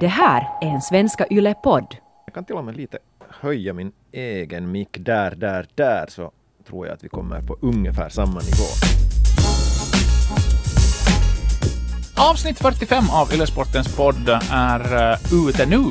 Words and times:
Det 0.00 0.06
här 0.06 0.48
är 0.60 0.66
en 0.66 0.80
Svenska 0.82 1.26
Yle-podd. 1.30 1.96
Jag 2.26 2.34
kan 2.34 2.44
till 2.44 2.54
och 2.54 2.64
med 2.64 2.76
lite 2.76 2.98
höja 3.28 3.72
min 3.72 3.92
egen 4.12 4.70
mick 4.72 4.98
där, 5.00 5.34
där, 5.34 5.66
där 5.74 6.06
så 6.08 6.32
tror 6.68 6.86
jag 6.86 6.94
att 6.94 7.04
vi 7.04 7.08
kommer 7.08 7.42
på 7.42 7.56
ungefär 7.60 8.08
samma 8.08 8.40
nivå. 8.40 9.05
Avsnitt 12.18 12.58
45 12.58 13.10
av 13.10 13.34
Yllesportens 13.34 13.96
podd 13.96 14.28
är 14.50 15.12
uh, 15.12 15.48
ute 15.48 15.66
nu, 15.66 15.84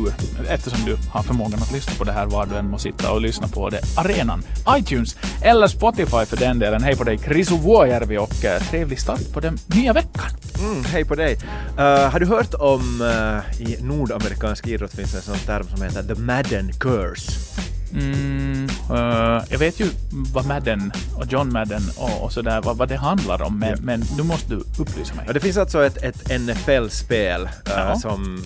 eftersom 0.50 0.86
du 0.86 0.98
har 1.10 1.24
förmågan 1.24 1.62
att 1.62 1.72
lyssna 1.72 1.94
på 1.98 2.04
det 2.04 2.12
här 2.12 2.26
var 2.26 2.46
du 2.46 2.56
än 2.56 2.70
må 2.70 2.78
sitta 2.78 3.12
och 3.12 3.22
lyssna 3.22 3.48
på 3.48 3.70
det. 3.70 3.82
Arenan, 3.98 4.44
iTunes 4.78 5.18
eller 5.42 5.68
Spotify 5.68 6.26
för 6.26 6.38
den 6.38 6.60
delen. 6.60 6.84
Hej 6.84 6.96
på 6.96 7.04
dig, 7.04 7.18
Krisu 7.18 7.58
Vuojärvi 7.58 8.18
och 8.18 8.34
uh, 8.44 8.70
trevlig 8.70 9.00
start 9.00 9.34
på 9.34 9.40
den 9.40 9.58
nya 9.68 9.94
veckan. 9.94 10.30
Mm, 10.60 10.86
hej 10.86 11.06
på 11.06 11.16
dig! 11.16 11.38
Uh, 11.78 11.84
har 11.84 12.20
du 12.20 12.26
hört 12.26 12.54
om, 12.54 13.02
uh, 13.02 13.62
i 13.62 13.78
nordamerikansk 13.82 14.68
idrott 14.68 14.92
finns 14.92 15.16
en 15.16 15.22
sån 15.22 15.38
term 15.38 15.68
som 15.68 15.82
heter 15.82 16.04
the 16.04 16.22
Madden 16.22 16.72
curse? 16.80 17.32
Mm, 17.96 18.70
uh, 18.92 19.44
jag 19.50 19.60
vet 19.60 19.80
ju 19.80 19.88
vad 20.34 20.46
Madden 20.46 20.92
och 21.16 21.26
John 21.26 21.54
Madden 21.54 21.82
och, 21.98 22.24
och 22.24 22.34
sådär, 22.34 22.62
vad, 22.62 22.78
vad 22.78 22.90
det 22.90 22.96
handlar 22.96 23.42
om, 23.42 23.60
men, 23.60 23.70
ja. 23.70 23.76
men 23.82 24.04
nu 24.18 24.24
måste 24.24 24.50
du 24.50 24.64
upplysa 24.80 25.16
mig. 25.16 25.24
Ja, 25.28 25.34
det 25.34 25.40
finns 25.40 25.58
alltså 25.58 25.86
ett, 25.86 25.98
ett 26.04 26.42
NFL-spel 26.42 27.50
uh, 27.78 27.98
som 27.98 28.44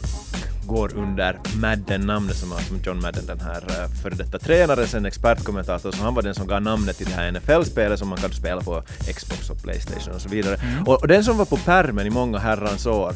går 0.69 0.95
under 0.95 1.39
Madden-namnet 1.55 2.35
som, 2.35 2.49
som 2.49 2.79
John 2.83 3.01
Madden, 3.01 3.25
den 3.25 3.39
här 3.39 3.61
uh, 3.61 4.01
före 4.03 4.15
detta 4.15 4.39
tränaren, 4.39 4.87
sen 4.87 5.05
expertkommentator, 5.05 5.91
så 5.91 6.03
han 6.03 6.15
var 6.15 6.21
den 6.21 6.35
som 6.35 6.47
gav 6.47 6.61
namnet 6.61 6.97
till 6.97 7.05
det 7.05 7.13
här 7.13 7.31
NFL-spelet 7.31 7.99
som 7.99 8.07
man 8.07 8.17
kan 8.17 8.31
spela 8.31 8.61
på 8.61 8.83
Xbox 9.15 9.49
och 9.49 9.63
Playstation 9.63 10.13
och 10.13 10.21
så 10.21 10.29
vidare. 10.29 10.55
Mm. 10.55 10.83
Och, 10.87 11.01
och, 11.01 11.07
den 11.07 11.23
som 11.23 11.37
var 11.37 11.45
på 11.45 11.57
pärmen 11.57 12.07
i 12.07 12.09
många 12.09 12.37
herrans 12.37 12.85
år, 12.85 13.13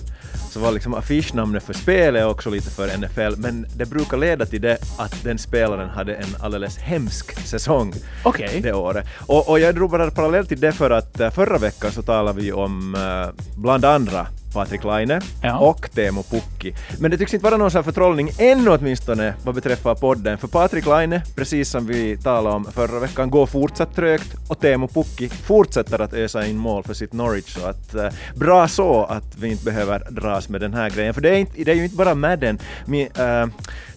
så 0.52 0.59
var 0.59 0.71
liksom 0.71 0.93
affischnamnet 0.93 1.63
för 1.63 1.73
spelet 1.73 2.26
också 2.26 2.49
lite 2.49 2.70
för 2.70 2.98
NFL, 2.98 3.41
men 3.41 3.65
det 3.76 3.85
brukar 3.85 4.17
leda 4.17 4.45
till 4.45 4.62
det 4.62 4.77
att 4.98 5.23
den 5.23 5.38
spelaren 5.38 5.90
hade 5.90 6.15
en 6.15 6.35
alldeles 6.40 6.77
hemsk 6.77 7.48
säsong 7.48 7.93
okay. 8.26 8.62
det 8.62 8.74
året. 8.74 9.07
Och, 9.20 9.49
och 9.49 9.59
jag 9.59 9.76
drog 9.76 9.91
bara 9.91 10.12
parallell 10.12 10.48
till 10.48 10.59
det 10.59 10.71
för 10.71 10.91
att 10.91 11.20
uh, 11.21 11.29
förra 11.29 11.57
veckan 11.57 11.91
så 11.91 12.01
talade 12.01 12.41
vi 12.41 12.51
om 12.51 12.96
uh, 12.96 13.43
bland 13.55 13.85
andra 13.85 14.27
Patrik 14.54 14.84
Laine 14.84 15.21
ja. 15.41 15.57
och 15.57 15.91
Teemu 15.91 16.23
Pukki. 16.23 16.76
Men 16.99 17.12
det 17.12 17.18
tycks 17.18 17.34
inte 17.34 17.43
vara 17.43 17.57
någon 17.57 17.71
sån 17.71 17.84
förtrollning 17.84 18.32
ännu 18.37 18.70
åtminstone 18.70 19.34
vad 19.43 19.55
beträffar 19.55 19.96
podden, 19.96 20.37
för 20.37 20.48
Patrik 20.48 20.85
Laine, 20.85 21.21
precis 21.35 21.70
som 21.70 21.87
vi 21.87 22.18
talade 22.18 22.55
om 22.55 22.65
förra 22.65 22.99
veckan, 22.99 23.29
går 23.29 23.46
fortsatt 23.46 23.96
trögt 23.96 24.35
och 24.48 24.59
Teemu 24.59 24.87
Pukki 24.87 25.29
fortsätter 25.29 26.01
att 26.01 26.13
ösa 26.13 26.46
in 26.46 26.57
mål 26.57 26.84
för 26.84 26.93
sitt 26.93 27.13
Norwich. 27.13 27.54
Så 27.54 27.65
att, 27.65 27.96
uh, 27.96 28.09
bra 28.35 28.68
så 28.68 29.04
att 29.04 29.37
vi 29.37 29.51
inte 29.51 29.65
behöver 29.65 30.07
dras 30.09 30.49
med 30.49 30.62
den 30.62 30.74
här 30.74 30.90
grejen, 30.90 31.13
för 31.13 31.21
det 31.21 31.29
är, 31.29 31.37
inte, 31.37 31.63
det 31.63 31.71
är 31.71 31.76
ju 31.76 31.84
inte 31.84 31.96
bara 31.96 32.15
Madden. 32.15 32.59
Mi, 32.85 33.04
uh, 33.04 33.48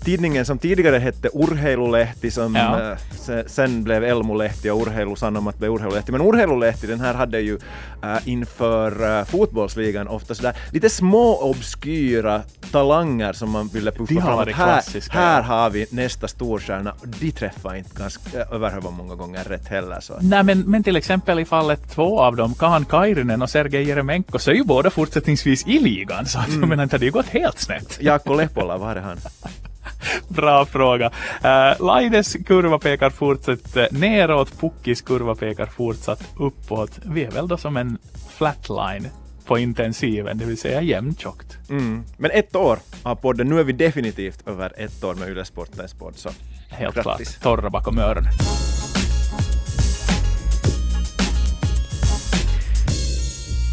tidningen 0.06 0.46
som 0.46 0.58
tidigare 0.58 0.98
hette 0.98 1.28
Urheilulehti 1.34 2.30
som 2.30 2.54
ja. 2.54 2.92
äh, 2.92 3.46
sen 3.46 3.84
blev 3.84 4.04
Elmulehti 4.04 4.70
och 4.70 4.82
Urheilu 4.82 5.16
Sanomat 5.16 5.58
blev 5.58 5.70
Urheilulehti. 5.70 6.12
Men 6.12 6.20
Urheilulehti 6.20 6.86
den 6.86 7.00
här 7.00 7.14
hade 7.14 7.40
ju 7.40 7.58
äh, 8.02 8.28
inför 8.28 9.18
äh, 9.18 9.24
fotbollsligan 9.24 10.08
ofta 10.08 10.34
sådär 10.34 10.54
lite 10.72 10.90
små 10.90 11.42
obskyra 11.42 12.42
talanger 12.70 13.32
som 13.32 13.50
man 13.50 13.68
ville 13.68 13.92
puffa 13.92 14.20
fram. 14.20 14.38
Att 14.38 14.48
här, 14.48 15.10
här 15.10 15.42
har 15.42 15.70
vi 15.70 15.86
nästa 15.90 16.28
storstjärna. 16.28 16.94
De 17.02 17.32
träffar 17.32 17.74
inte 17.74 17.90
ganska 17.98 18.38
överhuvud 18.38 18.92
många 18.92 19.14
gånger 19.14 19.44
rätt 19.44 19.68
heller. 19.68 20.00
Så. 20.00 20.14
Nej 20.20 20.42
men, 20.42 20.60
men 20.60 20.82
till 20.82 20.96
exempel 20.96 21.38
i 21.38 21.44
fallet 21.44 21.90
två 21.90 22.20
av 22.20 22.36
dem, 22.36 22.54
Kaan 22.54 22.84
Kairinen 22.84 23.42
och 23.42 23.50
Sergej 23.50 23.88
Jeremenko, 23.88 24.38
så 24.38 24.50
är 24.50 24.54
ju 24.54 24.64
båda 24.64 24.90
fortsättningsvis 24.90 25.66
i 25.66 25.78
ligan. 25.78 26.26
Så 26.26 26.38
mm. 26.38 26.60
jag 26.60 26.68
menar, 26.68 26.86
det 26.86 26.92
hade 26.92 27.04
ju 27.04 27.12
gått 27.12 27.28
helt 27.28 27.58
snett. 27.58 27.98
Jaakko 28.00 28.34
Lepola, 28.34 28.78
var 28.78 28.96
är 28.96 29.00
han? 29.00 29.16
Bra 30.28 30.66
fråga. 30.66 31.06
Uh, 31.44 31.86
Laides 31.86 32.36
kurva 32.46 32.78
pekar 32.78 33.10
fortsatt 33.10 33.76
uh, 33.76 33.84
neråt, 33.90 34.60
Puckis 34.60 35.02
kurva 35.02 35.34
pekar 35.34 35.66
fortsatt 35.66 36.24
uppåt. 36.36 36.98
Vi 37.04 37.24
är 37.24 37.30
väl 37.30 37.48
då 37.48 37.56
som 37.56 37.76
en 37.76 37.98
flatline 38.36 39.08
på 39.46 39.58
intensiven, 39.58 40.38
det 40.38 40.44
vill 40.44 40.58
säga 40.58 40.82
jämntjockt. 40.82 41.58
Mm. 41.70 42.04
Men 42.16 42.30
ett 42.30 42.56
år 42.56 42.78
av 43.02 43.14
podden, 43.14 43.48
nu 43.48 43.60
är 43.60 43.64
vi 43.64 43.72
definitivt 43.72 44.48
över 44.48 44.72
ett 44.76 45.04
år 45.04 45.14
med 45.14 45.28
Yle 45.28 45.44
Sportens 45.44 45.94
podd, 45.94 46.16
så 46.16 46.30
Helt 46.68 46.94
grattis. 46.94 47.36
klart, 47.36 47.42
torra 47.42 47.70
bakom 47.70 47.98
öronen. 47.98 48.32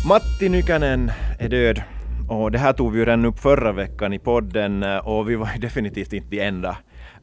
Matti 0.07 0.49
Nykänen 0.49 1.11
är 1.39 1.49
död. 1.49 1.81
Och 2.27 2.51
det 2.51 2.57
här 2.57 2.73
tog 2.73 2.91
vi 2.91 2.99
ju 2.99 3.05
redan 3.05 3.25
upp 3.25 3.39
förra 3.39 3.71
veckan 3.71 4.13
i 4.13 4.19
podden 4.19 4.83
eh, 4.83 5.07
och 5.07 5.29
vi 5.29 5.35
var 5.35 5.49
ju 5.53 5.59
definitivt 5.59 6.13
inte 6.13 6.29
de 6.29 6.39
enda. 6.39 6.69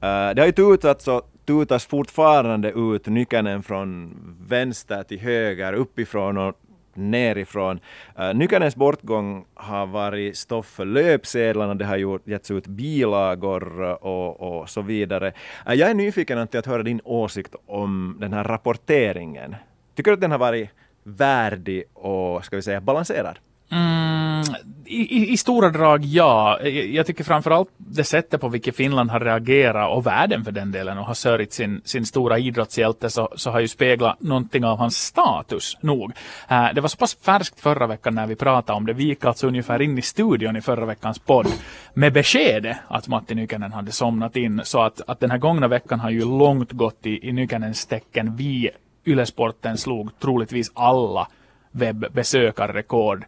Eh, 0.02 0.34
det 0.34 0.38
har 0.38 0.46
ju 0.46 0.52
tutats 0.52 1.08
och 1.08 1.30
tutas 1.46 1.86
fortfarande 1.86 2.70
ut 2.70 3.06
Nykänen 3.06 3.62
från 3.62 4.16
vänster 4.48 5.02
till 5.02 5.20
höger, 5.20 5.72
uppifrån 5.72 6.38
och 6.38 6.54
nerifrån. 6.94 7.76
Eh, 7.76 8.22
Nyckelns 8.22 8.38
Nykänens 8.38 8.76
bortgång 8.76 9.44
har 9.54 9.86
varit 9.86 10.36
stoff 10.36 10.66
för 10.66 10.84
löpsedlarna, 10.84 11.74
det 11.74 11.84
har 11.84 11.96
gjort, 11.96 12.28
getts 12.28 12.50
ut 12.50 12.66
bilagor 12.66 13.80
och, 14.04 14.40
och 14.40 14.68
så 14.68 14.82
vidare. 14.82 15.32
Jag 15.66 15.90
är 15.90 15.94
nyfiken 15.94 16.38
att 16.38 16.66
höra 16.66 16.82
din 16.82 17.00
åsikt 17.04 17.54
om 17.66 18.16
den 18.20 18.32
här 18.32 18.44
rapporteringen. 18.44 19.56
Tycker 19.94 20.10
du 20.10 20.14
att 20.14 20.20
den 20.20 20.30
har 20.30 20.38
varit 20.38 20.70
värdig 21.02 21.84
och 21.94 22.44
ska 22.44 22.56
vi 22.56 22.62
säga 22.62 22.80
balanserad? 22.80 23.38
Mm, 23.72 24.44
i, 24.86 25.32
i, 25.32 25.36
stora 25.36 25.70
drag 25.70 26.04
ja. 26.04 26.60
Jag 26.68 27.06
tycker 27.06 27.24
framförallt 27.24 27.68
det 27.76 28.04
sättet 28.04 28.40
på 28.40 28.48
vilket 28.48 28.76
Finland 28.76 29.10
har 29.10 29.20
reagerat 29.20 29.96
och 29.96 30.06
världen 30.06 30.44
för 30.44 30.52
den 30.52 30.72
delen 30.72 30.98
och 30.98 31.04
har 31.04 31.14
sörjt 31.14 31.52
sin, 31.52 31.80
sin 31.84 32.06
stora 32.06 32.38
idrottshjälte 32.38 33.10
så, 33.10 33.28
så 33.36 33.50
har 33.50 33.60
ju 33.60 33.68
speglat 33.68 34.22
någonting 34.22 34.64
av 34.64 34.78
hans 34.78 35.04
status 35.04 35.78
nog. 35.80 36.12
Uh, 36.50 36.74
det 36.74 36.80
var 36.80 36.88
så 36.88 36.96
pass 36.96 37.16
färskt 37.22 37.60
förra 37.60 37.86
veckan 37.86 38.14
när 38.14 38.26
vi 38.26 38.36
pratade 38.36 38.76
om 38.76 38.86
det. 38.86 38.92
Vi 38.92 39.04
gick 39.04 39.24
alltså 39.24 39.46
ungefär 39.46 39.82
in 39.82 39.98
i 39.98 40.02
studion 40.02 40.56
i 40.56 40.60
förra 40.60 40.86
veckans 40.86 41.18
podd 41.18 41.46
med 41.94 42.12
beskedet 42.12 42.76
att 42.88 43.08
Matti 43.08 43.34
Nykänen 43.34 43.72
hade 43.72 43.92
somnat 43.92 44.36
in. 44.36 44.60
Så 44.64 44.82
att, 44.82 45.00
att 45.06 45.20
den 45.20 45.30
här 45.30 45.38
gångna 45.38 45.68
veckan 45.68 46.00
har 46.00 46.10
ju 46.10 46.24
långt 46.24 46.72
gått 46.72 47.06
i, 47.06 47.28
i 47.28 47.32
Nykänens 47.32 47.86
tecken. 47.86 48.36
Vi, 48.36 48.70
Ylesporten, 49.04 49.78
slog 49.78 50.18
troligtvis 50.18 50.70
alla 50.74 51.28
webbesökarrekord 51.72 53.24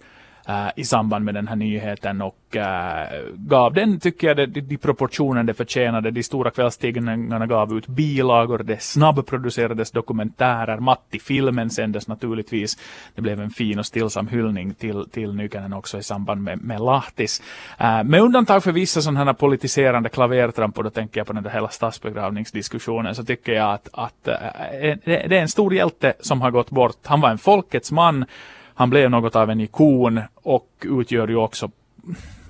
uh, 0.49 0.71
i 0.77 0.85
samband 0.85 1.25
med 1.25 1.35
den 1.35 1.49
här 1.49 1.57
nyheten 1.57 2.23
och 2.23 2.37
uh, 2.57 2.63
gav 3.35 3.75
den, 3.75 4.01
tycker 4.01 4.27
jag, 4.27 4.37
de, 4.37 4.61
de 4.61 4.77
proportioner 4.77 5.43
det 5.43 5.55
förtjänade. 5.55 6.11
De 6.11 6.23
stora 6.23 6.51
kvällstidningarna 6.51 7.47
gav 7.47 7.77
ut 7.77 7.87
bilagor, 7.87 8.59
det 8.59 8.83
snabbproducerades 8.83 9.91
dokumentärer, 9.91 10.79
Matti-filmen 10.81 11.71
sändes 11.71 12.09
naturligtvis. 12.09 12.79
Det 13.15 13.23
blev 13.23 13.41
en 13.41 13.51
fin 13.51 13.79
och 13.79 13.87
stillsam 13.87 14.29
hyllning 14.29 14.75
till, 14.75 15.09
till 15.11 15.35
Nykänen 15.35 15.73
också 15.73 15.99
i 15.99 16.03
samband 16.03 16.43
med, 16.43 16.63
med 16.63 16.81
Lahtis. 16.81 17.43
Uh, 17.81 18.05
med 18.05 18.21
undantag 18.21 18.65
för 18.65 18.73
vissa 18.73 19.01
sådana 19.01 19.25
här 19.25 19.33
politiserande 19.33 20.09
klavertramp, 20.09 20.79
och 20.79 20.85
då 20.85 20.91
tänker 20.91 21.21
jag 21.21 21.27
på 21.27 21.33
den 21.33 21.43
där 21.43 21.51
hela 21.51 21.69
statsbegravningsdiskussionen, 21.69 23.15
så 23.15 23.25
tycker 23.25 23.53
jag 23.53 23.73
att, 23.73 23.89
att 23.93 24.29
uh, 24.29 24.35
det 25.05 25.15
är 25.15 25.33
en 25.33 25.49
stor 25.49 25.75
hjälte 25.75 26.13
som 26.21 26.41
har 26.41 26.51
gått 26.51 26.71
bort. 26.71 26.97
Han 27.05 27.21
var 27.21 27.31
en 27.31 27.39
folkets 27.39 27.93
man, 27.93 28.25
han 28.83 28.91
blev 28.91 29.11
något 29.11 29.37
av 29.37 29.51
en 29.51 29.61
ikon 29.61 30.21
och 30.35 30.69
utgör 30.83 31.29
ju 31.29 31.37
också 31.37 31.71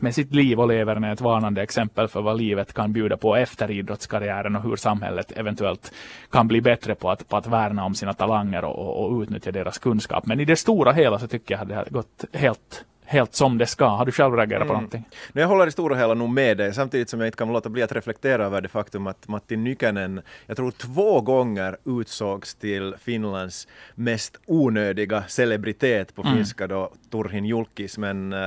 med 0.00 0.15
sitt 0.15 0.34
liv 0.34 0.60
och 0.60 0.69
leverne 0.69 1.12
ett 1.12 1.20
varnande 1.20 1.62
exempel 1.62 2.09
för 2.09 2.22
vad 2.22 2.37
livet 2.37 2.72
kan 2.72 2.93
bjuda 2.93 3.16
på 3.16 3.37
efter 3.37 3.70
idrottskarriären 3.70 4.56
och 4.56 4.62
hur 4.62 4.76
samhället 4.76 5.32
eventuellt 5.37 5.93
kan 6.31 6.48
bli 6.48 6.60
bättre 6.60 6.94
på 6.94 7.10
att, 7.10 7.28
på 7.28 7.37
att 7.37 7.47
värna 7.47 7.84
om 7.84 7.94
sina 7.94 8.12
talanger 8.12 8.65
och, 8.65 9.04
och 9.04 9.22
utnyttja 9.22 9.53
deras 9.53 9.78
kunskap. 9.78 10.26
Men 10.26 10.41
i 10.41 10.44
det 10.44 10.56
stora 10.56 10.93
hela 10.93 11.19
så 11.19 11.28
tycker 11.28 11.54
jag 11.54 11.62
att 11.62 11.69
det 11.69 11.75
har 11.75 11.87
gått 11.91 12.25
helt 12.32 12.84
helt 13.12 13.34
som 13.34 13.59
det 13.59 13.67
ska. 13.67 13.87
Har 13.87 14.06
du 14.06 14.12
själv 14.12 14.34
reagerat 14.34 14.62
mm. 14.62 14.69
på 14.69 14.75
någonting? 14.75 15.05
Jag 15.33 15.49
håller 15.49 15.67
i 15.67 15.71
stora 15.71 15.97
hela 15.97 16.15
nog 16.15 16.28
med 16.28 16.56
dig, 16.56 16.75
samtidigt 16.75 17.11
som 17.11 17.20
jag 17.20 17.29
inte 17.29 17.38
kan 17.38 17.53
låta 17.53 17.69
bli 17.69 17.82
att 17.82 17.93
reflektera 17.93 18.44
över 18.44 18.61
det 18.61 18.69
faktum 18.69 19.06
att 19.06 19.29
Matti 19.29 19.56
Nykänen, 19.56 20.20
jag 20.47 20.56
tror 20.56 20.70
två 20.70 21.20
gånger 21.20 21.76
utsågs 21.85 22.55
till 22.55 22.94
Finlands 22.99 23.69
mest 23.94 24.41
onödiga 24.47 25.25
celebritet 25.29 26.14
på 26.14 26.23
mm. 26.23 26.35
finska 26.35 26.67
då, 26.67 26.93
Turhin 27.11 27.44
Julkis, 27.44 27.99
men 27.99 28.32
uh, 28.32 28.41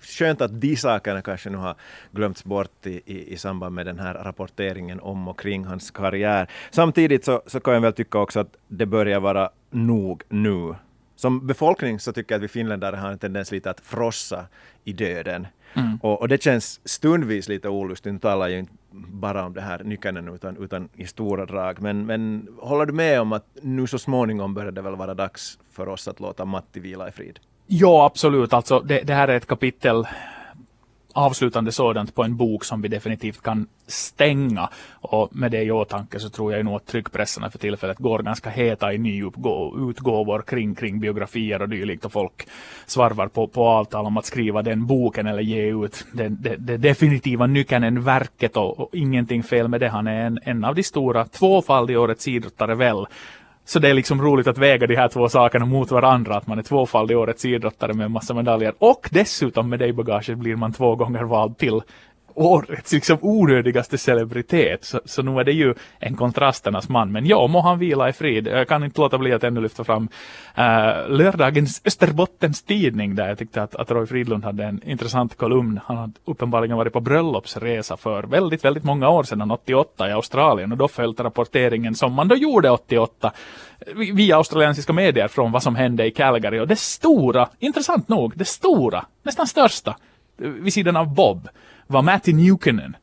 skönt 0.00 0.40
att 0.40 0.60
de 0.60 0.76
sakerna 0.76 1.22
kanske 1.22 1.50
nu 1.50 1.58
har 1.58 1.74
glömts 2.10 2.44
bort 2.44 2.86
i, 2.86 3.00
i, 3.06 3.32
i, 3.32 3.36
samband 3.36 3.74
med 3.74 3.86
den 3.86 3.98
här 3.98 4.14
rapporteringen 4.14 5.00
om 5.00 5.28
och 5.28 5.40
kring 5.40 5.64
hans 5.64 5.90
karriär. 5.90 6.50
Samtidigt 6.70 7.24
så, 7.24 7.42
så 7.46 7.60
kan 7.60 7.74
jag 7.74 7.80
väl 7.80 7.92
tycka 7.92 8.18
också 8.18 8.40
att 8.40 8.56
det 8.68 8.86
börjar 8.86 9.20
vara 9.20 9.50
nog 9.70 10.22
nu 10.28 10.74
som 11.16 11.46
befolkning 11.46 12.00
så 12.00 12.12
tycker 12.12 12.34
jag 12.34 12.38
att 12.38 12.44
vi 12.44 12.48
finländare 12.48 12.96
har 12.96 13.10
en 13.10 13.18
tendens 13.18 13.52
lite 13.52 13.70
att 13.70 13.80
frossa 13.80 14.46
i 14.84 14.92
döden. 14.92 15.46
Mm. 15.74 15.98
Och, 16.02 16.20
och, 16.20 16.28
det 16.28 16.42
känns 16.42 16.80
stundvis 16.84 17.48
lite 17.48 17.68
olustigt. 17.68 18.12
Nu 18.12 18.18
talar 18.18 18.48
jag 18.48 18.58
inte 18.58 18.72
bara 18.92 19.44
om 19.44 19.54
det 19.54 19.60
här 19.60 19.84
Nykänen 19.84 20.28
utan, 20.28 20.56
utan 20.56 20.88
i 20.96 21.06
stora 21.06 21.46
drag. 21.46 21.82
Men, 21.82 22.06
men 22.06 22.48
håller 22.58 22.86
du 22.86 22.92
med 22.92 23.20
om 23.20 23.32
att 23.32 23.46
nu 23.62 23.86
så 23.86 23.98
småningom 23.98 24.54
börjar 24.54 24.72
det 24.72 24.82
väl 24.82 24.96
vara 24.96 25.14
dags 25.14 25.58
för 25.72 25.88
oss 25.88 26.08
att 26.08 26.20
låta 26.20 26.44
Matti 26.44 26.80
vila 26.80 27.08
i 27.08 27.12
frid? 27.12 27.38
Ja, 27.66 28.06
absolut. 28.06 28.52
Alltså, 28.52 28.80
det, 28.80 29.00
det 29.00 29.14
här 29.14 29.28
är 29.28 29.36
ett 29.36 29.46
kapitel 29.46 30.06
avslutande 31.14 31.72
sådant 31.72 32.14
på 32.14 32.22
en 32.22 32.36
bok 32.36 32.64
som 32.64 32.82
vi 32.82 32.88
definitivt 32.88 33.42
kan 33.42 33.66
stänga. 33.86 34.68
Och 34.92 35.36
med 35.36 35.50
det 35.50 35.62
i 35.62 35.70
åtanke 35.70 36.20
så 36.20 36.28
tror 36.28 36.52
jag 36.52 36.64
nog 36.64 36.74
att 36.74 36.86
tryckpressarna 36.86 37.50
för 37.50 37.58
tillfället 37.58 37.98
går 37.98 38.18
ganska 38.18 38.50
heta 38.50 38.92
i 38.92 38.98
nyutgåvor 38.98 40.42
kring, 40.42 40.74
kring 40.74 41.00
biografier 41.00 41.62
och 41.62 41.68
dylikt 41.68 42.04
och 42.04 42.12
folk 42.12 42.46
svarvar 42.86 43.28
på, 43.28 43.46
på 43.46 43.68
avtal 43.68 44.06
om 44.06 44.16
att 44.16 44.26
skriva 44.26 44.62
den 44.62 44.86
boken 44.86 45.26
eller 45.26 45.42
ge 45.42 45.84
ut 45.84 46.06
den, 46.12 46.42
den, 46.42 46.66
den 46.66 46.80
definitiva 46.80 47.46
nyckeln, 47.46 48.02
verket 48.02 48.56
och, 48.56 48.80
och 48.80 48.94
ingenting 48.94 49.42
fel 49.42 49.68
med 49.68 49.80
det. 49.80 49.88
Han 49.88 50.06
är 50.06 50.26
en, 50.26 50.38
en 50.42 50.64
av 50.64 50.74
de 50.74 50.82
stora, 50.82 51.24
tvåfaldig 51.24 51.98
årets 51.98 52.28
idrottare 52.28 52.74
väl. 52.74 53.06
Så 53.64 53.78
det 53.78 53.88
är 53.88 53.94
liksom 53.94 54.22
roligt 54.22 54.46
att 54.46 54.58
väga 54.58 54.86
de 54.86 54.96
här 54.96 55.08
två 55.08 55.28
sakerna 55.28 55.64
mot 55.64 55.90
varandra, 55.90 56.36
att 56.36 56.46
man 56.46 56.58
är 56.58 56.62
tvåfaldig 56.62 57.18
årets 57.18 57.44
idrottare 57.44 57.92
med 57.92 58.04
en 58.04 58.12
massa 58.12 58.34
medaljer. 58.34 58.74
Och 58.78 59.08
dessutom 59.12 59.70
med 59.70 59.78
det 59.78 59.86
i 59.86 59.92
bagaget 59.92 60.38
blir 60.38 60.56
man 60.56 60.72
två 60.72 60.96
gånger 60.96 61.24
vald 61.24 61.58
till 61.58 61.80
årets 62.34 62.92
liksom 62.92 63.18
onödigaste 63.20 63.98
celebritet. 63.98 64.84
Så, 64.84 65.00
så 65.04 65.22
nu 65.22 65.40
är 65.40 65.44
det 65.44 65.52
ju 65.52 65.74
en 65.98 66.16
kontrasternas 66.16 66.88
man. 66.88 67.12
Men 67.12 67.26
ja, 67.26 67.46
må 67.46 67.60
han 67.60 67.78
vila 67.78 68.08
i 68.08 68.12
frid. 68.12 68.46
Jag 68.46 68.68
kan 68.68 68.84
inte 68.84 69.00
låta 69.00 69.18
bli 69.18 69.32
att 69.32 69.44
ännu 69.44 69.60
lyfta 69.60 69.84
fram 69.84 70.08
uh, 70.58 71.08
lördagens 71.08 71.82
Österbottens 71.84 72.62
tidning 72.62 73.14
där 73.14 73.28
jag 73.28 73.38
tyckte 73.38 73.62
att, 73.62 73.74
att 73.74 73.90
Roy 73.90 74.06
Fridlund 74.06 74.44
hade 74.44 74.64
en 74.64 74.80
intressant 74.84 75.36
kolumn. 75.36 75.80
Han 75.84 75.96
hade 75.96 76.12
uppenbarligen 76.24 76.76
varit 76.76 76.92
på 76.92 77.00
bröllopsresa 77.00 77.96
för 77.96 78.22
väldigt, 78.22 78.64
väldigt 78.64 78.84
många 78.84 79.08
år 79.08 79.22
sedan, 79.22 79.50
88 79.50 80.08
i 80.08 80.12
Australien 80.12 80.72
och 80.72 80.78
då 80.78 80.88
följde 80.88 81.22
rapporteringen 81.22 81.94
som 81.94 82.12
man 82.12 82.28
då 82.28 82.36
gjorde 82.36 82.70
88 82.70 83.32
via 84.14 84.36
australiensiska 84.36 84.92
medier 84.92 85.28
från 85.28 85.52
vad 85.52 85.62
som 85.62 85.74
hände 85.76 86.06
i 86.06 86.10
Calgary 86.10 86.60
och 86.60 86.68
det 86.68 86.78
stora, 86.78 87.48
intressant 87.58 88.08
nog, 88.08 88.32
det 88.36 88.44
stora, 88.44 89.04
nästan 89.22 89.46
största 89.46 89.96
vid 90.36 90.72
sidan 90.72 90.96
av 90.96 91.14
Bob 91.14 91.48
var 91.86 92.02
Matti 92.02 92.32
Newkenen 92.32 92.96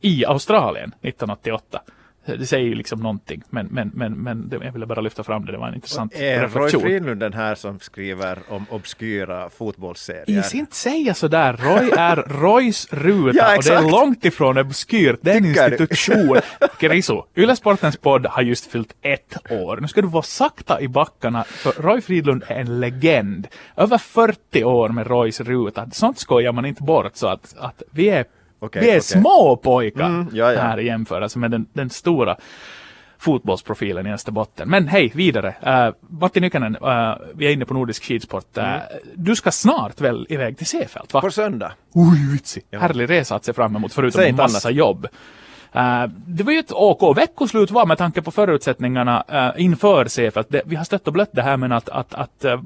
i 0.00 0.24
Australien 0.24 0.92
1988. 1.02 1.80
Det 2.26 2.46
säger 2.46 2.66
ju 2.66 2.74
liksom 2.74 3.00
någonting, 3.00 3.42
men, 3.50 3.66
men, 3.66 3.90
men, 3.94 4.12
men 4.12 4.48
jag 4.62 4.72
ville 4.72 4.86
bara 4.86 5.00
lyfta 5.00 5.24
fram 5.24 5.44
det, 5.44 5.52
det 5.52 5.58
var 5.58 5.68
en 5.68 5.74
intressant 5.74 6.14
och 6.14 6.20
är 6.20 6.40
reflektion. 6.40 6.80
Roy 6.80 6.90
Fridlund 6.90 7.20
den 7.20 7.32
här 7.32 7.54
som 7.54 7.80
skriver 7.80 8.38
om 8.48 8.66
obskyra 8.70 9.50
fotbollsserier? 9.50 10.42
Ska 10.42 10.58
inte 10.58 10.76
säga 10.76 11.14
sådär, 11.14 11.56
Roy 11.56 11.90
är 11.96 12.16
Roys 12.16 12.92
ruta 12.92 13.38
ja, 13.38 13.56
och 13.56 13.64
det 13.64 13.74
är 13.74 13.90
långt 13.90 14.24
ifrån 14.24 14.58
obskyrt, 14.58 15.18
det 15.22 15.32
är 15.32 15.36
en 15.36 15.44
institution. 15.44 16.40
Keriso, 16.80 17.24
Ylesportens 17.34 17.96
podd 17.96 18.26
har 18.26 18.42
just 18.42 18.66
fyllt 18.66 18.94
ett 19.02 19.50
år. 19.50 19.78
Nu 19.80 19.88
ska 19.88 20.02
du 20.02 20.08
vara 20.08 20.22
sakta 20.22 20.80
i 20.80 20.88
backarna, 20.88 21.44
för 21.44 21.82
Roy 21.82 22.00
Fridlund 22.00 22.44
är 22.48 22.60
en 22.60 22.80
legend. 22.80 23.46
Över 23.76 23.98
40 23.98 24.64
år 24.64 24.88
med 24.88 25.06
Roys 25.06 25.40
ruta, 25.40 25.90
sånt 25.90 26.18
skojar 26.18 26.52
man 26.52 26.66
inte 26.66 26.82
bort 26.82 27.16
så 27.16 27.26
att, 27.26 27.54
att 27.58 27.82
vi 27.90 28.08
är 28.08 28.24
Okay, 28.60 28.82
vi 28.82 28.88
är 28.88 28.90
okay. 28.90 29.00
små 29.00 29.56
pojkar 29.56 30.06
mm, 30.06 30.28
ja, 30.32 30.52
ja. 30.52 30.60
här 30.60 30.80
i 30.80 30.86
jämförelse 30.86 31.38
med 31.38 31.50
den, 31.50 31.66
den 31.72 31.90
stora 31.90 32.36
fotbollsprofilen 33.18 34.06
i 34.06 34.12
Österbotten. 34.12 34.68
Men 34.68 34.88
hej, 34.88 35.12
vidare. 35.14 35.54
Uh, 35.66 35.94
Matti 36.20 36.40
Nykänen, 36.40 36.76
uh, 36.76 37.14
vi 37.34 37.46
är 37.46 37.50
inne 37.50 37.64
på 37.64 37.74
nordisk 37.74 38.04
skidsport. 38.04 38.58
Uh, 38.58 38.64
mm. 38.64 38.80
Du 39.14 39.36
ska 39.36 39.50
snart 39.50 40.00
väl 40.00 40.26
iväg 40.28 40.58
till 40.58 40.86
va? 41.12 41.20
På 41.20 41.30
söndag. 41.30 41.72
Oj, 41.92 42.32
vitsig. 42.32 42.62
Ja. 42.70 42.78
Härlig 42.78 43.10
resa 43.10 43.34
att 43.34 43.44
se 43.44 43.52
fram 43.52 43.76
emot, 43.76 43.92
förutom 43.92 44.22
en 44.22 44.36
massa 44.36 44.68
annat. 44.68 44.76
jobb. 44.76 45.06
Uh, 45.76 46.06
det 46.26 46.42
var 46.44 46.52
ju 46.52 46.58
ett 46.58 46.72
OK 46.72 47.16
veckoslut 47.16 47.70
var 47.70 47.86
med 47.86 47.98
tanke 47.98 48.22
på 48.22 48.30
förutsättningarna 48.30 49.24
uh, 49.32 49.62
inför 49.62 50.04
Seefeld. 50.04 50.60
vi 50.64 50.76
har 50.76 50.84
stött 50.84 51.06
och 51.06 51.12
blött 51.12 51.30
det 51.32 51.42
här 51.42 51.56
med 51.56 51.72
att, 51.72 51.88
att, 51.88 52.14
att 52.14 52.44
uh, 52.44 52.60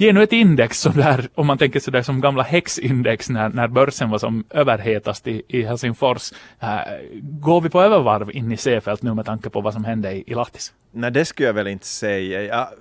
ge 0.00 0.12
nu 0.12 0.22
ett 0.22 0.32
index 0.32 0.80
som 0.80 0.92
där, 0.92 1.28
om 1.34 1.46
man 1.46 1.58
tänker 1.58 1.80
sådär 1.80 2.02
som 2.02 2.20
gamla 2.20 2.42
häxindex 2.42 3.30
när, 3.30 3.48
när 3.48 3.68
börsen 3.68 4.10
var 4.10 4.18
som 4.18 4.44
överhetast 4.50 5.26
i, 5.28 5.42
i 5.48 5.62
Helsingfors. 5.62 6.32
Äh, 6.60 6.68
går 7.22 7.60
vi 7.60 7.70
på 7.70 7.82
övervarv 7.82 8.30
in 8.30 8.52
i 8.52 8.56
Seefeld 8.56 8.98
nu 9.02 9.14
med 9.14 9.26
tanke 9.26 9.50
på 9.50 9.60
vad 9.60 9.72
som 9.72 9.84
hände 9.84 10.12
i, 10.12 10.24
i 10.26 10.34
Lahtis? 10.34 10.72
Nej, 10.92 11.10
det 11.10 11.24
skulle 11.24 11.46
jag 11.46 11.54
väl 11.54 11.66
inte 11.66 11.86
säga. 11.86 12.42
Ja, 12.42 12.72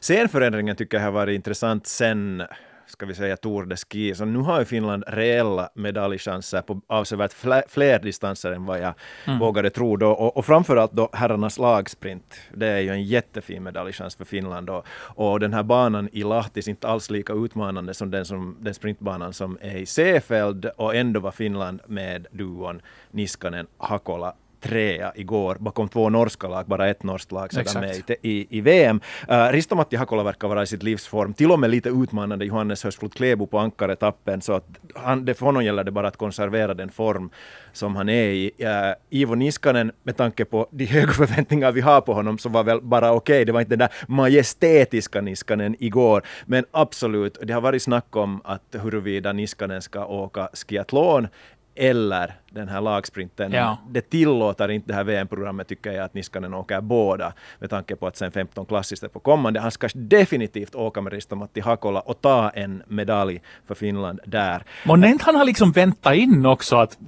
scenförändringen 0.00 0.76
tycker 0.76 0.96
jag 0.96 1.04
har 1.04 1.12
varit 1.12 1.34
intressant 1.34 1.86
sen 1.86 2.42
ska 2.90 3.06
vi 3.06 3.14
säga 3.14 3.36
Tour 3.36 3.64
de 3.64 3.76
Ski. 3.76 4.14
Så 4.14 4.24
nu 4.24 4.38
har 4.38 4.58
ju 4.58 4.64
Finland 4.64 5.04
reella 5.06 5.70
medaljchanser 5.74 6.62
på 6.62 6.80
avsevärt 6.86 7.32
fler 7.68 7.98
distanser 7.98 8.52
än 8.52 8.66
vad 8.66 8.80
jag 8.80 8.94
mm. 9.26 9.38
vågade 9.38 9.70
tro 9.70 9.96
då. 9.96 10.10
Och, 10.10 10.36
och 10.36 10.46
framförallt 10.46 10.92
då 10.92 11.10
herrarnas 11.12 11.58
lagsprint. 11.58 12.40
Det 12.54 12.66
är 12.66 12.80
ju 12.80 12.90
en 12.90 13.04
jättefin 13.04 13.62
medaljchans 13.62 14.16
för 14.16 14.24
Finland. 14.24 14.66
Då. 14.66 14.82
Och 14.90 15.40
den 15.40 15.54
här 15.54 15.62
banan 15.62 16.08
i 16.12 16.22
Lahtis 16.22 16.66
är 16.66 16.70
inte 16.70 16.88
alls 16.88 17.10
lika 17.10 17.32
utmanande 17.32 17.94
som 17.94 18.10
den, 18.10 18.24
som, 18.24 18.56
den 18.60 18.74
sprintbanan 18.74 19.32
som 19.32 19.58
är 19.60 19.76
i 19.76 19.86
Seefeld 19.86 20.66
och 20.66 20.94
ändå 20.94 21.20
var 21.20 21.30
Finland 21.30 21.80
med 21.86 22.26
duon 22.30 22.82
Niskanen, 23.10 23.66
Hakola 23.78 24.34
trea 24.60 25.12
igår 25.14 25.56
bakom 25.60 25.88
två 25.88 26.08
norska 26.08 26.48
lag, 26.48 26.66
bara 26.66 26.88
ett 26.88 27.02
norskt 27.02 27.32
lag 27.32 27.52
sedan 27.52 27.80
med 27.80 28.16
i, 28.22 28.58
i, 28.58 28.60
VM. 28.60 29.00
Uh, 29.30 29.34
äh, 29.34 29.52
Ristomatti 29.52 29.96
Hakola 29.96 30.22
verkar 30.22 30.48
vara 30.48 30.62
i 30.62 30.66
sitt 30.66 30.82
livsform, 30.82 31.32
till 31.32 31.52
och 31.52 31.58
med 31.60 31.70
lite 31.70 31.88
utmanande 31.88 32.44
Johannes 32.44 32.84
Hösflot 32.84 33.14
Klebo 33.14 33.46
på 33.46 33.58
ankaretappen, 33.58 34.40
så 34.40 34.52
att 34.52 34.66
han, 34.94 35.24
det, 35.24 35.34
för 35.34 35.46
honom 35.46 35.64
gäller 35.64 35.84
det 35.84 35.90
bara 35.90 36.08
att 36.08 36.16
konservera 36.16 36.74
den 36.74 36.90
form 36.90 37.30
som 37.72 37.96
han 37.96 38.08
är 38.08 38.28
i. 38.28 38.50
Uh, 38.60 38.94
Ivo 39.10 39.34
Niskanen, 39.34 39.92
med 40.02 40.16
tanke 40.16 40.44
på 40.44 40.68
de 40.70 40.84
höga 40.84 41.12
förväntningar 41.12 41.72
vi 41.72 41.80
har 41.80 42.00
på 42.00 42.14
honom, 42.14 42.38
så 42.38 42.48
var 42.48 42.64
väl 42.64 42.80
bara 42.80 43.12
okej. 43.12 43.34
Okay. 43.34 43.44
Det 43.44 43.52
var 43.52 43.60
inte 43.60 43.76
den 43.76 43.78
där 43.78 43.92
majestätiska 44.08 45.20
Niskanen 45.20 45.76
igår, 45.78 46.22
men 46.46 46.64
absolut, 46.70 47.38
det 47.42 47.52
har 47.52 47.60
varit 47.60 47.82
snack 47.82 48.16
om 48.16 48.40
att 48.44 48.76
huruvida 48.82 49.32
Niskanen 49.32 49.82
ska 49.82 50.04
åka 50.04 50.48
skiathlon 50.52 51.28
eller 51.74 52.34
den 52.50 52.68
här 52.68 52.80
lagsprinten. 52.80 53.52
Ja. 53.52 53.78
Det 53.90 54.00
tillåter 54.00 54.70
inte 54.70 54.88
det 54.88 54.94
här 54.94 55.04
VM-programmet 55.04 55.68
tycker 55.68 55.92
jag 55.92 56.04
att 56.04 56.14
Niskanen 56.14 56.54
åker 56.54 56.80
båda 56.80 57.32
med 57.58 57.70
tanke 57.70 57.96
på 57.96 58.06
att 58.06 58.16
sen 58.16 58.32
15 58.32 58.66
klassiskt 58.66 59.02
är 59.02 59.08
på 59.08 59.20
kommande. 59.20 59.60
Han 59.60 59.70
ska 59.70 59.88
definitivt 59.94 60.74
åka 60.74 61.00
med 61.00 61.12
Risto-Matti 61.12 61.60
Hakola 61.60 62.00
och 62.00 62.20
ta 62.20 62.50
en 62.50 62.82
medalj 62.86 63.42
för 63.66 63.74
Finland 63.74 64.20
där. 64.24 64.62
Men 64.84 65.04
inte 65.04 65.24
han 65.24 65.34
har 65.34 65.44
liksom 65.44 65.72
väntat 65.72 66.14
in 66.14 66.46
också 66.46 66.76
att 66.76 66.98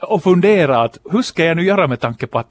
och 0.00 0.22
fundera 0.22 0.82
att 0.82 0.98
hur 1.10 1.22
ska 1.22 1.44
jag 1.44 1.56
nu 1.56 1.62
göra 1.62 1.86
med 1.86 2.00
tanke 2.00 2.26
på 2.26 2.38
att 2.38 2.46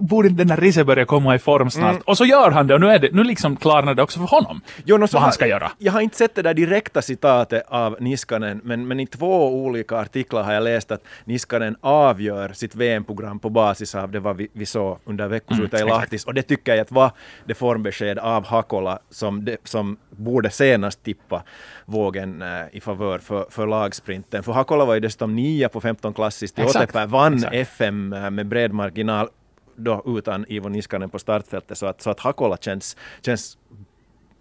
borde 0.00 0.28
inte 0.28 0.42
den 0.44 0.50
här 0.50 0.56
Risse 0.56 0.84
börja 0.84 1.04
komma 1.04 1.34
i 1.34 1.38
form 1.38 1.70
snart? 1.70 1.90
Mm. 1.90 2.02
Och 2.06 2.16
så 2.18 2.24
gör 2.24 2.50
han 2.50 2.66
det 2.66 2.74
och 2.74 2.80
nu, 2.80 2.90
är 2.90 2.98
det, 2.98 3.12
nu 3.12 3.24
liksom 3.24 3.56
klarnar 3.56 3.94
det 3.94 4.02
också 4.02 4.18
för 4.18 4.26
honom 4.26 4.60
jo, 4.84 4.96
no, 4.96 5.06
vad 5.12 5.22
han 5.22 5.32
ska 5.32 5.46
göra. 5.46 5.72
Jag 5.78 5.92
har 5.92 6.00
inte 6.00 6.16
sett 6.16 6.34
det 6.34 6.42
där 6.42 6.54
direkta 6.54 7.02
citatet 7.02 7.62
av 7.68 7.96
Niskanen 8.00 8.60
men, 8.64 8.88
men 8.88 9.00
i 9.00 9.06
två 9.06 9.64
olika 9.64 9.96
artiklar 9.96 10.42
har 10.42 10.52
jag 10.52 10.62
läst 10.62 10.90
att 10.90 11.04
Niskanen 11.24 11.76
avgör 11.80 12.52
sitt 12.52 12.74
VM-program 12.74 13.38
på 13.38 13.50
basis 13.50 13.94
av 13.94 14.10
det 14.10 14.20
vad 14.20 14.36
vi, 14.36 14.48
vi 14.52 14.66
såg 14.66 14.98
under 15.04 15.28
veckoslutet 15.28 15.80
mm, 15.80 15.88
i 15.88 15.90
Lahtis 15.90 16.24
och 16.24 16.34
det 16.34 16.42
tycker 16.42 16.72
jag 16.72 16.80
att 16.80 16.92
var 16.92 17.10
det 17.44 17.54
formbesked 17.54 18.18
av 18.18 18.46
Hakola 18.46 18.98
som, 19.10 19.44
det, 19.44 19.56
som 19.64 19.96
borde 20.10 20.50
senast 20.50 21.02
tippa 21.02 21.42
vågen 21.86 22.42
äh, 22.42 22.48
i 22.72 22.80
favör 22.80 23.18
för, 23.18 23.46
för 23.50 23.66
lagsprinten. 23.66 24.42
För 24.42 24.52
Hakola 24.52 24.84
var 24.84 24.94
ju 24.94 25.00
dessutom 25.00 25.36
nia 25.36 25.68
på 25.68 25.80
15 25.80 26.14
klassiskt 26.14 26.58
i 26.58 26.62
Otepää, 26.62 27.06
vann 27.06 27.34
Exakt. 27.34 27.54
FM 27.54 28.12
äh, 28.12 28.30
med 28.30 28.46
bred 28.46 28.72
marginal 28.72 29.28
då 29.76 30.02
utan 30.18 30.44
Ivo 30.48 30.68
Niskanen 30.68 31.10
på 31.10 31.18
startfältet. 31.18 31.78
Så 31.78 31.86
att, 31.86 32.00
så 32.00 32.10
att 32.10 32.20
Hakola 32.20 32.56
känns, 32.56 32.96
känns 33.22 33.58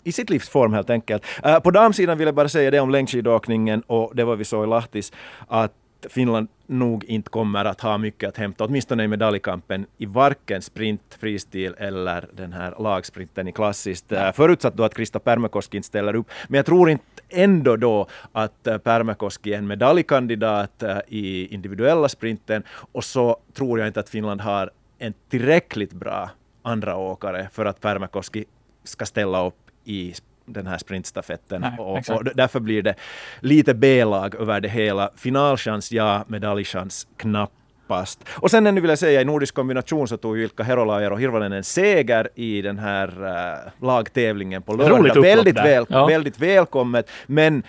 i 0.03 0.11
sitt 0.11 0.29
livsform 0.29 0.73
helt 0.73 0.89
enkelt. 0.89 1.25
Uh, 1.45 1.59
på 1.59 1.71
damsidan 1.71 2.17
vill 2.17 2.25
jag 2.25 2.35
bara 2.35 2.49
säga 2.49 2.71
det 2.71 2.79
om 2.79 2.89
längdskidåkningen 2.89 3.81
och 3.81 4.15
det 4.15 4.23
var 4.23 4.35
vi 4.35 4.45
såg 4.45 4.63
i 4.63 4.67
Lahtis, 4.67 5.13
att 5.47 5.73
Finland 6.09 6.47
nog 6.67 7.05
inte 7.05 7.29
kommer 7.29 7.65
att 7.65 7.81
ha 7.81 7.97
mycket 7.97 8.29
att 8.29 8.37
hämta, 8.37 8.65
åtminstone 8.65 9.03
i 9.03 9.07
medaljkampen, 9.07 9.85
i 9.97 10.05
varken 10.05 10.61
sprint, 10.61 11.17
fristil 11.19 11.75
eller 11.77 12.25
den 12.33 12.53
här 12.53 12.75
lagsprinten 12.79 13.47
i 13.47 13.51
klassiskt. 13.51 14.05
Ja. 14.07 14.33
Förutsatt 14.33 14.73
då 14.73 14.83
att 14.83 14.95
Krista 14.95 15.19
Pärmäkoski 15.19 15.77
inte 15.77 15.87
ställer 15.87 16.15
upp. 16.15 16.29
Men 16.47 16.57
jag 16.57 16.65
tror 16.65 16.89
inte 16.89 17.05
ändå 17.29 17.75
då 17.75 18.07
att 18.31 18.63
Pärmäkoski 18.83 19.53
är 19.53 19.57
en 19.57 19.67
medaljkandidat 19.67 20.83
i 21.07 21.53
individuella 21.53 22.09
sprinten 22.09 22.63
och 22.69 23.03
så 23.03 23.37
tror 23.53 23.79
jag 23.79 23.87
inte 23.87 23.99
att 23.99 24.09
Finland 24.09 24.41
har 24.41 24.71
en 24.99 25.13
tillräckligt 25.29 25.93
bra 25.93 26.29
andra 26.61 26.95
åkare 26.95 27.49
för 27.51 27.65
att 27.65 27.81
Pärmäkoski 27.81 28.45
ska 28.83 29.05
ställa 29.05 29.47
upp 29.47 29.55
i 29.83 30.13
den 30.53 30.67
här 30.67 30.77
sprintstafetten. 30.77 31.61
Nej, 31.61 31.75
och, 31.79 32.09
och, 32.09 32.23
därför 32.35 32.59
blir 32.59 32.81
det 32.81 32.95
lite 33.39 33.73
B-lag 33.73 34.35
över 34.35 34.61
det 34.61 34.69
hela. 34.69 35.09
Finalchans 35.15 35.91
ja, 35.91 36.25
medaljchans 36.27 37.07
knappast. 37.17 38.19
Och 38.29 38.51
sen 38.51 38.67
ännu 38.67 38.81
vill 38.81 38.89
jag 38.89 38.99
säga 38.99 39.21
i 39.21 39.25
nordisk 39.25 39.55
kombination 39.55 40.07
så 40.07 40.17
tog 40.17 40.39
Ilkka 40.39 40.63
Herolajer 40.63 41.11
och 41.11 41.19
Hirvonen 41.19 41.51
en 41.51 41.63
seger 41.63 42.29
i 42.35 42.61
den 42.61 42.79
här 42.79 43.07
uh, 43.07 43.85
lagtävlingen 43.85 44.61
på 44.61 44.73
lördag. 44.73 45.21
Väldigt, 45.21 45.57
väl, 45.57 45.85
ja. 45.89 46.05
väldigt 46.05 46.39
välkommet. 46.39 47.09
Men 47.27 47.63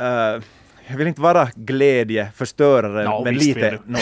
uh, 0.00 0.42
jag 0.86 0.96
vill 0.96 1.06
inte 1.06 1.20
vara 1.20 1.48
glädjeförstörare, 1.54 3.04
no, 3.04 3.24
men 3.24 3.34
lite... 3.34 3.78
No, 3.86 3.98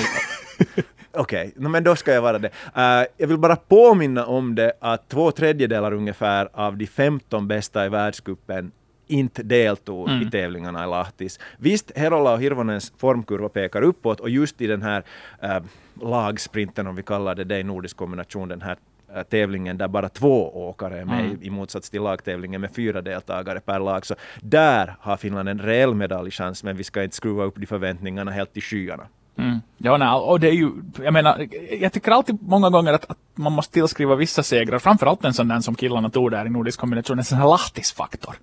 Okej, 1.18 1.52
okay. 1.56 1.68
men 1.68 1.84
då 1.84 1.96
ska 1.96 2.12
jag 2.12 2.22
vara 2.22 2.38
det. 2.38 2.48
Uh, 2.76 3.06
jag 3.16 3.26
vill 3.28 3.38
bara 3.38 3.56
påminna 3.56 4.26
om 4.26 4.54
det 4.54 4.72
att 4.80 5.08
två 5.08 5.30
tredjedelar 5.30 5.92
ungefär 5.92 6.48
av 6.52 6.76
de 6.76 6.87
15 6.87 7.48
bästa 7.48 7.87
i 7.87 7.88
världscupen 7.88 8.72
inte 9.06 9.42
deltog 9.42 10.08
mm. 10.08 10.28
i 10.28 10.30
tävlingarna 10.30 10.84
i 10.84 10.87
Lahtis. 10.87 11.40
Visst, 11.58 11.92
Herola 11.96 12.32
och 12.32 12.40
Hirvonens 12.40 12.92
formkurva 12.98 13.48
pekar 13.48 13.82
uppåt 13.82 14.20
och 14.20 14.30
just 14.30 14.60
i 14.60 14.66
den 14.66 14.82
här 14.82 15.02
äh, 15.42 15.58
lagsprinten, 16.02 16.87
om 16.87 16.96
vi 16.96 17.02
kallar 17.02 17.34
det 17.34 17.44
det 17.44 17.58
i 17.58 17.64
nordisk 17.64 17.96
kombination, 17.96 18.48
den 18.48 18.62
här 18.62 18.76
äh, 19.14 19.22
tävlingen 19.22 19.78
där 19.78 19.88
bara 19.88 20.08
två 20.08 20.68
åkare 20.68 21.00
är 21.00 21.04
med 21.04 21.25
mm. 21.25 21.38
i 21.42 21.50
motsats 21.50 21.90
till 21.90 22.02
lagtävlingen 22.02 22.60
med 22.60 22.75
fyra 22.75 23.02
deltagare 23.02 23.60
per 23.60 23.80
lag. 23.80 24.06
Så 24.06 24.14
där 24.40 24.96
har 25.00 25.16
Finland 25.16 25.48
en 25.48 25.58
reell 25.58 25.94
medaljchans, 25.94 26.64
men 26.64 26.76
vi 26.76 26.84
ska 26.84 27.02
inte 27.02 27.16
skruva 27.16 27.44
upp 27.44 27.54
de 27.56 27.66
förväntningarna 27.66 28.30
helt 28.30 28.52
till 28.52 28.62
skyarna. 28.62 29.06
Mm. 29.38 29.61
Ja, 29.78 29.97
nej, 29.97 30.09
och 30.09 30.40
det 30.40 30.49
är 30.49 30.52
ju, 30.52 30.71
jag 31.02 31.12
menar, 31.12 31.49
jag 31.80 31.92
tycker 31.92 32.11
alltid 32.11 32.38
många 32.42 32.71
gånger 32.71 32.92
att, 32.92 33.11
att 33.11 33.18
man 33.35 33.52
måste 33.52 33.73
tillskriva 33.73 34.14
vissa 34.14 34.42
segrar, 34.42 34.78
framförallt 34.78 35.25
en 35.25 35.35
sån 35.35 35.49
där 35.49 35.61
som 35.61 35.75
killarna 35.75 36.11
tog 36.11 36.30
där 36.30 36.47
i 36.47 36.50
nordisk 36.50 36.80
kombination, 36.80 37.18
en 37.18 37.25
sån 37.25 37.38
här 37.38 37.49
lahtisfaktor. 37.49 38.35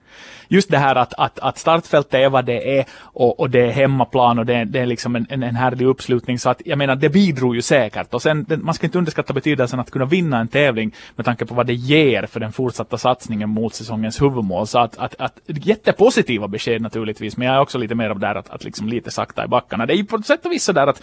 Just 0.47 0.69
det 0.69 0.77
här 0.77 0.95
att, 0.95 1.13
att, 1.13 1.39
att 1.39 1.57
startfältet 1.57 2.13
är 2.13 2.29
vad 2.29 2.45
det 2.45 2.79
är 2.79 2.85
och, 2.99 3.39
och 3.39 3.49
det 3.49 3.61
är 3.61 3.71
hemmaplan 3.71 4.39
och 4.39 4.45
det, 4.45 4.65
det 4.65 4.79
är 4.79 4.85
liksom 4.85 5.15
en, 5.15 5.25
en, 5.29 5.43
en 5.43 5.55
härlig 5.55 5.85
uppslutning. 5.85 6.39
Så 6.39 6.49
att 6.49 6.61
jag 6.65 6.77
menar, 6.77 6.95
det 6.95 7.09
bidrog 7.09 7.55
ju 7.55 7.61
säkert. 7.61 8.13
Och 8.13 8.21
sen, 8.21 8.45
man 8.61 8.73
ska 8.73 8.87
inte 8.87 8.97
underskatta 8.97 9.33
betydelsen 9.33 9.79
att 9.79 9.91
kunna 9.91 10.05
vinna 10.05 10.39
en 10.39 10.47
tävling 10.47 10.95
med 11.15 11.25
tanke 11.25 11.45
på 11.45 11.55
vad 11.55 11.67
det 11.67 11.73
ger 11.73 12.25
för 12.25 12.39
den 12.39 12.51
fortsatta 12.51 12.97
satsningen 12.97 13.49
mot 13.49 13.73
säsongens 13.73 14.21
huvudmål. 14.21 14.67
Så 14.67 14.79
att, 14.79 14.97
att, 14.97 15.15
att 15.21 15.39
jättepositiva 15.45 16.47
besked 16.47 16.81
naturligtvis, 16.81 17.37
men 17.37 17.47
jag 17.47 17.55
är 17.55 17.61
också 17.61 17.77
lite 17.77 17.95
mer 17.95 18.09
av 18.09 18.19
där 18.19 18.35
att, 18.35 18.49
att 18.49 18.63
liksom 18.63 18.87
lite 18.87 19.11
sakta 19.11 19.45
i 19.45 19.47
backarna. 19.47 19.85
Det 19.85 19.93
är 19.93 19.97
ju 19.97 20.05
på 20.05 20.21
sätt 20.21 20.45
och 20.45 20.51
vis 20.51 20.63
sådär 20.63 20.84
där 20.85 20.91
att 20.91 21.01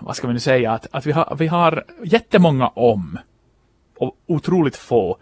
vad 0.00 0.16
ska 0.16 0.26
vi 0.26 0.32
nu 0.32 0.40
säga, 0.40 0.72
att, 0.72 0.86
att 0.90 1.06
vi, 1.06 1.12
har, 1.12 1.36
vi 1.38 1.46
har 1.46 1.84
jättemånga 2.04 2.68
om 2.68 3.18
och 3.98 4.16
otroligt 4.26 4.76
få 4.76 5.16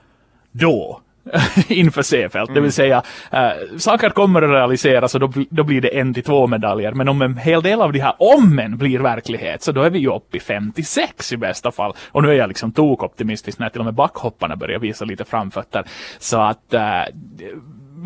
då 0.52 1.00
inför 1.68 2.02
C-fält. 2.02 2.48
Mm. 2.48 2.54
Det 2.54 2.60
vill 2.60 2.80
mm. 2.80 3.02
säga, 3.02 3.02
äh, 3.30 3.78
saker 3.78 4.10
kommer 4.10 4.42
att 4.42 4.50
realiseras 4.50 5.14
och 5.14 5.20
då, 5.20 5.32
då 5.50 5.62
blir 5.62 5.80
det 5.80 5.98
en 5.98 6.14
till 6.14 6.22
två 6.22 6.46
medaljer. 6.46 6.92
Men 6.92 7.08
om 7.08 7.22
en 7.22 7.36
hel 7.36 7.62
del 7.62 7.80
av 7.80 7.92
de 7.92 8.00
här 8.00 8.14
ommen 8.18 8.76
blir 8.78 8.98
verklighet 8.98 9.62
så 9.62 9.72
då 9.72 9.82
är 9.82 9.90
vi 9.90 9.98
ju 9.98 10.12
uppe 10.12 10.36
i 10.36 10.40
56 10.40 11.32
i 11.32 11.36
bästa 11.36 11.70
fall. 11.70 11.94
Och 12.12 12.22
nu 12.22 12.30
är 12.30 12.34
jag 12.34 12.48
liksom 12.48 12.72
tokoptimistisk 12.72 13.58
när 13.58 13.68
till 13.68 13.80
och 13.80 13.84
med 13.84 13.94
backhopparna 13.94 14.56
börjar 14.56 14.78
visa 14.78 15.04
lite 15.04 15.24
framfötter. 15.24 15.84
Så 16.18 16.40
att 16.40 16.74
äh, 16.74 17.02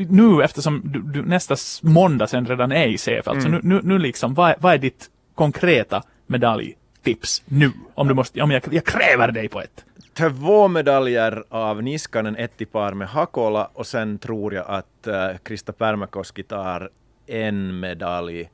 nu 0.04 0.42
eftersom 0.42 0.82
du, 0.84 1.00
du, 1.00 1.22
nästa 1.22 1.56
måndag 1.82 2.26
sen 2.26 2.46
redan 2.46 2.72
är 2.72 2.86
i 2.86 2.98
C-fält, 2.98 3.38
mm. 3.38 3.42
så 3.42 3.48
nu, 3.48 3.60
nu, 3.62 3.80
nu 3.84 3.98
liksom, 3.98 4.34
vad, 4.34 4.54
vad 4.58 4.74
är 4.74 4.78
ditt 4.78 5.10
konkreta 5.34 6.02
medaljtips 6.26 7.42
nu? 7.46 7.72
Om 7.94 8.08
du 8.08 8.14
måste, 8.14 8.42
om 8.42 8.50
jag, 8.50 8.62
jag 8.70 8.84
kräver 8.84 9.32
dig 9.32 9.48
på 9.48 9.60
ett. 9.60 9.84
Två 10.14 10.68
medaljer 10.68 11.44
av 11.48 11.82
Niskanen, 11.82 12.36
ett 12.36 12.60
i 12.60 12.64
par 12.64 12.94
med 12.94 13.08
Hakola 13.08 13.70
och 13.72 13.86
sen 13.86 14.18
tror 14.18 14.54
jag 14.54 14.64
att 14.68 15.06
uh, 15.06 15.38
Krista 15.42 15.72
Pärmäkoski 15.72 16.42
tar 16.42 16.90
en 17.26 17.80
medalj 17.80 18.50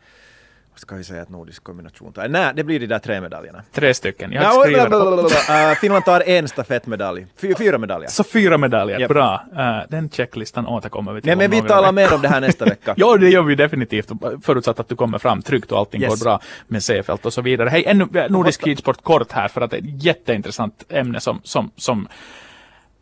ska 0.76 0.95
vi 0.95 1.04
säga 1.04 1.23
att 1.23 1.28
nordisk 1.28 1.64
kombination 1.64 2.12
tar? 2.12 2.28
Nej, 2.28 2.52
det 2.54 2.64
blir 2.64 2.80
de 2.80 2.87
där 2.87 2.99
tre 2.99 3.21
medaljerna. 3.21 3.62
Tre 3.73 3.95
stycken. 3.95 4.33
Jag 4.33 4.71
no, 4.90 5.00
uh, 5.00 5.75
Finland 5.80 6.04
tar 6.04 6.28
en 6.28 6.49
stafettmedalj. 6.49 7.26
Fy, 7.37 7.54
fyra 7.54 7.78
medaljer. 7.78 8.11
Så 8.11 8.25
fyra 8.25 8.59
medaljer, 8.59 9.00
yep. 9.00 9.09
bra. 9.09 9.45
Uh, 9.52 9.59
den 9.88 10.11
checklistan 10.11 10.66
återkommer 10.66 11.12
vi 11.12 11.21
till. 11.21 11.28
Nej, 11.28 11.49
men 11.49 11.62
vi 11.62 11.68
talar 11.68 11.92
mer 11.92 12.14
om 12.14 12.23
det 12.23 12.28
här 12.28 12.40
nästa 12.40 12.64
vecka. 12.64 12.95
ja, 12.97 13.16
det 13.16 13.28
gör 13.28 13.42
vi 13.42 13.54
definitivt. 13.54 14.11
Förutsatt 14.42 14.80
att 14.80 14.88
du 14.88 14.97
kommer 14.97 15.18
fram 15.18 15.42
tryggt 15.42 15.73
och 15.73 15.78
allting 15.78 16.02
yes. 16.02 16.11
går 16.11 16.25
bra 16.25 16.40
med 16.68 16.83
C-fält 16.83 17.26
och 17.26 17.33
så 17.33 17.42
vidare. 17.42 17.68
Hej, 17.68 17.85
ännu 17.87 18.06
nordisk 18.28 18.62
skidsport 18.62 19.02
kort 19.02 19.33
här 19.33 19.49
för 19.49 19.61
att 19.61 19.71
det 19.71 19.76
är 19.76 19.83
ett 19.83 20.04
jätteintressant 20.04 20.85
ämne 20.88 21.21
som, 21.21 21.40
som, 21.45 21.71
som, 21.76 22.09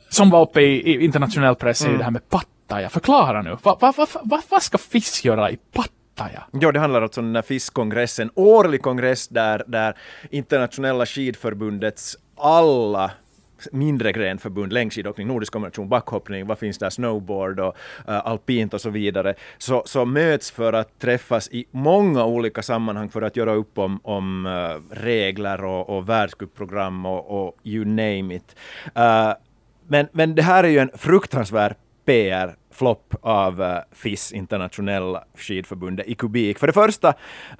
som 0.08 0.30
var 0.30 0.42
uppe 0.42 0.60
i, 0.60 0.92
i 0.92 1.04
internationell 1.04 1.54
press 1.54 1.82
mm. 1.82 1.94
i 1.94 1.98
det 1.98 2.04
här 2.04 2.10
med 2.10 2.28
Pattaja. 2.28 2.88
Förklara 2.88 3.42
nu. 3.42 3.56
Vad 3.62 3.80
va, 3.80 3.94
va, 3.96 4.06
va, 4.22 4.42
va, 4.50 4.60
ska 4.60 4.78
FIS 4.78 5.24
göra 5.24 5.50
i 5.50 5.56
Pattaja? 5.56 6.03
Ah, 6.16 6.22
Pattaja. 6.22 6.44
Ja, 6.52 6.72
det 6.72 6.80
handlar 6.80 7.02
alltså 7.02 7.20
om 7.20 7.26
den 7.26 7.34
här 7.34 7.42
FIS-kongressen, 7.42 8.30
årlig 8.34 8.82
kongress 8.82 9.28
där, 9.28 9.62
där 9.66 9.94
internationella 10.30 11.06
skidförbundets 11.06 12.16
alla 12.36 13.10
mindre 13.72 14.12
grenförbund, 14.12 14.72
längdskidåkning, 14.72 15.26
nordisk 15.26 15.52
kombination, 15.52 15.88
backhoppning, 15.88 16.46
vad 16.46 16.58
finns 16.58 16.78
där, 16.78 16.90
snowboard 16.90 17.60
och 17.60 17.76
uh, 18.08 18.26
alpint 18.26 18.74
och 18.74 18.80
så 18.80 18.90
vidare, 18.90 19.34
så, 19.58 19.82
så 19.86 20.04
möts 20.04 20.50
för 20.50 20.72
att 20.72 20.98
träffas 20.98 21.48
i 21.48 21.64
många 21.70 22.24
olika 22.24 22.62
sammanhang 22.62 23.08
för 23.08 23.22
att 23.22 23.36
göra 23.36 23.54
upp 23.54 23.78
om, 23.78 24.00
om 24.02 24.46
uh, 24.46 24.94
regler 24.96 25.64
och, 25.64 25.96
och 25.96 26.08
världscupprogram 26.08 27.06
och, 27.06 27.46
och 27.46 27.56
you 27.64 27.84
name 27.84 28.34
it. 28.34 28.56
Uh, 28.98 29.32
men, 29.86 30.08
men 30.12 30.34
det 30.34 30.42
här 30.42 30.64
är 30.64 30.68
ju 30.68 30.78
en 30.78 30.90
fruktansvärd 30.94 31.74
PR 32.04 32.56
flopp 32.74 33.14
av 33.20 33.60
uh, 33.60 33.78
FIS, 33.92 34.32
internationella 34.32 35.24
skidförbundet, 35.34 36.06
i 36.06 36.14
kubik. 36.14 36.58
För 36.58 36.66
det 36.66 36.72
första, 36.72 37.08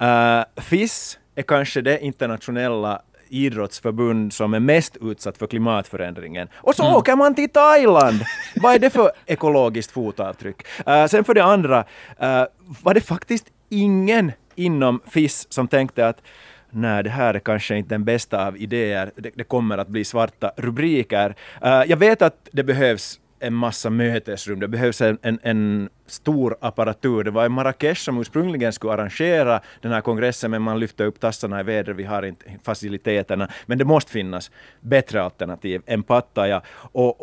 uh, 0.03 0.63
FIS 0.63 1.19
är 1.35 1.43
kanske 1.43 1.81
det 1.81 2.05
internationella 2.05 3.03
idrottsförbund 3.29 4.33
som 4.33 4.55
är 4.55 4.61
mest 4.61 4.97
utsatt 5.01 5.39
för 5.39 5.47
klimatförändringen. 5.47 6.49
Och 6.55 6.75
så 6.75 6.83
mm. 6.83 6.97
åker 6.97 7.17
man 7.17 7.35
till 7.35 7.51
Thailand! 7.51 8.21
Vad 8.57 8.75
är 8.75 8.79
det 8.79 8.91
för 8.91 9.11
ekologiskt 9.27 9.93
fotavtryck? 9.93 10.63
Uh, 10.89 11.07
sen 11.07 11.25
för 11.25 11.35
det 11.35 11.45
andra, 11.45 11.79
uh, 12.23 12.45
var 12.83 12.95
det 12.95 13.01
faktiskt 13.01 13.47
ingen 13.69 14.33
inom 14.55 15.01
FIS 15.11 15.47
som 15.53 15.69
tänkte 15.69 16.09
att 16.09 16.23
nej, 16.71 17.03
det 17.03 17.11
här 17.11 17.35
är 17.35 17.39
kanske 17.39 17.77
inte 17.77 17.95
den 17.95 18.05
bästa 18.05 18.47
av 18.47 18.57
idéer, 18.57 19.11
det, 19.17 19.31
det 19.35 19.45
kommer 19.45 19.79
att 19.79 19.89
bli 19.89 20.05
svarta 20.05 20.53
rubriker. 20.57 21.35
Uh, 21.65 21.83
jag 21.87 21.97
vet 21.97 22.23
att 22.23 22.49
det 22.53 22.65
behövs 22.65 23.21
en 23.41 23.55
massa 23.55 23.91
mötesrum, 23.91 24.61
det 24.61 24.69
behövs 24.69 25.01
en, 25.01 25.19
en, 25.23 25.39
en, 25.43 25.89
stor 26.07 26.57
apparatur. 26.61 27.25
Det 27.25 27.31
var 27.31 27.47
i 27.47 27.49
Marrakesh 27.49 28.01
som 28.01 28.19
ursprungligen 28.19 28.73
skulle 28.73 28.93
arrangera 28.93 29.61
den 29.81 29.93
här 29.93 30.01
kongressen, 30.01 30.51
men 30.51 30.63
man 30.63 30.81
lyfte 30.81 31.05
upp 31.05 31.21
tassarna 31.21 31.61
i 31.61 31.63
vädret, 31.63 31.97
vi 31.97 32.05
har 32.05 32.23
inte 32.23 32.47
faciliteterna. 32.63 33.49
Men 33.67 33.79
det 33.79 33.85
måste 33.85 34.13
finnas 34.13 34.51
bättre 34.81 35.23
alternativ 35.23 35.83
än 35.87 36.03
Pattaya. 36.03 36.63
Och, 36.77 37.21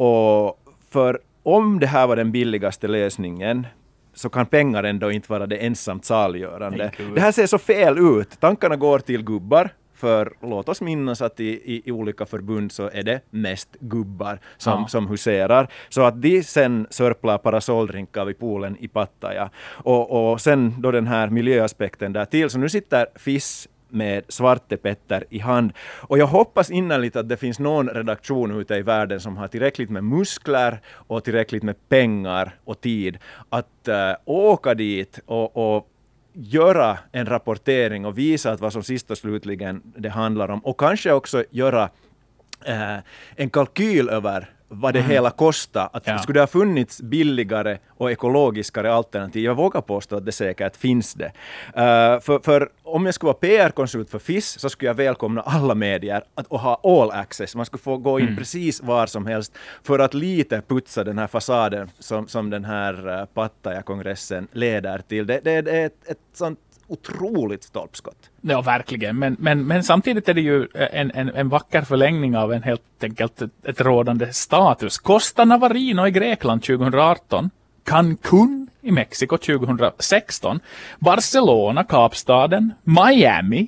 och 0.47 0.59
för 0.89 1.19
om 1.43 1.79
det 1.79 1.87
här 1.87 2.07
var 2.07 2.15
den 2.15 2.31
billigaste 2.31 2.87
lösningen, 2.87 3.67
så 4.13 4.29
kan 4.29 4.45
pengar 4.45 4.83
ändå 4.83 5.11
inte 5.11 5.31
vara 5.31 5.47
det 5.47 5.57
ensamt 5.57 6.05
saliggörande. 6.05 6.91
Det 7.15 7.21
här 7.21 7.31
ser 7.31 7.47
så 7.47 7.57
fel 7.57 7.99
ut. 7.99 8.39
Tankarna 8.39 8.75
går 8.75 8.99
till 8.99 9.23
gubbar 9.23 9.69
för 10.01 10.33
låt 10.41 10.69
oss 10.69 10.81
minnas 10.81 11.21
att 11.21 11.39
i, 11.39 11.49
i, 11.49 11.81
i, 11.85 11.91
olika 11.91 12.25
förbund 12.25 12.71
så 12.71 12.89
är 12.93 13.03
det 13.03 13.21
mest 13.29 13.69
gubbar 13.79 14.39
som, 14.57 14.81
ja. 14.81 14.87
som 14.87 15.07
huserar. 15.07 15.67
Så 15.89 16.01
att 16.01 16.21
de 16.21 16.43
sen 16.43 16.87
sörplar 16.89 17.37
parasolldrinkar 17.37 18.25
vid 18.25 18.39
poolen 18.39 18.77
i 18.79 18.87
Pattaja. 18.87 19.49
Och, 19.67 20.31
och 20.31 20.41
sen 20.41 20.81
då 20.81 20.91
den 20.91 21.07
här 21.07 21.29
miljöaspekten 21.29 22.13
där 22.13 22.25
till. 22.25 22.49
Så 22.49 22.57
nu 22.57 22.69
sitter 22.69 23.07
FIS 23.15 23.67
med 23.91 24.23
Svarte 24.27 24.77
Petter 24.77 25.25
i 25.29 25.39
hand. 25.39 25.73
Och 26.09 26.17
jag 26.17 26.27
hoppas 26.27 26.71
innerligt 26.71 27.15
att 27.15 27.29
det 27.29 27.37
finns 27.37 27.59
någon 27.59 27.89
redaktion 27.89 28.59
ute 28.61 28.75
i 28.75 28.81
världen 28.81 29.19
som 29.19 29.37
har 29.37 29.47
tillräckligt 29.47 29.89
med 29.89 30.03
muskler 30.03 30.81
och 31.07 31.23
tillräckligt 31.23 31.63
med 31.63 31.89
pengar 31.89 32.55
och 32.65 32.81
tid 32.81 33.17
att 33.49 33.87
uh, 33.87 34.15
åka 34.25 34.73
dit 34.73 35.19
och, 35.25 35.57
och 35.57 35.90
göra 36.33 36.97
en 37.11 37.25
rapportering 37.25 38.05
och 38.05 38.17
visa 38.17 38.51
att 38.51 38.61
vad 38.61 38.73
som 38.73 38.83
sist 38.83 39.11
och 39.11 39.17
slutligen 39.17 39.81
det 39.97 40.09
handlar 40.09 40.51
om 40.51 40.59
och 40.59 40.79
kanske 40.79 41.11
också 41.11 41.43
göra 41.49 41.89
eh, 42.65 42.97
en 43.35 43.49
kalkyl 43.49 44.09
över 44.09 44.49
vad 44.73 44.93
det 44.93 44.99
mm. 44.99 45.11
hela 45.11 45.29
kostar. 45.29 45.89
Att 45.93 46.07
ja. 46.07 46.17
Skulle 46.17 46.37
det 46.37 46.41
ha 46.41 46.47
funnits 46.47 47.01
billigare 47.01 47.77
och 47.89 48.11
ekologiskare 48.11 48.93
alternativ? 48.93 49.43
Jag 49.43 49.55
vågar 49.55 49.81
påstå 49.81 50.15
att 50.15 50.25
det 50.25 50.31
säkert 50.31 50.75
finns 50.75 51.13
det. 51.13 51.25
Uh, 51.25 52.19
för, 52.21 52.43
för, 52.43 52.69
om 52.83 53.05
jag 53.05 53.15
skulle 53.15 53.27
vara 53.27 53.37
PR-konsult 53.37 54.09
för 54.09 54.19
FIS 54.19 54.59
så 54.59 54.69
skulle 54.69 54.89
jag 54.89 54.95
välkomna 54.95 55.41
alla 55.41 55.75
medier 55.75 56.23
att, 56.35 56.47
och 56.47 56.59
ha 56.59 56.81
all 56.83 57.11
access. 57.11 57.55
Man 57.55 57.65
skulle 57.65 57.81
få 57.81 57.97
gå 57.97 58.19
in 58.19 58.25
mm. 58.25 58.37
precis 58.37 58.81
var 58.81 59.07
som 59.07 59.25
helst 59.25 59.57
för 59.83 59.99
att 59.99 60.13
lite 60.13 60.61
putsa 60.67 61.03
den 61.03 61.17
här 61.17 61.27
fasaden 61.27 61.91
som, 61.99 62.27
som 62.27 62.49
den 62.49 62.65
här 62.65 63.19
uh, 63.19 63.25
Pattaja-kongressen 63.25 64.47
leder 64.51 65.01
till. 65.07 65.27
Det, 65.27 65.39
det, 65.43 65.61
det 65.61 65.71
är 65.71 65.85
ett, 65.85 66.07
ett 66.07 66.17
sånt 66.33 66.59
otroligt 66.91 67.63
stolpskott. 67.63 68.29
Ja, 68.41 68.61
verkligen. 68.61 69.19
Men, 69.19 69.35
men, 69.39 69.67
men 69.67 69.83
samtidigt 69.83 70.29
är 70.29 70.33
det 70.33 70.41
ju 70.41 70.67
en, 70.73 71.11
en, 71.11 71.29
en 71.29 71.49
vacker 71.49 71.81
förlängning 71.81 72.37
av 72.37 72.53
en 72.53 72.63
helt 72.63 73.03
enkelt 73.03 73.41
ett, 73.41 73.65
ett 73.65 73.81
rådande 73.81 74.33
status. 74.33 74.97
Costa 74.97 75.45
Navarino 75.45 76.07
i 76.07 76.11
Grekland 76.11 76.63
2018. 76.63 77.49
Cancun 77.83 78.67
i 78.81 78.91
Mexiko 78.91 79.37
2016. 79.37 80.59
Barcelona, 80.99 81.83
Kapstaden. 81.83 82.73
Miami. 82.83 83.67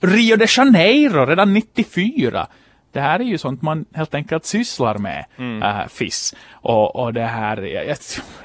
Rio 0.00 0.36
de 0.36 0.46
Janeiro 0.56 1.26
redan 1.26 1.54
94 1.54 2.46
det 2.94 3.00
här 3.00 3.20
är 3.20 3.24
ju 3.24 3.38
sånt 3.38 3.62
man 3.62 3.84
helt 3.94 4.14
enkelt 4.14 4.44
sysslar 4.44 4.98
med, 4.98 5.24
mm. 5.36 5.62
äh, 5.62 5.86
FIS. 5.86 6.34
Och, 6.52 6.96
och 6.96 7.12
det 7.12 7.26
här, 7.26 7.56
jag, 7.56 7.96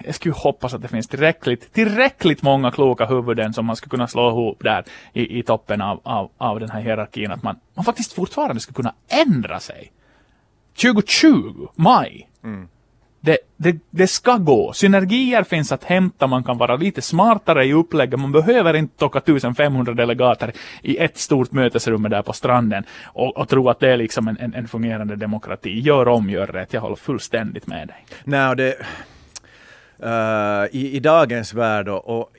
jag 0.06 0.16
skulle 0.16 0.36
hoppas 0.36 0.74
att 0.74 0.82
det 0.82 0.88
finns 0.88 1.08
tillräckligt, 1.08 1.74
tillräckligt 1.74 2.42
många 2.42 2.72
kloka 2.72 3.06
huvuden 3.06 3.54
som 3.54 3.66
man 3.66 3.76
skulle 3.76 3.90
kunna 3.90 4.08
slå 4.08 4.30
ihop 4.30 4.64
där 4.64 4.84
i, 5.14 5.40
i 5.40 5.44
toppen 5.44 5.82
av, 5.82 6.02
av, 6.04 6.32
av 6.38 6.60
den 6.60 6.70
här 6.70 6.82
hierarkin, 6.82 7.32
att 7.32 7.44
man, 7.44 7.60
man 7.74 7.86
faktiskt 7.86 8.14
fortfarande 8.14 8.60
skulle 8.60 8.76
kunna 8.76 8.94
ändra 9.08 9.60
sig. 9.60 9.92
2020, 10.82 11.68
maj. 11.76 12.30
Mm 12.44 12.68
det, 13.22 13.38
det, 13.58 13.78
det 13.90 14.08
ska 14.08 14.38
gå. 14.38 14.74
Synergier 14.74 15.44
finns 15.44 15.72
att 15.72 15.84
hämta, 15.84 16.28
man 16.28 16.44
kan 16.44 16.58
vara 16.58 16.76
lite 16.76 17.02
smartare 17.02 17.66
i 17.66 17.74
upplägget, 17.74 18.20
man 18.20 18.32
behöver 18.32 18.74
inte 18.74 18.98
tocka 18.98 19.20
1500 19.20 19.94
delegater 19.94 20.52
i 20.82 20.98
ett 20.98 21.18
stort 21.18 21.52
mötesrum 21.52 22.04
där 22.04 22.22
på 22.22 22.34
stranden 22.34 22.84
och, 23.06 23.38
och 23.38 23.50
tro 23.50 23.70
att 23.70 23.80
det 23.80 23.90
är 23.90 23.98
liksom 23.98 24.28
en, 24.28 24.38
en, 24.40 24.54
en 24.54 24.68
fungerande 24.68 25.16
demokrati. 25.16 25.80
Gör 25.80 26.08
om, 26.08 26.30
gör 26.30 26.48
rätt. 26.48 26.74
Jag 26.74 26.82
håller 26.82 26.96
fullständigt 26.96 27.68
med 27.68 27.88
dig. 27.88 28.06
Nej, 28.24 28.56
det 28.56 28.76
Uh, 30.04 30.66
i, 30.72 30.96
i, 30.96 31.00
dagens 31.00 31.54
värld 31.54 31.90
och, 31.90 32.20
och 32.20 32.30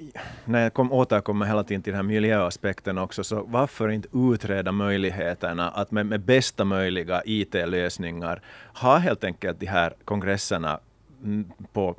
när 0.45 0.63
jag 0.63 0.75
kom, 0.75 0.93
återkommer 0.93 1.47
hela 1.47 1.65
tiden 1.65 1.83
till 1.83 1.93
den 1.93 1.97
här 1.97 2.03
miljöaspekten 2.03 2.99
också, 2.99 3.25
så 3.25 3.43
varför 3.49 3.89
inte 3.89 4.09
utreda 4.13 4.73
möjligheterna 4.73 5.71
att 5.71 5.91
med, 5.91 6.07
med 6.07 6.21
bästa 6.21 6.65
möjliga 6.65 7.23
IT-lösningar 7.25 8.43
ha 8.75 8.97
helt 8.97 9.25
enkelt 9.25 9.61
de 9.61 9.67
här 9.67 9.95
kongresserna 10.05 10.81
mm, 11.23 11.53
på 11.73 11.97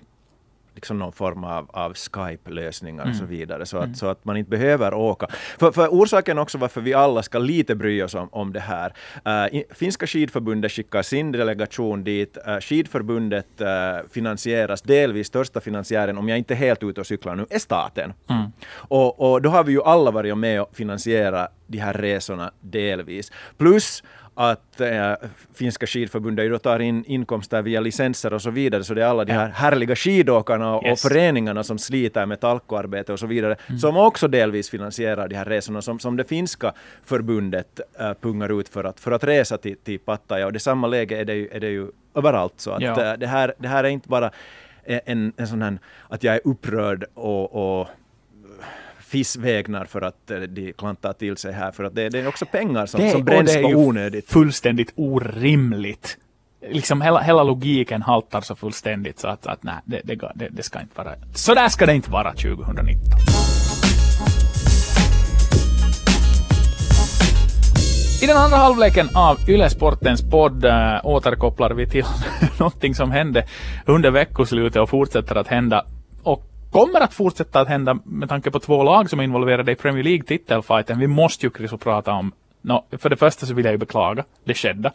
liksom 0.75 0.99
någon 0.99 1.11
form 1.11 1.43
av, 1.43 1.69
av 1.73 1.93
Skype-lösningar 1.93 3.03
mm. 3.03 3.11
och 3.11 3.15
så 3.15 3.23
mm. 3.23 3.37
vidare, 3.37 3.65
så 3.65 3.77
att, 3.77 3.83
mm. 3.83 3.95
så 3.95 4.07
att 4.07 4.25
man 4.25 4.37
inte 4.37 4.49
behöver 4.49 4.93
åka. 4.93 5.27
För, 5.59 5.71
för 5.71 5.87
orsaken 5.87 6.37
också 6.37 6.57
varför 6.57 6.81
vi 6.81 6.93
alla 6.93 7.23
ska 7.23 7.39
lite 7.39 7.75
bry 7.75 8.03
oss 8.03 8.15
om, 8.15 8.29
om 8.31 8.53
det 8.53 8.59
här. 8.59 8.93
Uh, 9.27 9.61
Finska 9.69 10.07
skidförbundet 10.07 10.71
skickar 10.71 11.01
sin 11.01 11.31
delegation 11.31 12.03
dit. 12.03 12.37
Uh, 12.47 12.59
skidförbundet 12.59 13.47
uh, 13.61 13.67
finansieras 14.11 14.81
delvis, 14.81 15.27
största 15.27 15.59
finansiären, 15.59 16.17
om 16.17 16.29
jag 16.29 16.37
inte 16.37 16.53
är 16.53 16.57
helt 16.57 16.83
ute 16.83 17.01
och 17.01 17.07
cyklar 17.07 17.35
nu, 17.35 17.45
är 17.49 17.59
staten. 17.59 18.13
Mm. 18.29 18.51
Och, 18.73 19.31
och 19.31 19.41
då 19.41 19.49
har 19.49 19.63
vi 19.63 19.71
ju 19.71 19.83
alla 19.83 20.11
varit 20.11 20.37
med 20.37 20.61
och 20.61 20.75
finansierat 20.75 21.51
de 21.67 21.77
här 21.77 21.93
resorna 21.93 22.51
delvis. 22.61 23.31
Plus 23.57 24.03
att 24.41 24.81
äh, 24.81 25.13
finska 25.53 25.87
skidförbundet 25.87 26.51
då 26.51 26.57
tar 26.57 26.79
in 26.79 27.05
inkomster 27.05 27.61
via 27.61 27.79
licenser 27.79 28.33
och 28.33 28.41
så 28.41 28.49
vidare, 28.49 28.83
så 28.83 28.93
det 28.93 29.03
är 29.03 29.05
alla 29.05 29.25
de 29.25 29.33
här 29.33 29.49
härliga 29.49 29.95
skidåkarna 29.95 30.75
och, 30.75 30.85
yes. 30.85 31.05
och 31.05 31.11
föreningarna 31.11 31.63
som 31.63 31.79
sliter 31.79 32.25
med 32.25 32.39
talkoarbete 32.39 33.13
och 33.13 33.19
så 33.19 33.27
vidare, 33.27 33.55
mm. 33.67 33.79
som 33.79 33.97
också 33.97 34.27
delvis 34.27 34.69
finansierar 34.69 35.27
de 35.27 35.35
här 35.35 35.45
resorna 35.45 35.81
som, 35.81 35.99
som 35.99 36.17
det 36.17 36.23
finska 36.23 36.73
förbundet 37.05 37.79
äh, 37.99 38.13
pungar 38.13 38.59
ut 38.59 38.69
för 38.69 38.83
att, 38.83 38.99
för 38.99 39.11
att 39.11 39.23
resa 39.23 39.57
till, 39.57 39.77
till 39.77 39.99
Pattaya. 39.99 40.45
Och 40.45 40.53
det 40.53 40.59
samma 40.59 40.87
läge 40.87 41.17
är 41.17 41.25
det 41.25 41.35
ju, 41.35 41.47
är 41.51 41.59
det 41.59 41.69
ju 41.69 41.87
överallt. 42.15 42.53
Så 42.57 42.71
att 42.71 42.81
ja. 42.81 43.11
äh, 43.11 43.17
det, 43.17 43.27
här, 43.27 43.53
det 43.57 43.67
här 43.67 43.83
är 43.83 43.89
inte 43.89 44.09
bara 44.09 44.31
en, 44.83 45.33
en 45.37 45.47
sån 45.47 45.61
här 45.61 45.77
att 46.09 46.23
jag 46.23 46.35
är 46.35 46.41
upprörd 46.43 47.05
och, 47.13 47.79
och 47.81 47.87
FIS 49.11 49.35
vägnar 49.35 49.85
för 49.85 50.01
att 50.01 50.31
eh, 50.31 50.39
de 50.39 50.73
klantar 50.73 51.13
till 51.13 51.37
sig 51.37 51.53
här, 51.53 51.71
för 51.71 51.83
att 51.83 51.95
det, 51.95 52.09
det 52.09 52.19
är 52.19 52.27
också 52.27 52.45
pengar 52.45 52.85
som, 52.85 53.01
det, 53.01 53.09
som 53.09 53.23
bränns 53.23 53.55
på 53.55 53.67
onödigt. 53.67 54.29
fullständigt 54.29 54.93
orimligt. 54.95 56.17
Liksom 56.69 57.01
hela, 57.01 57.19
hela 57.19 57.43
logiken 57.43 58.01
haltar 58.01 58.41
så 58.41 58.55
fullständigt 58.55 59.19
så 59.19 59.27
att, 59.27 59.47
att 59.47 59.63
nej, 59.63 59.75
det, 59.85 60.01
det, 60.35 60.47
det, 60.51 60.63
ska 60.63 60.81
inte 60.81 60.97
vara. 60.97 61.15
Så 61.33 61.53
där 61.53 61.69
ska 61.69 61.85
det 61.85 61.95
inte 61.95 62.11
vara 62.11 62.31
2019. 62.33 63.01
I 68.23 68.27
den 68.27 68.37
andra 68.37 68.57
halvleken 68.57 69.09
av 69.15 69.37
Yle 69.49 69.69
Sportens 69.69 70.29
podd 70.29 70.65
äh, 70.65 70.99
återkopplar 71.03 71.71
vi 71.71 71.89
till 71.89 72.05
någonting 72.59 72.95
som 72.95 73.11
hände 73.11 73.45
under 73.85 74.11
veckoslutet 74.11 74.81
och 74.81 74.89
fortsätter 74.89 75.35
att 75.35 75.47
hända. 75.47 75.85
Kommer 76.71 77.01
att 77.01 77.13
fortsätta 77.13 77.61
att 77.61 77.67
hända 77.67 77.99
med 78.03 78.29
tanke 78.29 78.51
på 78.51 78.59
två 78.59 78.83
lag 78.83 79.09
som 79.09 79.19
är 79.19 79.23
involverade 79.23 79.71
i 79.71 79.75
Premier 79.75 80.03
League-titelfighten. 80.03 80.99
Vi 80.99 81.07
måste 81.07 81.45
ju 81.45 81.51
Chris 81.57 81.71
prata 81.71 82.11
om, 82.11 82.31
no, 82.61 82.85
för 82.97 83.09
det 83.09 83.15
första 83.15 83.45
så 83.45 83.53
vill 83.53 83.65
jag 83.65 83.71
ju 83.71 83.77
beklaga 83.77 84.23
det 84.43 84.53
skedda. 84.53 84.91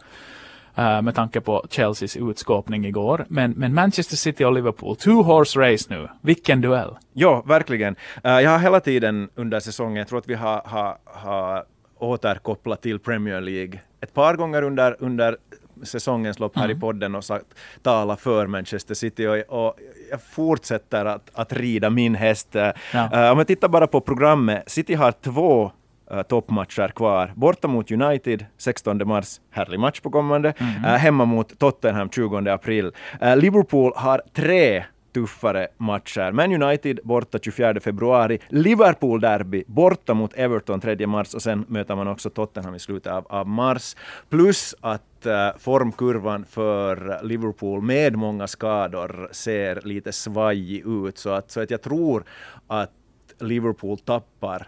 Uh, 0.79 1.01
med 1.01 1.15
tanke 1.15 1.41
på 1.41 1.65
Chelseas 1.69 2.17
utskåpning 2.17 2.85
igår. 2.85 3.25
Men, 3.29 3.51
men 3.51 3.73
Manchester 3.73 4.15
City 4.15 4.45
och 4.45 4.53
Liverpool, 4.53 4.95
two 4.95 5.09
horse 5.09 5.59
race 5.59 5.85
nu. 5.89 6.07
Vilken 6.21 6.61
duell! 6.61 6.95
Ja, 7.13 7.43
verkligen. 7.45 7.95
Uh, 8.25 8.31
jag 8.41 8.49
har 8.49 8.59
hela 8.59 8.79
tiden 8.79 9.29
under 9.35 9.59
säsongen, 9.59 9.95
jag 9.95 10.07
tror 10.07 10.19
att 10.19 10.29
vi 10.29 10.35
har, 10.35 10.61
har, 10.65 10.97
har 11.05 11.63
återkopplat 11.97 12.81
till 12.81 12.99
Premier 12.99 13.41
League 13.41 13.79
ett 14.01 14.13
par 14.13 14.35
gånger 14.35 14.61
under, 14.61 14.95
under 14.99 15.37
säsongens 15.83 16.39
lopp 16.39 16.55
här 16.55 16.65
mm. 16.65 16.77
i 16.77 16.79
podden 16.79 17.15
och 17.15 17.23
sagt, 17.23 17.45
tala 17.81 18.15
för 18.15 18.47
Manchester 18.47 18.93
City 18.93 19.27
och, 19.27 19.65
och 19.65 19.75
jag 20.11 20.21
fortsätter 20.21 21.05
att, 21.05 21.29
att 21.33 21.53
rida 21.53 21.89
min 21.89 22.15
häst. 22.15 22.47
Ja. 22.53 22.73
Uh, 22.93 23.31
om 23.31 23.37
jag 23.37 23.47
tittar 23.47 23.67
bara 23.67 23.87
på 23.87 24.01
programmet, 24.01 24.63
City 24.67 24.93
har 24.93 25.11
två 25.11 25.71
uh, 26.13 26.21
toppmatcher 26.21 26.87
kvar. 26.87 27.33
Borta 27.35 27.67
mot 27.67 27.91
United 27.91 28.45
16 28.57 29.07
mars, 29.07 29.39
härlig 29.51 29.79
match 29.79 29.99
på 29.99 30.09
kommande. 30.09 30.53
Mm. 30.57 30.85
Uh, 30.85 30.91
hemma 30.91 31.25
mot 31.25 31.59
Tottenham 31.59 32.09
20 32.09 32.49
april. 32.49 32.91
Liverpool 33.35 33.93
har 33.95 34.21
tre 34.33 34.83
tuffare 35.17 35.67
matcher. 35.77 36.31
Man 36.31 36.51
United 36.51 36.99
borta 37.03 37.39
24 37.39 37.79
februari, 37.79 38.39
Liverpool 38.49 39.21
derby 39.21 39.63
borta 39.67 40.13
mot 40.13 40.33
Everton 40.33 40.79
3 40.79 41.07
mars 41.07 41.33
och 41.33 41.41
sen 41.41 41.65
möter 41.67 41.95
man 41.95 42.07
också 42.07 42.29
Tottenham 42.29 42.75
i 42.75 42.79
slutet 42.79 43.11
av, 43.11 43.25
av 43.29 43.47
mars. 43.47 43.95
Plus 44.29 44.75
att 44.81 45.25
eh, 45.25 45.49
formkurvan 45.57 46.45
för 46.45 47.19
Liverpool 47.23 47.81
med 47.81 48.15
många 48.15 48.47
skador 48.47 49.29
ser 49.31 49.81
lite 49.83 50.11
svajig 50.11 50.83
ut. 50.87 51.17
Så 51.17 51.29
att, 51.29 51.51
så 51.51 51.61
att 51.61 51.71
jag 51.71 51.81
tror 51.81 52.23
att 52.67 52.91
Liverpool 53.39 53.97
tappar 53.97 54.67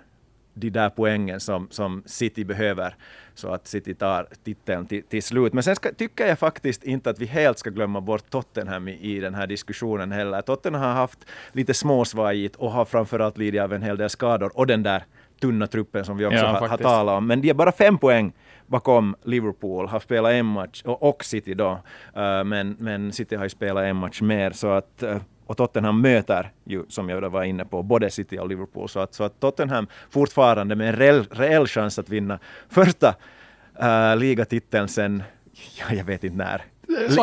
de 0.59 0.69
där 0.69 0.89
poängen 0.89 1.39
som, 1.39 1.67
som 1.71 2.03
City 2.05 2.43
behöver 2.43 2.95
så 3.39 3.53
att 3.53 3.67
City 3.67 3.93
tar 3.93 4.27
titeln 4.43 4.85
till, 4.85 5.03
till 5.03 5.23
slut. 5.23 5.53
Men 5.53 5.63
sen 5.63 5.75
ska, 5.75 5.93
tycker 5.93 6.27
jag 6.27 6.39
faktiskt 6.39 6.83
inte 6.83 7.09
att 7.09 7.19
vi 7.19 7.25
helt 7.25 7.59
ska 7.59 7.69
glömma 7.69 8.01
bort 8.01 8.29
Tottenham 8.29 8.87
i, 8.87 9.15
i 9.15 9.19
den 9.19 9.35
här 9.35 9.47
diskussionen 9.47 10.11
heller. 10.11 10.41
Tottenham 10.41 10.81
har 10.81 10.93
haft 10.93 11.19
lite 11.51 11.73
småsvajigt 11.73 12.55
och 12.55 12.71
har 12.71 12.85
framförallt 12.85 13.37
lidit 13.37 13.61
av 13.61 13.73
en 13.73 13.81
hel 13.81 13.97
del 13.97 14.09
skador 14.09 14.51
och 14.57 14.67
den 14.67 14.83
där 14.83 15.03
tunna 15.41 15.67
truppen 15.67 16.05
som 16.05 16.17
vi 16.17 16.25
också 16.25 16.37
ja, 16.37 16.47
har, 16.47 16.67
har, 16.67 16.77
talat 16.77 17.17
om. 17.17 17.27
Men 17.27 17.41
de 17.41 17.49
är 17.49 17.53
bara 17.53 17.71
fem 17.71 17.97
poäng 17.97 18.33
bakom 18.67 19.15
Liverpool, 19.23 19.87
har 19.87 19.99
spelat 19.99 20.31
en 20.31 20.45
match, 20.45 20.81
och, 20.85 21.03
och 21.09 21.23
City 21.23 21.53
då. 21.53 21.71
Uh, 22.17 22.43
men, 22.43 22.75
men 22.79 23.13
City 23.13 23.35
har 23.35 23.43
ju 23.43 23.49
spelat 23.49 23.83
en 23.83 23.95
match 23.95 24.21
mer, 24.21 24.51
så 24.51 24.67
att 24.67 25.03
uh, 25.03 25.17
och 25.49 25.57
Tottenham 25.57 26.01
möter 26.01 26.51
ju, 26.63 26.83
som 26.89 27.09
jag 27.09 27.29
var 27.29 27.43
inne 27.43 27.65
på, 27.65 27.83
både 27.83 28.09
City 28.09 28.39
och 28.39 28.47
Liverpool. 28.47 28.89
Så 28.89 28.99
att, 28.99 29.13
så 29.13 29.23
att 29.23 29.39
Tottenham 29.39 29.87
fortfarande 30.09 30.75
med 30.75 30.89
en 30.89 30.95
reell, 30.95 31.25
reell 31.31 31.67
chans 31.67 31.99
att 31.99 32.09
vinna 32.09 32.39
första 32.69 33.15
uh, 33.83 34.17
ligatiteln 34.17 34.87
sen, 34.87 35.23
ja, 35.79 35.95
jag 35.95 36.03
vet 36.03 36.23
inte 36.23 36.37
när, 36.37 36.61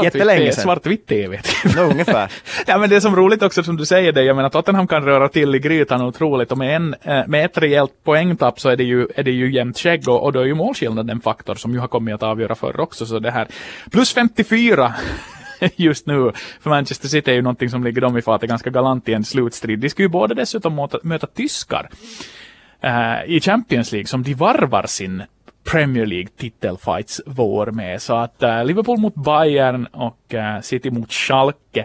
Jättelänge 0.02 0.52
sedan. 0.52 0.62
Svartvitt 0.62 1.06
TV. 1.06 1.40
no, 1.76 1.80
ungefär. 1.80 2.32
ja, 2.66 2.78
men 2.78 2.90
det 2.90 2.96
är 2.96 3.00
som 3.00 3.16
roligt 3.16 3.42
också 3.42 3.62
som 3.62 3.76
du 3.76 3.86
säger 3.86 4.12
det. 4.12 4.22
Jag 4.22 4.36
menar 4.36 4.48
Tottenham 4.48 4.86
kan 4.86 5.04
röra 5.04 5.28
till 5.28 5.54
i 5.54 5.58
grytan 5.58 6.02
otroligt 6.02 6.52
och 6.52 6.58
med, 6.58 6.76
en, 6.76 6.94
eh, 7.02 7.26
med 7.26 7.44
ett 7.44 7.58
rejält 7.58 7.92
poängtapp 8.04 8.60
så 8.60 8.68
är 8.68 8.76
det 8.76 8.84
ju, 8.84 9.08
är 9.14 9.22
det 9.22 9.30
ju 9.30 9.52
jämnt 9.52 9.78
skägg 9.78 10.08
och, 10.08 10.24
och 10.24 10.32
då 10.32 10.40
är 10.40 10.44
ju 10.44 10.54
målskillnaden 10.54 11.10
en 11.10 11.20
faktor 11.20 11.54
som 11.54 11.72
ju 11.72 11.78
har 11.78 11.88
kommit 11.88 12.14
att 12.14 12.22
avgöra 12.22 12.54
förr 12.54 12.80
också. 12.80 13.06
Så 13.06 13.18
det 13.18 13.30
här 13.30 13.48
plus 13.90 14.14
54 14.14 14.94
just 15.76 16.06
nu 16.06 16.32
för 16.60 16.70
Manchester 16.70 17.08
City 17.08 17.30
är 17.30 17.34
ju 17.34 17.42
någonting 17.42 17.70
som 17.70 17.84
ligger 17.84 18.00
dem 18.00 18.16
i 18.16 18.22
fatet 18.22 18.48
ganska 18.48 18.70
galant 18.70 19.08
i 19.08 19.12
en 19.12 19.24
slutstrid. 19.24 19.78
De 19.78 19.90
skulle 19.90 20.04
ju 20.04 20.10
båda 20.10 20.34
dessutom 20.34 20.74
möta, 20.74 20.98
möta 21.02 21.26
tyskar 21.26 21.88
uh, 22.84 23.30
i 23.30 23.40
Champions 23.40 23.92
League 23.92 24.06
som 24.06 24.22
de 24.22 24.34
varvar 24.34 24.86
sin 24.86 25.22
Premier 25.70 26.06
League 26.06 26.28
titelfights 26.36 27.20
vår 27.26 27.66
med. 27.66 28.02
Så 28.02 28.16
att 28.16 28.42
uh, 28.42 28.64
Liverpool 28.64 28.98
mot 28.98 29.14
Bayern 29.14 29.86
och 29.86 30.34
uh, 30.34 30.60
City 30.60 30.90
mot 30.90 31.12
Schalke 31.12 31.84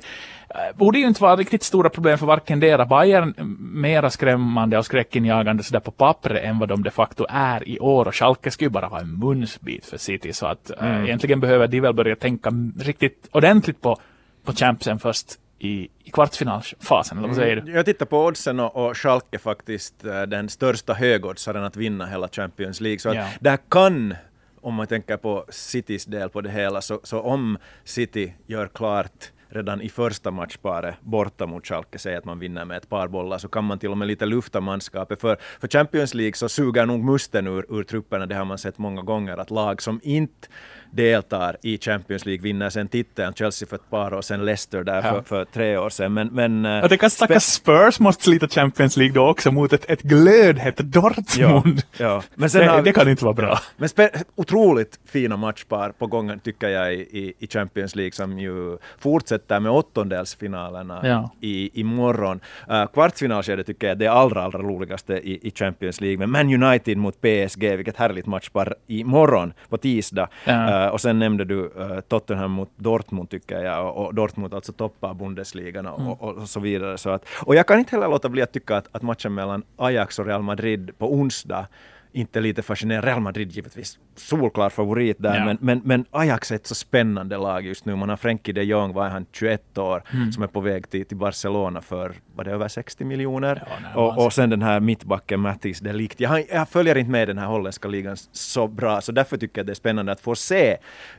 borde 0.75 0.99
ju 0.99 1.07
inte 1.07 1.21
vara 1.21 1.35
riktigt 1.35 1.63
stora 1.63 1.89
problem 1.89 2.17
för 2.17 2.25
varken 2.25 2.59
dera. 2.59 2.85
Bayern 2.85 3.33
mera 3.59 4.09
skrämmande 4.09 4.77
och 4.77 4.85
skräckinjagande 4.85 5.63
sådär 5.63 5.79
på 5.79 5.91
pappret 5.91 6.43
än 6.43 6.59
vad 6.59 6.69
de 6.69 6.83
de 6.83 6.91
facto 6.91 7.25
är 7.29 7.67
i 7.69 7.79
år 7.79 8.07
och 8.07 8.15
Schalke 8.15 8.51
skulle 8.51 8.65
ju 8.65 8.71
bara 8.71 8.89
vara 8.89 9.01
en 9.01 9.19
munsbit 9.19 9.85
för 9.85 9.97
City 9.97 10.33
så 10.33 10.45
att 10.45 10.71
äh, 10.71 10.85
mm. 10.85 11.05
egentligen 11.05 11.39
behöver 11.39 11.67
de 11.67 11.79
väl 11.79 11.93
börja 11.93 12.15
tänka 12.15 12.51
riktigt 12.79 13.29
ordentligt 13.31 13.81
på, 13.81 13.97
på 14.43 14.53
champsen 14.53 14.99
först 14.99 15.27
i, 15.59 15.87
i 16.03 16.11
kvartsfinalfasen, 16.11 17.17
eller 17.17 17.27
vad 17.27 17.37
säger 17.37 17.55
du? 17.55 17.61
Mm. 17.61 17.75
Jag 17.75 17.85
tittar 17.85 18.05
på 18.05 18.25
oddsen 18.25 18.59
och, 18.59 18.75
och 18.75 18.97
Schalke 18.97 19.39
faktiskt 19.39 20.05
äh, 20.05 20.21
den 20.21 20.49
största 20.49 20.93
högoddsaren 20.93 21.63
att 21.63 21.75
vinna 21.75 22.05
hela 22.05 22.27
Champions 22.27 22.81
League. 22.81 22.99
Så 22.99 23.09
att 23.09 23.15
ja. 23.15 23.27
där 23.39 23.57
kan 23.69 24.15
om 24.61 24.73
man 24.73 24.87
tänker 24.87 25.17
på 25.17 25.45
Citys 25.49 26.05
del 26.05 26.29
på 26.29 26.41
det 26.41 26.49
hela, 26.49 26.81
så, 26.81 26.99
så 27.03 27.21
om 27.21 27.57
City 27.83 28.33
gör 28.47 28.67
klart 28.67 29.31
redan 29.51 29.81
i 29.81 29.89
första 29.89 30.31
matchparet 30.31 30.95
borta 31.01 31.45
mot 31.45 31.67
Schalke 31.67 31.99
säger 31.99 32.17
att 32.17 32.25
man 32.25 32.39
vinner 32.39 32.65
med 32.65 32.77
ett 32.77 32.89
par 32.89 33.07
bollar 33.07 33.37
så 33.37 33.47
kan 33.47 33.63
man 33.63 33.79
till 33.79 33.91
och 33.91 33.97
med 33.97 34.07
lite 34.07 34.25
lufta 34.25 34.61
manskapet. 34.61 35.21
För, 35.21 35.37
för 35.59 35.67
Champions 35.67 36.13
League 36.13 36.33
så 36.33 36.49
suger 36.49 36.85
nog 36.85 37.03
musten 37.03 37.47
ur, 37.47 37.65
ur 37.69 37.83
trupperna, 37.83 38.25
det 38.25 38.35
har 38.35 38.45
man 38.45 38.57
sett 38.57 38.77
många 38.77 39.01
gånger, 39.01 39.37
att 39.37 39.49
lag 39.49 39.81
som 39.81 39.99
inte 40.03 40.47
deltar 40.91 41.57
i 41.61 41.77
Champions 41.77 42.25
League, 42.25 42.43
vinner 42.43 42.69
sen 42.69 42.87
titeln, 42.87 43.33
Chelsea 43.33 43.67
för 43.67 43.75
ett 43.75 43.89
par 43.89 44.13
år 44.13 44.21
sedan, 44.21 44.45
Leicester 44.45 44.83
där 44.83 44.95
ja. 44.95 45.01
för, 45.01 45.21
för, 45.21 45.45
tre 45.45 45.77
år 45.77 45.89
sedan. 45.89 46.13
Men, 46.13 46.27
men, 46.27 46.63
jag 46.65 46.89
tänker 46.89 47.07
att 47.07 47.13
stackars 47.13 47.43
Spurs 47.43 47.99
måste 47.99 48.23
slita 48.23 48.47
Champions 48.47 48.97
League 48.97 49.13
då 49.13 49.27
också 49.27 49.51
mot 49.51 49.73
ett, 49.73 49.89
ett 49.89 50.01
glödhett 50.01 50.77
Dortmund. 50.77 51.81
Ja, 51.97 52.05
ja. 52.05 52.23
Men 52.35 52.49
sen 52.49 52.61
det, 52.61 52.67
har, 52.67 52.81
det 52.81 52.91
kan 52.93 53.09
inte 53.09 53.23
vara 53.23 53.33
bra. 53.33 53.59
Men 53.77 53.89
otroligt 54.35 54.99
fina 55.05 55.37
matchpar 55.37 55.91
på 55.91 56.07
gången 56.07 56.39
tycker 56.39 56.69
jag 56.69 56.93
i, 56.93 56.97
i, 56.97 57.33
i 57.39 57.47
Champions 57.47 57.95
League 57.95 58.11
som 58.11 58.39
ju 58.39 58.77
fortsätter 58.99 59.59
med 59.59 59.71
åttondelsfinalerna 59.71 60.99
ja. 61.03 61.31
i, 61.41 61.79
imorgon. 61.79 62.39
Uh, 62.71 62.85
kvartsfinalskedet 62.85 63.67
tycker 63.67 63.87
jag 63.87 63.91
är 63.91 63.99
det 63.99 64.07
allra, 64.07 64.43
allra 64.43 64.59
roligaste 64.59 65.13
i, 65.13 65.47
i 65.47 65.51
Champions 65.51 66.01
League. 66.01 66.17
Men 66.17 66.29
Man 66.29 66.63
United 66.63 66.97
mot 66.97 67.21
PSG, 67.21 67.77
vilket 67.77 67.97
härligt 67.97 68.25
matchpar 68.25 68.75
imorgon 68.87 69.53
på 69.69 69.77
tisdag. 69.77 70.27
Ja. 70.45 70.53
Uh, 70.53 70.80
och 70.89 71.01
sen 71.01 71.19
nämnde 71.19 71.45
du 71.45 71.55
uh, 71.55 71.99
Tottenham 71.99 72.51
mot 72.51 72.69
Dortmund 72.75 73.29
tycker 73.29 73.63
jag, 73.63 73.87
och, 73.87 74.05
och 74.05 74.15
Dortmund 74.15 74.53
alltså 74.53 74.71
toppar 74.71 75.13
Bundesligan 75.13 75.85
och, 75.85 75.99
mm. 75.99 76.11
och, 76.11 76.37
och, 76.37 76.49
så 76.49 76.59
vidare. 76.59 76.97
Så 76.97 77.09
att, 77.09 77.25
och 77.45 77.55
jag 77.55 77.67
kan 77.67 77.79
inte 77.79 77.95
heller 77.95 78.07
låta 78.07 78.29
bli 78.29 78.41
att 78.41 78.51
tycka 78.51 78.77
att, 78.77 78.87
att 78.91 79.01
matchen 79.01 79.33
mellan 79.33 79.63
Ajax 79.77 80.19
och 80.19 80.25
Real 80.25 80.41
Madrid 80.41 80.91
på 80.97 81.13
onsdag 81.13 81.67
inte 82.13 82.41
lite 82.41 82.61
fascinerande. 82.61 83.07
Real 83.07 83.21
Madrid 83.21 83.51
givetvis 83.51 83.99
solklar 84.15 84.69
favorit 84.69 85.17
där, 85.19 85.37
ja. 85.37 85.45
men, 85.45 85.57
men, 85.61 85.81
men 85.83 86.05
Ajax 86.11 86.51
är 86.51 86.55
ett 86.55 86.67
så 86.67 86.75
spännande 86.75 87.37
lag 87.37 87.65
just 87.65 87.85
nu. 87.85 87.95
Man 87.95 88.09
har 88.09 88.17
Frenkie 88.17 88.53
de 88.53 88.63
Jong, 88.63 88.93
var 88.93 89.09
han 89.09 89.25
21 89.31 89.77
år, 89.77 90.03
mm. 90.13 90.31
som 90.31 90.43
är 90.43 90.47
på 90.47 90.59
väg 90.59 90.89
till, 90.89 91.05
till 91.05 91.17
Barcelona 91.17 91.81
för, 91.81 92.13
var 92.35 92.43
det 92.43 92.51
över 92.51 92.67
60 92.67 93.05
miljoner? 93.05 93.63
Ja, 93.67 93.73
nej, 93.81 93.91
och, 93.95 94.25
och 94.25 94.33
sen 94.33 94.49
den 94.49 94.61
här 94.61 94.79
mittbacken 94.79 95.39
Mattis 95.39 95.79
de 95.79 95.93
Ligt. 95.93 96.19
Jag, 96.19 96.45
jag 96.49 96.69
följer 96.69 96.97
inte 96.97 97.11
med 97.11 97.27
den 97.27 97.37
här 97.37 97.47
holländska 97.47 97.87
ligan 97.87 98.17
så 98.31 98.67
bra, 98.67 99.01
så 99.01 99.11
därför 99.11 99.37
tycker 99.37 99.59
jag 99.59 99.65
det 99.65 99.73
är 99.73 99.75
spännande 99.75 100.11
att 100.11 100.21
få 100.21 100.35
se 100.35 100.77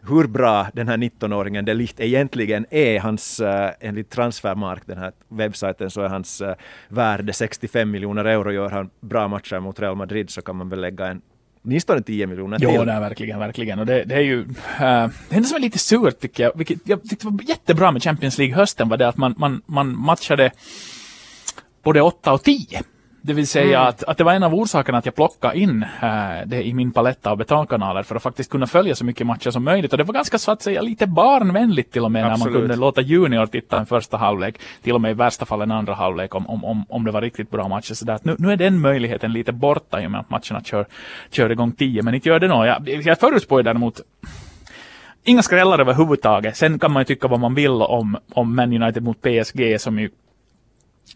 hur 0.08 0.26
bra 0.26 0.66
den 0.72 0.88
här 0.88 0.96
19-åringen 0.96 1.64
de 1.64 1.74
Ligt 1.74 2.00
egentligen 2.00 2.66
är. 2.70 3.00
Hans, 3.00 3.40
uh, 3.40 3.70
enligt 3.80 4.10
Transfermark, 4.10 4.82
den 4.86 4.98
här 4.98 5.12
webbsajten, 5.28 5.90
så 5.90 6.00
är 6.00 6.08
hans 6.08 6.40
uh, 6.40 6.52
värde 6.88 7.32
65 7.32 7.90
miljoner 7.90 8.24
euro. 8.24 8.52
Gör 8.52 8.70
han 8.70 8.90
bra 9.00 9.28
matcher 9.28 9.60
mot 9.60 9.80
Real 9.80 9.96
Madrid 9.96 10.30
så 10.30 10.42
kan 10.42 10.56
man 10.56 10.68
väl 10.68 10.81
lägga 10.82 11.06
en 11.06 11.20
åtminstone 11.64 12.02
10 12.02 12.26
miljoner 12.26 12.58
till. 12.58 12.68
Det 12.68 12.92
är 12.92 13.00
verkligen, 13.00 13.38
verkligen. 13.38 13.78
Och 13.78 13.86
det, 13.86 14.04
det 14.04 14.14
är 14.14 14.20
ju, 14.20 14.40
uh, 14.40 15.08
det 15.28 15.44
som 15.44 15.56
är 15.56 15.60
lite 15.60 15.78
surt 15.78 16.20
tycker 16.20 16.42
jag, 16.42 16.52
vilket 16.54 16.78
jag 16.84 17.02
tyckte 17.02 17.26
var 17.26 17.40
jättebra 17.48 17.92
med 17.92 18.02
Champions 18.02 18.38
League 18.38 18.56
hösten 18.56 18.88
var 18.88 18.96
det 18.96 19.08
att 19.08 19.16
man, 19.16 19.34
man, 19.38 19.62
man 19.66 19.98
matchade 19.98 20.50
både 21.82 22.02
8 22.02 22.32
och 22.32 22.42
10. 22.42 22.82
Det 23.24 23.32
vill 23.32 23.46
säga 23.46 23.78
mm. 23.78 23.88
att, 23.88 24.04
att 24.04 24.18
det 24.18 24.24
var 24.24 24.32
en 24.32 24.42
av 24.42 24.54
orsakerna 24.54 24.98
att 24.98 25.06
jag 25.06 25.14
plockade 25.14 25.58
in 25.58 25.82
äh, 26.02 26.08
det 26.46 26.66
i 26.66 26.74
min 26.74 26.92
paletta 26.92 27.30
av 27.30 27.36
betalkanaler 27.36 28.02
för 28.02 28.16
att 28.16 28.22
faktiskt 28.22 28.50
kunna 28.50 28.66
följa 28.66 28.94
så 28.94 29.04
mycket 29.04 29.26
matcher 29.26 29.50
som 29.50 29.64
möjligt. 29.64 29.92
Och 29.92 29.98
det 29.98 30.04
var 30.04 30.14
ganska 30.14 30.38
så 30.38 30.52
att 30.52 30.62
säga 30.62 30.82
lite 30.82 31.06
barnvänligt 31.06 31.92
till 31.92 32.04
och 32.04 32.12
med 32.12 32.26
Absolut. 32.26 32.44
när 32.44 32.60
man 32.60 32.60
kunde 32.60 32.76
låta 32.76 33.00
junior 33.00 33.46
titta 33.46 33.78
en 33.78 33.86
första 33.86 34.16
halvlek, 34.16 34.54
till 34.82 34.94
och 34.94 35.00
med 35.00 35.10
i 35.10 35.14
värsta 35.14 35.44
fall 35.44 35.62
en 35.62 35.70
andra 35.70 35.94
halvlek 35.94 36.34
om, 36.34 36.50
om, 36.50 36.64
om, 36.64 36.84
om 36.88 37.04
det 37.04 37.10
var 37.10 37.20
riktigt 37.20 37.50
bra 37.50 37.68
matcher. 37.68 37.94
Så 37.94 38.04
där. 38.04 38.18
Nu, 38.22 38.36
nu 38.38 38.52
är 38.52 38.56
den 38.56 38.80
möjligheten 38.80 39.32
lite 39.32 39.52
borta 39.52 40.02
i 40.02 40.06
och 40.06 40.10
med 40.10 40.20
att 40.20 40.30
matcherna 40.30 40.64
kör, 40.64 40.86
kör 41.30 41.50
igång 41.50 41.72
tio, 41.72 42.02
men 42.02 42.14
inte 42.14 42.28
gör 42.28 42.40
det 42.40 42.48
nog. 42.48 42.66
Jag, 42.66 42.88
jag 42.88 43.20
förutspår 43.20 43.62
däremot 43.62 44.00
Inga 45.24 45.42
skrällar 45.42 45.78
överhuvudtaget. 45.78 46.56
Sen 46.56 46.78
kan 46.78 46.92
man 46.92 47.00
ju 47.00 47.04
tycka 47.04 47.28
vad 47.28 47.40
man 47.40 47.54
vill 47.54 47.70
om, 47.82 48.16
om 48.32 48.56
Man 48.56 48.82
United 48.82 49.02
mot 49.02 49.22
PSG 49.22 49.80
som 49.80 49.98
ju 49.98 50.10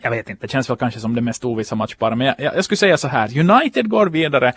jag 0.02 0.10
vet 0.10 0.30
inte, 0.30 0.46
det 0.46 0.50
känns 0.50 0.70
väl 0.70 0.76
kanske 0.76 1.00
som 1.00 1.14
det 1.14 1.20
mest 1.20 1.44
ovissa 1.44 1.74
matchparet. 1.74 2.18
Men 2.18 2.26
jag, 2.26 2.36
jag, 2.38 2.56
jag, 2.56 2.64
skulle 2.64 2.76
säga 2.76 2.96
så 2.96 3.08
här. 3.08 3.38
United 3.38 3.88
går 3.88 4.06
vidare 4.06 4.52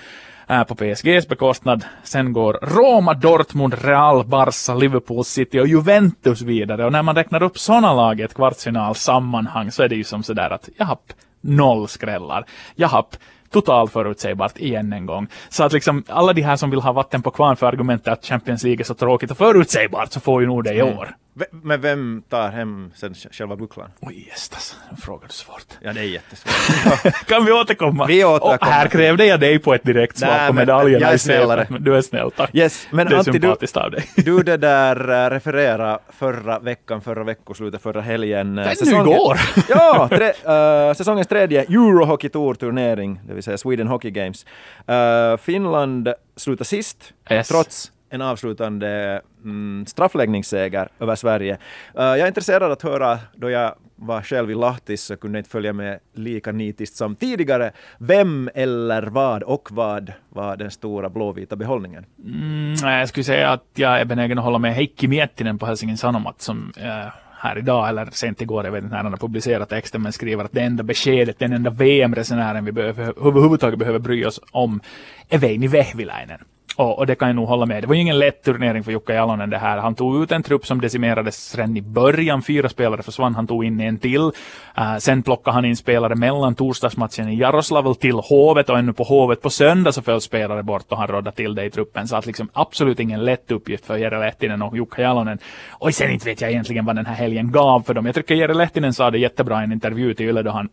äh, 0.48 0.64
på 0.64 0.76
PSGs 0.76 1.28
bekostnad. 1.28 1.86
Sen 2.04 2.34
går 2.34 2.60
Roma, 2.62 3.14
Dortmund, 3.14 3.74
Real, 3.84 4.26
Barca, 4.26 4.74
Liverpool 4.74 5.26
City 5.26 5.60
och 5.60 5.68
Juventus 5.68 6.42
vidare. 6.42 6.86
Och 6.86 6.92
när 6.92 7.04
man 7.04 7.16
räknar 7.16 7.44
upp 7.44 7.60
sådana 7.60 7.94
lag 7.94 8.20
i 8.20 8.24
ett 8.24 8.34
kvartsfinalsammanhang 8.34 9.72
så 9.72 9.84
är 9.84 9.90
det 9.90 9.96
ju 9.96 10.04
som 10.04 10.24
sådär 10.24 10.50
att 10.50 10.70
japp, 10.80 11.14
noll 11.42 11.88
skrällar. 11.88 12.46
Japp, 12.76 13.16
totalt 13.52 13.92
förutsägbart 13.92 14.58
igen 14.58 14.94
en 14.94 15.06
gång. 15.06 15.28
Så 15.50 15.64
att 15.64 15.74
liksom 15.74 16.04
alla 16.08 16.34
de 16.34 16.42
här 16.42 16.56
som 16.56 16.70
vill 16.70 16.82
ha 16.82 16.92
vatten 16.92 17.22
på 17.22 17.32
kvarn 17.32 17.56
för 17.56 17.68
argumentet 17.68 18.14
att 18.14 18.26
Champions 18.26 18.64
League 18.64 18.82
är 18.82 18.86
så 18.86 18.94
tråkigt 18.94 19.32
och 19.32 19.38
förutsägbart 19.38 20.12
så 20.12 20.20
får 20.20 20.42
ju 20.42 20.48
nog 20.48 20.64
det 20.64 20.74
i 20.74 20.80
mm. 20.80 20.98
år. 20.98 21.16
Men 21.52 21.82
vem 21.82 22.24
tar 22.30 22.50
hem 22.50 22.92
sen 22.96 23.14
själva 23.14 23.56
bucklan? 23.56 23.90
Oj, 24.00 24.26
gästas. 24.28 24.78
Den 24.90 24.98
frågar 24.98 25.28
du 25.28 25.34
svårt. 25.34 25.66
Ja, 25.82 25.94
det 25.94 26.00
är 26.00 26.04
jättesvårt. 26.04 27.14
kan 27.28 27.46
vi 27.46 27.52
återkomma? 27.52 28.06
Vi 28.06 28.26
återkommer. 28.26 28.56
Och 28.56 28.66
här 28.66 28.88
krävde 28.88 29.26
jag 29.26 29.40
dig 29.40 29.60
på 29.60 29.74
ett 29.74 29.84
direkt 29.84 30.18
svar 30.18 30.30
Nej, 30.30 30.48
på 30.48 30.54
medaljerna. 30.54 31.06
Jag 31.06 31.14
är 31.14 31.18
snällare. 31.18 31.68
Men 31.70 31.84
du 31.84 31.98
är 31.98 32.02
snäll, 32.02 32.32
tack. 32.32 32.56
Yes, 32.56 32.88
men 32.92 33.08
det 33.08 33.14
är 33.14 33.18
Antti, 33.18 33.32
sympatiskt 33.32 33.74
du, 33.74 33.80
av 33.80 33.92
dig. 33.92 34.10
du 34.16 34.44
det 34.44 34.58
där 34.58 35.26
äh, 35.26 35.30
referera 35.30 36.00
förra 36.10 36.60
veckan, 36.60 37.02
förra 37.02 37.24
veckoslutet, 37.24 37.82
förra 37.82 38.02
helgen. 38.02 38.56
Den 38.56 38.76
säsongen, 38.76 39.08
igår! 39.08 39.40
ja, 39.70 40.10
tre, 40.12 40.28
äh, 40.28 40.94
säsongens 40.94 41.28
tredje 41.28 41.62
Eurohockey 41.62 42.30
Tour-turnering, 42.30 43.20
det 43.28 43.34
vill 43.34 43.44
säga 43.44 43.58
Sweden 43.58 43.88
Hockey 43.88 44.12
Games. 44.12 44.46
Äh, 44.88 45.38
Finland 45.38 46.14
slutade 46.36 46.66
sist, 46.66 47.14
yes. 47.30 47.48
trots 47.48 47.92
en 48.10 48.22
avslutande 48.22 49.22
mm, 49.44 49.86
straffläggningsseger 49.86 50.90
över 51.00 51.16
Sverige. 51.16 51.54
Uh, 51.54 52.04
jag 52.04 52.20
är 52.20 52.28
intresserad 52.28 52.72
att 52.72 52.82
höra, 52.82 53.20
då 53.36 53.50
jag 53.50 53.76
var 53.96 54.22
själv 54.22 54.52
i 54.52 54.56
Lahtis 54.56 55.02
så 55.02 55.18
kunde 55.18 55.38
jag 55.38 55.42
inte 55.42 55.50
följa 55.50 55.74
med 55.74 56.00
lika 56.14 56.52
nitiskt 56.52 56.96
som 56.96 57.16
tidigare. 57.16 57.72
Vem 57.98 58.50
eller 58.56 59.04
vad 59.04 59.44
och 59.44 59.68
vad 59.72 60.14
var 60.30 60.58
den 60.58 60.72
stora 60.72 61.10
blåvita 61.10 61.56
behållningen? 61.56 62.06
Mm, 62.26 63.00
jag 63.00 63.10
skulle 63.10 63.24
säga 63.24 63.50
att 63.50 63.66
jag 63.74 64.00
är 64.00 64.06
benägen 64.06 64.38
att 64.38 64.44
hålla 64.44 64.60
med 64.60 64.74
Heikki 64.74 65.08
Miettinen 65.08 65.58
på 65.58 65.66
Helsingin 65.66 65.98
Sanomat 65.98 66.42
som 66.42 66.74
uh, 66.78 67.14
här 67.40 67.58
idag 67.58 67.90
eller 67.90 68.06
sent 68.12 68.42
igår, 68.42 68.66
jag 68.66 68.72
vet 68.72 68.84
inte 68.84 68.96
när 68.96 69.04
han 69.04 69.12
har 69.12 69.18
publicerat 69.18 69.70
texten, 69.70 70.02
men 70.02 70.14
skriver 70.14 70.44
att 70.44 70.52
det 70.52 70.62
enda 70.62 70.84
beskedet, 70.84 71.40
den 71.40 71.54
enda 71.54 71.70
VM-resenären 71.70 72.66
vi 72.66 72.72
behöver, 72.72 73.28
överhuvudtaget 73.28 73.80
behöver 73.80 74.00
bry 74.00 74.26
oss 74.26 74.40
om 74.52 74.82
är 75.30 75.38
Veini 75.38 75.68
Vehviläinen. 75.68 76.40
Och, 76.80 77.00
och, 77.00 77.08
det 77.08 77.16
kan 77.16 77.28
jag 77.28 77.36
nog 77.36 77.48
hålla 77.48 77.66
med. 77.66 77.84
Det 77.84 77.88
var 77.88 77.96
ju 77.96 78.02
ingen 78.02 78.20
lätt 78.20 78.44
turnering 78.44 78.84
för 78.84 78.92
Jukka 78.92 79.14
Jalonen 79.14 79.50
det 79.50 79.58
här. 79.58 79.78
Han 79.78 79.96
tog 79.96 80.24
ut 80.24 80.32
en 80.32 80.44
trupp 80.44 80.66
som 80.66 80.82
decimerades 80.82 81.56
redan 81.56 81.78
i 81.78 81.82
början. 81.82 82.42
Fyra 82.42 82.70
spelare 82.70 83.04
försvann. 83.04 83.36
Han 83.36 83.48
tog 83.48 83.66
in 83.66 83.80
en 83.80 83.98
till. 83.98 84.22
Uh, 84.22 84.98
sen 85.00 85.24
plockade 85.24 85.56
han 85.56 85.66
in 85.66 85.78
spelare 85.78 86.16
mellan 86.16 86.56
torsdagsmatchen 86.56 87.30
i 87.30 87.36
Jaroslavl 87.36 87.96
till 87.96 88.16
Hovet 88.16 88.70
och 88.70 88.80
ännu 88.80 88.94
på 88.94 89.04
Hovet 89.04 89.42
på 89.42 89.50
söndag 89.50 89.92
så 89.92 90.02
föll 90.02 90.22
spelare 90.22 90.64
bort 90.64 90.86
och 90.90 90.98
han 90.98 91.08
rådde 91.08 91.32
till 91.32 91.56
det 91.56 91.66
i 91.66 91.70
truppen. 91.70 92.08
Så 92.08 92.16
att 92.16 92.26
liksom 92.26 92.50
absolut 92.54 93.00
ingen 93.00 93.26
lätt 93.26 93.52
uppgift 93.52 93.86
för 93.86 93.98
Jere 93.98 94.20
Lehtinen 94.20 94.62
och 94.62 94.78
Jukka 94.78 95.02
Jalonen. 95.02 95.40
Och 95.70 95.94
sen 95.94 96.12
inte 96.12 96.26
vet 96.26 96.42
jag 96.42 96.52
egentligen 96.52 96.86
vad 96.86 96.96
den 96.96 97.06
här 97.06 97.16
helgen 97.16 97.52
gav 97.52 97.82
för 97.82 97.94
dem. 97.94 98.06
Jag 98.06 98.16
tycker 98.16 98.36
Jere 98.36 98.54
Lehtinen 98.54 98.94
sa 98.94 99.12
det 99.12 99.20
jättebra 99.20 99.62
i 99.62 99.64
en 99.64 99.72
intervju 99.72 100.14
till 100.14 100.30
Yle 100.30 100.42
då 100.42 100.52
han, 100.52 100.70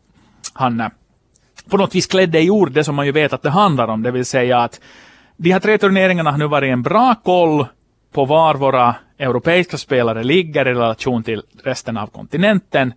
han 0.53 0.81
eh, 0.81 0.89
på 1.71 1.77
något 1.77 1.95
vis 1.95 2.07
klädde 2.07 2.43
i 2.43 2.51
ord 2.51 2.73
det 2.73 2.85
som 2.85 2.95
man 2.95 3.07
ju 3.07 3.13
vet 3.13 3.33
att 3.33 3.43
det 3.43 3.51
handlar 3.51 3.89
om, 3.89 4.03
det 4.03 4.11
vill 4.11 4.25
säga 4.25 4.59
att 4.59 4.81
de 5.37 5.53
här 5.53 5.61
tre 5.61 5.79
turneringarna 5.79 6.31
har 6.31 6.39
nu 6.39 6.47
varit 6.47 6.73
en 6.73 6.83
bra 6.83 7.15
koll 7.15 7.67
på 8.13 8.25
var 8.25 8.55
våra 8.55 8.95
europeiska 9.19 9.77
spelare 9.77 10.25
ligger 10.25 10.69
i 10.69 10.75
relation 10.75 11.23
till 11.23 11.43
resten 11.65 11.97
av 11.97 12.07
kontinenten. 12.07 12.93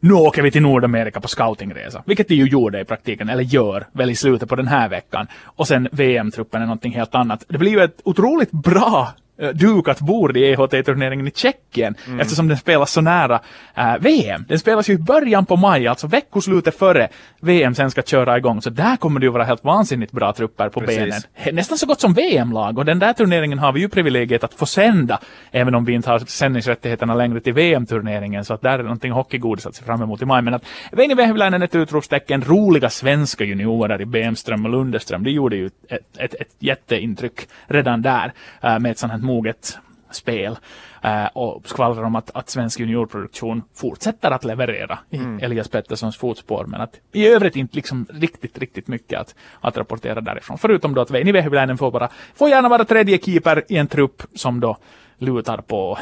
Nu 0.00 0.14
åker 0.14 0.42
vi 0.42 0.50
till 0.50 0.62
Nordamerika 0.62 1.20
på 1.20 1.28
scoutingresa, 1.28 2.02
vilket 2.06 2.30
vi 2.30 2.34
ju 2.34 2.44
gjorde 2.46 2.80
i 2.80 2.84
praktiken, 2.84 3.28
eller 3.28 3.42
gör 3.42 3.86
väl 3.92 4.10
i 4.10 4.14
slutet 4.14 4.48
på 4.48 4.56
den 4.56 4.66
här 4.66 4.88
veckan. 4.88 5.26
Och 5.44 5.68
sen 5.68 5.88
VM-truppen 5.92 6.62
är 6.62 6.66
någonting 6.66 6.92
helt 6.92 7.14
annat. 7.14 7.44
Det 7.48 7.58
blir 7.58 7.70
ju 7.70 7.80
ett 7.80 8.00
otroligt 8.04 8.50
bra 8.50 9.08
dukat 9.54 10.00
bord 10.00 10.36
i 10.36 10.40
EHT-turneringen 10.40 11.26
i 11.26 11.30
Tjeckien 11.30 11.94
mm. 12.06 12.20
eftersom 12.20 12.48
den 12.48 12.56
spelas 12.56 12.92
så 12.92 13.00
nära 13.00 13.40
äh, 13.74 13.96
VM. 14.00 14.44
Den 14.48 14.58
spelas 14.58 14.88
ju 14.88 14.94
i 14.94 14.98
början 14.98 15.46
på 15.46 15.56
maj, 15.56 15.86
alltså 15.86 16.06
veckoslutet 16.06 16.78
före 16.78 17.08
VM 17.40 17.74
sen 17.74 17.90
ska 17.90 18.02
köra 18.02 18.38
igång. 18.38 18.62
Så 18.62 18.70
där 18.70 18.96
kommer 18.96 19.20
det 19.20 19.26
ju 19.26 19.32
vara 19.32 19.44
helt 19.44 19.64
vansinnigt 19.64 20.12
bra 20.12 20.32
trupper 20.32 20.68
på 20.68 20.80
Precis. 20.80 20.98
benen. 20.98 21.54
Nästan 21.56 21.78
så 21.78 21.86
gott 21.86 22.00
som 22.00 22.12
VM-lag 22.12 22.78
och 22.78 22.84
den 22.84 22.98
där 22.98 23.12
turneringen 23.12 23.58
har 23.58 23.72
vi 23.72 23.80
ju 23.80 23.88
privilegiet 23.88 24.44
att 24.44 24.54
få 24.54 24.66
sända 24.66 25.18
även 25.50 25.74
om 25.74 25.84
vi 25.84 25.92
inte 25.92 26.10
har 26.10 26.18
sändningsrättigheterna 26.18 27.14
längre 27.14 27.40
till 27.40 27.52
VM-turneringen 27.52 28.44
så 28.44 28.54
att 28.54 28.62
där 28.62 28.78
är 28.78 28.82
någonting 28.82 29.12
hockeygodis 29.12 29.66
att 29.66 29.74
se 29.74 29.84
fram 29.84 30.02
emot 30.02 30.22
i 30.22 30.24
maj. 30.24 30.42
Men 30.42 30.54
att 30.54 30.64
Veini 30.92 31.14
Vehviläinen 31.14 31.62
ett 31.62 31.74
utropstecken, 31.74 32.44
roliga 32.44 32.90
svenska 32.90 33.44
juniorer 33.44 34.00
i 34.00 34.06
Bemström 34.06 34.64
och 34.64 34.70
Lundeström, 34.70 35.24
det 35.24 35.30
gjorde 35.30 35.56
ju 35.56 35.66
ett, 35.66 36.18
ett, 36.18 36.34
ett 36.34 36.54
jätteintryck 36.58 37.48
redan 37.66 38.02
där 38.02 38.32
äh, 38.60 38.78
med 38.78 38.90
ett 38.90 38.98
sånt 38.98 39.12
här 39.12 39.20
moget 39.30 39.78
spel 40.10 40.58
uh, 41.04 41.26
och 41.32 41.68
skvallrar 41.68 42.02
om 42.02 42.16
att, 42.16 42.30
att 42.34 42.50
svensk 42.50 42.80
juniorproduktion 42.80 43.62
fortsätter 43.74 44.30
att 44.30 44.44
leverera 44.44 44.98
i 45.10 45.16
mm. 45.16 45.38
Elias 45.42 45.68
Petterssons 45.68 46.16
fotspår 46.16 46.64
men 46.64 46.80
att 46.80 47.00
i 47.12 47.26
övrigt 47.28 47.56
inte 47.56 47.76
liksom 47.76 48.06
riktigt, 48.10 48.58
riktigt 48.58 48.88
mycket 48.88 49.20
att, 49.20 49.34
att 49.60 49.76
rapportera 49.76 50.20
därifrån. 50.20 50.58
Förutom 50.58 50.94
då 50.94 51.00
att 51.00 51.10
Veini 51.10 51.32
Vehviläinen 51.32 51.78
får 51.78 51.90
bara, 51.90 52.08
får 52.34 52.48
gärna 52.48 52.68
vara 52.68 52.84
tredje 52.84 53.18
keeper 53.18 53.64
i 53.68 53.76
en 53.76 53.86
trupp 53.86 54.22
som 54.34 54.60
då 54.60 54.76
lutar 55.18 55.56
på 55.56 55.98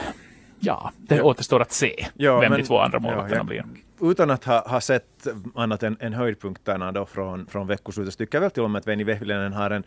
Ja, 0.61 0.93
det 0.97 1.17
ja. 1.17 1.23
återstår 1.23 1.63
att 1.63 1.73
se 1.73 2.07
ja, 2.15 2.41
vem 2.41 2.51
men, 2.51 2.61
de 2.61 2.67
två 2.67 2.79
andra 2.79 2.99
målvakterna 2.99 3.41
ja, 3.41 3.45
blir 3.45 3.65
utan 4.01 4.31
att 4.31 4.45
ha, 4.45 4.69
ha 4.69 4.81
sett 4.81 5.27
annat 5.55 5.83
än, 5.83 5.97
än 6.01 6.13
höjdpunkterna 6.13 6.93
då 6.93 7.07
från, 7.07 7.47
från 7.47 7.67
veckoslutet 7.67 8.15
så 8.15 8.19
tycker 8.19 8.37
jag 8.37 8.41
väl 8.41 8.51
till 8.51 8.63
och 8.63 8.71
med 8.71 8.79
att 8.79 8.87
Veini 8.87 9.05
Vehviläinen 9.05 9.53
har 9.53 9.71
en 9.71 9.85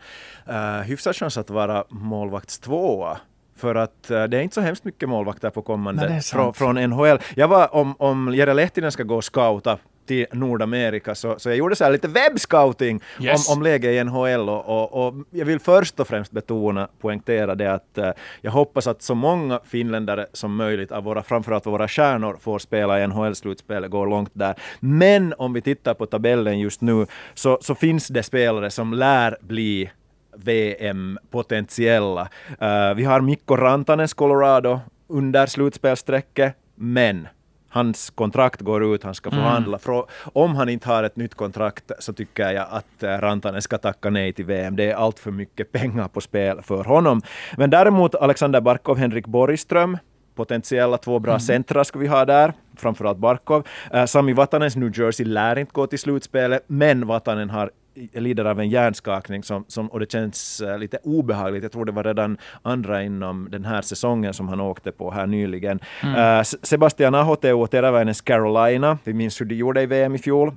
uh, 0.48 0.82
hyfsad 0.82 1.16
chans 1.16 1.38
att 1.38 1.50
vara 1.50 1.84
målvaktstvåa 1.88 3.18
för 3.56 3.74
att 3.74 4.10
uh, 4.10 4.24
det 4.24 4.36
är 4.36 4.40
inte 4.40 4.54
så 4.54 4.60
hemskt 4.60 4.84
mycket 4.84 5.08
målvakter 5.08 5.50
på 5.50 5.62
kommande 5.62 6.08
Nej, 6.08 6.20
från, 6.20 6.54
från 6.54 6.74
NHL. 6.74 7.18
Jag 7.34 7.48
var, 7.48 7.74
om, 7.74 7.94
om 7.98 8.34
Jere 8.34 8.54
Lehtinen 8.54 8.92
ska 8.92 9.02
gå 9.02 9.16
och 9.16 9.24
scouta 9.24 9.78
till 10.06 10.26
Nordamerika 10.32 11.14
så, 11.14 11.38
så 11.38 11.48
jag 11.48 11.56
gjorde 11.56 11.76
så 11.76 11.90
lite 11.90 12.08
webbscouting 12.08 13.00
yes. 13.20 13.48
om, 13.48 13.56
om 13.56 13.62
läget 13.62 13.90
i 13.90 14.04
NHL 14.04 14.48
och, 14.48 14.68
och, 14.68 15.06
och, 15.06 15.14
jag 15.30 15.46
vill 15.46 15.60
först 15.60 16.00
och 16.00 16.08
främst 16.08 16.32
betona, 16.32 16.88
poängtera 17.00 17.54
det 17.54 17.74
att 17.74 17.98
uh, 17.98 18.10
jag 18.40 18.50
hoppas 18.50 18.86
att 18.86 19.02
så 19.02 19.14
många 19.14 19.60
finländare 19.64 20.26
som 20.32 20.56
möjligt 20.56 20.92
av 20.92 21.04
våra, 21.04 21.22
framförallt 21.22 21.66
våra 21.66 21.88
stjärnor 21.88 22.36
får 22.40 22.58
spela 22.58 23.00
i 23.00 23.06
NHL-slutspelet, 23.06 23.90
går 23.90 24.06
långt 24.06 24.30
där. 24.32 24.54
Men 24.80 25.34
om 25.38 25.52
vi 25.52 25.62
tittar 25.62 25.94
på 25.94 26.06
tabellen 26.06 26.58
just 26.58 26.80
nu 26.80 27.06
så, 27.34 27.58
så 27.60 27.74
finns 27.74 28.08
det 28.08 28.22
spelare 28.22 28.70
som 28.70 28.94
lär 28.94 29.36
bli 29.40 29.90
VM-potentiella. 30.36 32.28
Uh, 32.62 32.94
vi 32.96 33.04
har 33.04 33.20
Mikko 33.20 33.56
Rantanens 33.56 34.14
Colorado 34.14 34.80
under 35.08 35.46
slutspelsträcket, 35.46 36.56
men 36.74 37.28
hans 37.72 38.10
kontrakt 38.10 38.60
går 38.60 38.94
ut, 38.94 39.04
han 39.04 39.14
ska 39.14 39.30
mm. 39.30 39.42
förhandla. 39.42 39.78
Mm. 39.88 40.02
Om 40.32 40.54
han 40.54 40.68
inte 40.68 40.88
har 40.88 41.02
ett 41.02 41.16
nytt 41.16 41.34
kontrakt 41.34 41.90
så 41.98 42.12
tycker 42.12 42.50
jag 42.50 42.66
att 42.70 43.02
eh, 43.02 43.08
Rantanen 43.08 43.62
ska 43.62 43.78
tacka 43.78 44.10
nej 44.10 44.32
till 44.32 44.44
VM. 44.44 44.76
Det 44.76 44.90
är 44.90 44.94
allt 44.94 45.18
för 45.18 45.30
mycket 45.30 45.72
pengar 45.72 46.08
på 46.08 46.20
spel 46.20 46.62
för 46.62 46.84
honom. 46.84 47.22
Men 47.56 47.70
däremot 47.70 48.14
Alexander 48.14 48.60
Barkov, 48.60 48.98
Henrik 48.98 49.26
Borgström, 49.26 49.98
potentiella 50.34 50.98
två 50.98 51.18
bra 51.18 51.32
mm. 51.32 51.40
centra 51.40 51.84
ska 51.84 51.98
vi 51.98 52.06
ha 52.06 52.24
där, 52.24 52.52
framförallt 52.76 53.18
Barkov. 53.18 53.66
Uh, 53.94 54.04
Sami 54.04 54.32
Vatanens 54.32 54.76
New 54.76 54.98
Jersey 54.98 55.26
lär 55.26 55.58
inte 55.58 55.72
gå 55.72 55.86
till 55.86 55.98
slutspelet, 55.98 56.64
men 56.66 57.06
Vatanen 57.06 57.50
har 57.50 57.70
lider 58.12 58.44
av 58.44 58.60
en 58.60 58.68
hjärnskakning 58.68 59.42
som, 59.42 59.64
som, 59.68 59.88
och 59.88 60.00
det 60.00 60.12
känns 60.12 60.62
uh, 60.66 60.78
lite 60.78 60.98
obehagligt. 61.02 61.62
Jag 61.62 61.72
tror 61.72 61.84
det 61.84 61.92
var 61.92 62.04
redan 62.04 62.38
andra 62.62 63.02
inom 63.02 63.48
den 63.50 63.64
här 63.64 63.82
säsongen 63.82 64.34
som 64.34 64.48
han 64.48 64.60
åkte 64.60 64.92
på 64.92 65.10
här 65.10 65.26
nyligen. 65.26 65.80
Mm. 66.02 66.38
Uh, 66.38 66.42
Sebastian 66.42 67.14
Aho, 67.14 67.36
Teo 67.36 67.66
Teräväinens 67.66 68.20
Carolina, 68.20 68.98
vi 69.04 69.14
minns 69.14 69.40
hur 69.40 69.46
de 69.46 69.54
gjorde 69.54 69.82
i 69.82 69.86
VM 69.86 70.14
i 70.14 70.18
fjol. 70.18 70.52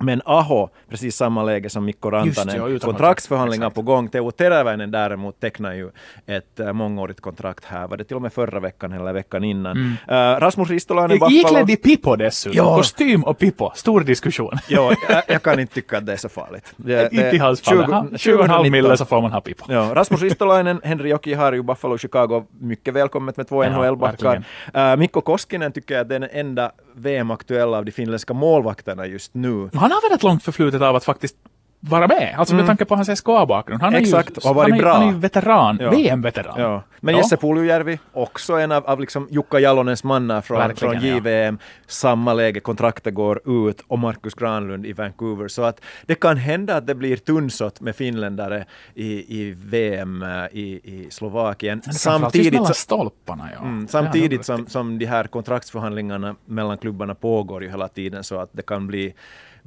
Men 0.00 0.22
Aho, 0.24 0.68
precis 0.88 1.16
samma 1.16 1.42
läge 1.42 1.70
som 1.70 1.84
Mikko 1.84 2.10
Rantanen, 2.10 2.70
Just, 2.70 2.84
ja, 2.84 2.90
kontraktsförhandlingar 2.90 3.66
exakt. 3.66 3.74
på 3.74 3.82
gång. 3.82 4.08
Teo 4.08 4.30
Teräväinen 4.30 4.90
däremot 4.90 5.40
tecknar 5.40 5.72
ju 5.74 5.90
ett 6.26 6.60
uh, 6.60 6.72
mångårigt 6.72 7.20
kontrakt 7.20 7.64
här. 7.64 7.88
Var 7.88 7.96
det 7.96 8.04
till 8.04 8.16
och 8.16 8.22
med 8.22 8.32
förra 8.32 8.60
veckan 8.60 8.92
eller 8.92 9.12
veckan 9.12 9.44
innan? 9.44 9.76
Mm. 9.76 9.90
Uh, 9.90 10.40
Rasmus 10.40 10.70
Ristolainen 10.70 11.18
Buffalo. 11.18 11.38
Iklädd 11.38 11.70
i 11.70 11.76
Pippo 11.76 12.16
dessutom. 12.16 12.56
Ja. 12.56 12.76
Kostym 12.76 13.24
och 13.24 13.38
Pippo. 13.38 13.70
Stor 13.74 14.00
diskussion. 14.00 14.58
ja, 14.68 14.92
jag, 15.08 15.22
jag, 15.28 15.42
kan 15.42 15.60
inte 15.60 15.74
tycka 15.74 15.98
att 15.98 16.06
det 16.06 16.12
är 16.12 16.16
så 16.16 16.28
farligt. 16.28 16.72
Det, 16.76 17.12
inte 17.12 17.36
i 17.36 17.38
hans 17.38 17.60
fall. 17.60 17.76
20,5 17.76 18.70
mille 18.70 18.96
så 18.96 19.04
får 19.04 19.22
man 19.22 19.32
ha 19.32 19.40
Pippo. 19.40 19.64
Ja, 19.68 19.90
Rasmus 19.94 20.22
Ristolainen, 20.22 20.80
Henri 20.84 21.10
Jokiharju, 21.10 21.62
Buffalo, 21.62 21.98
Chicago. 21.98 22.44
Mycket 22.60 22.94
välkommet 22.94 23.36
med 23.36 23.48
två 23.48 23.64
ja, 23.64 23.70
NHL-backar. 23.70 24.44
Uh, 24.76 24.96
Mikko 24.96 25.20
Koskinen 25.20 25.72
tycker 25.72 25.94
jag 25.94 26.00
är 26.00 26.18
den 26.18 26.28
enda 26.32 26.72
VM-aktuella 26.98 27.78
av 27.78 27.84
de 27.84 27.92
finländska 27.92 28.34
målvakterna 28.34 29.06
just 29.06 29.34
nu. 29.34 29.70
Han 29.88 29.92
har 29.92 30.08
väl 30.08 30.16
ett 30.16 30.22
långt 30.22 30.42
förflutet 30.42 30.82
av 30.82 30.96
att 30.96 31.04
faktiskt 31.04 31.36
vara 31.80 32.08
med. 32.08 32.34
Alltså 32.38 32.54
med 32.54 32.60
mm. 32.60 32.66
tanke 32.66 32.84
på 32.84 32.94
hans 32.94 33.20
SKA-bakgrund. 33.20 33.82
Han 33.82 33.94
är 33.94 34.00
ju, 34.00 34.14
och 34.14 34.54
varit 34.56 34.70
han 34.70 34.78
är, 34.78 34.82
bra. 34.82 34.92
Han 34.92 35.08
är 35.08 35.12
ju 35.12 35.18
veteran, 35.18 35.78
ja. 35.80 35.90
VM-veteran. 35.90 36.60
Ja. 36.60 36.82
Men 37.00 37.14
ja. 37.14 37.20
Jesse 37.20 37.36
Puljujärvi, 37.36 37.98
också 38.12 38.54
en 38.54 38.72
av, 38.72 38.86
av 38.86 39.00
liksom 39.00 39.28
Jukka 39.30 39.58
Jalonens 39.58 40.04
mannar 40.04 40.40
från, 40.40 40.76
från 40.76 41.00
JVM. 41.00 41.58
Ja. 41.60 41.66
Samma 41.86 42.32
läge, 42.34 42.60
kontraktet 42.60 43.14
går 43.14 43.66
ut 43.66 43.84
och 43.88 43.98
Markus 43.98 44.34
Granlund 44.34 44.86
i 44.86 44.92
Vancouver. 44.92 45.48
Så 45.48 45.62
att 45.62 45.80
det 46.06 46.14
kan 46.14 46.36
hända 46.36 46.76
att 46.76 46.86
det 46.86 46.94
blir 46.94 47.16
tunnsått 47.16 47.80
med 47.80 47.96
finländare 47.96 48.64
i, 48.94 49.40
i 49.40 49.50
VM 49.50 50.22
eh, 50.22 50.28
i, 50.52 50.80
i 50.84 51.06
Slovakien. 51.10 51.82
Samtidigt, 51.82 52.66
så, 52.66 52.74
stolparna, 52.74 53.48
ja. 53.54 53.60
Mm, 53.60 53.88
samtidigt 53.88 54.44
som, 54.44 54.66
som 54.66 54.98
de 54.98 55.06
här 55.06 55.24
kontraktsförhandlingarna 55.24 56.34
mellan 56.44 56.78
klubbarna 56.78 57.14
pågår 57.14 57.62
ju 57.62 57.70
hela 57.70 57.88
tiden 57.88 58.24
så 58.24 58.40
att 58.40 58.50
det 58.52 58.62
kan 58.62 58.86
bli, 58.86 59.14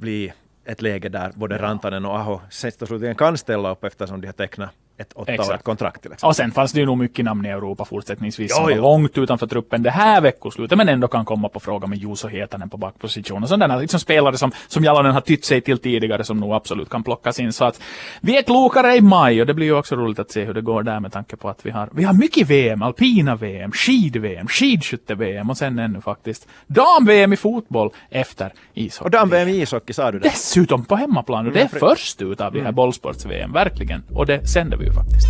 bli 0.02 0.32
ett 0.64 0.82
läge 0.82 1.08
där 1.08 1.32
både. 1.34 1.58
Rantanen 1.58 2.04
och 2.04 2.16
Aho 2.16 2.40
sist 2.50 2.82
och 2.82 2.88
slutligen 2.88 3.14
kan 3.14 3.38
ställa 3.38 3.70
upp 3.70 3.84
eftersom 3.84 4.20
de 4.20 4.26
har 4.26 4.32
tecknat 4.32 4.70
ett 5.02 5.12
åttaårigt 5.12 5.62
kontrakt 5.62 6.02
till 6.02 6.12
exempel. 6.12 6.28
Och 6.28 6.36
sen 6.36 6.50
fanns 6.50 6.72
det 6.72 6.80
ju 6.80 6.86
nog 6.86 6.98
mycket 6.98 7.24
namn 7.24 7.46
i 7.46 7.48
Europa 7.48 7.84
fortsättningsvis 7.84 8.50
jo, 8.50 8.56
som 8.56 8.64
var 8.64 8.74
långt 8.74 9.18
utanför 9.18 9.46
truppen 9.46 9.82
det 9.82 9.90
här 9.90 10.20
veckoslutet 10.20 10.78
men 10.78 10.88
ändå 10.88 11.08
kan 11.08 11.24
komma 11.24 11.48
på 11.48 11.60
fråga 11.60 11.86
med 11.86 11.98
Juuso 11.98 12.28
Hietanen 12.28 12.70
på 12.70 12.76
bakposition 12.76 13.42
och 13.42 13.48
sådana 13.48 13.76
liksom 13.76 14.00
spelare 14.00 14.38
som, 14.38 14.52
som 14.68 14.84
Jalonen 14.84 15.12
har 15.12 15.20
tytt 15.20 15.44
sig 15.44 15.60
till 15.60 15.78
tidigare 15.78 16.24
som 16.24 16.40
nog 16.40 16.52
absolut 16.52 16.88
kan 16.88 17.02
plockas 17.02 17.40
in 17.40 17.52
så 17.52 17.64
att 17.64 17.80
vi 18.20 18.38
är 18.38 18.42
klokare 18.42 18.96
i 18.96 19.00
maj 19.00 19.40
och 19.40 19.46
det 19.46 19.54
blir 19.54 19.66
ju 19.66 19.74
också 19.74 19.96
roligt 19.96 20.18
att 20.18 20.30
se 20.30 20.44
hur 20.44 20.54
det 20.54 20.60
går 20.60 20.82
där 20.82 21.00
med 21.00 21.12
tanke 21.12 21.36
på 21.36 21.48
att 21.48 21.66
vi 21.66 21.70
har, 21.70 21.88
vi 21.92 22.04
har 22.04 22.12
mycket 22.12 22.48
VM, 22.48 22.82
alpina 22.82 23.36
VM, 23.36 23.72
skid-VM, 23.72 24.46
skidskytte-VM 24.48 25.50
och 25.50 25.56
sen 25.56 25.78
ännu 25.78 26.00
faktiskt 26.00 26.48
dam-VM 26.66 27.32
i 27.32 27.36
fotboll 27.36 27.90
efter 28.10 28.52
ishockey. 28.74 29.04
Och 29.04 29.10
dam-VM 29.10 29.48
i 29.48 29.62
ishockey 29.62 29.92
sa 29.92 30.10
du 30.10 30.18
det? 30.18 30.28
Dessutom 30.28 30.84
på 30.84 30.96
hemmaplan 30.96 31.46
och 31.46 31.52
det 31.52 31.60
är 31.60 31.68
mm, 31.68 31.80
först 31.80 32.22
ut 32.22 32.40
av 32.40 32.52
de 32.52 32.58
här 32.58 32.64
mm. 32.64 32.74
bollsports-VM, 32.74 33.52
verkligen. 33.52 34.02
Och 34.14 34.26
det 34.26 34.46
sänder 34.46 34.76
vi 34.76 34.84
ju 34.84 34.91
faktiskt. 34.92 35.28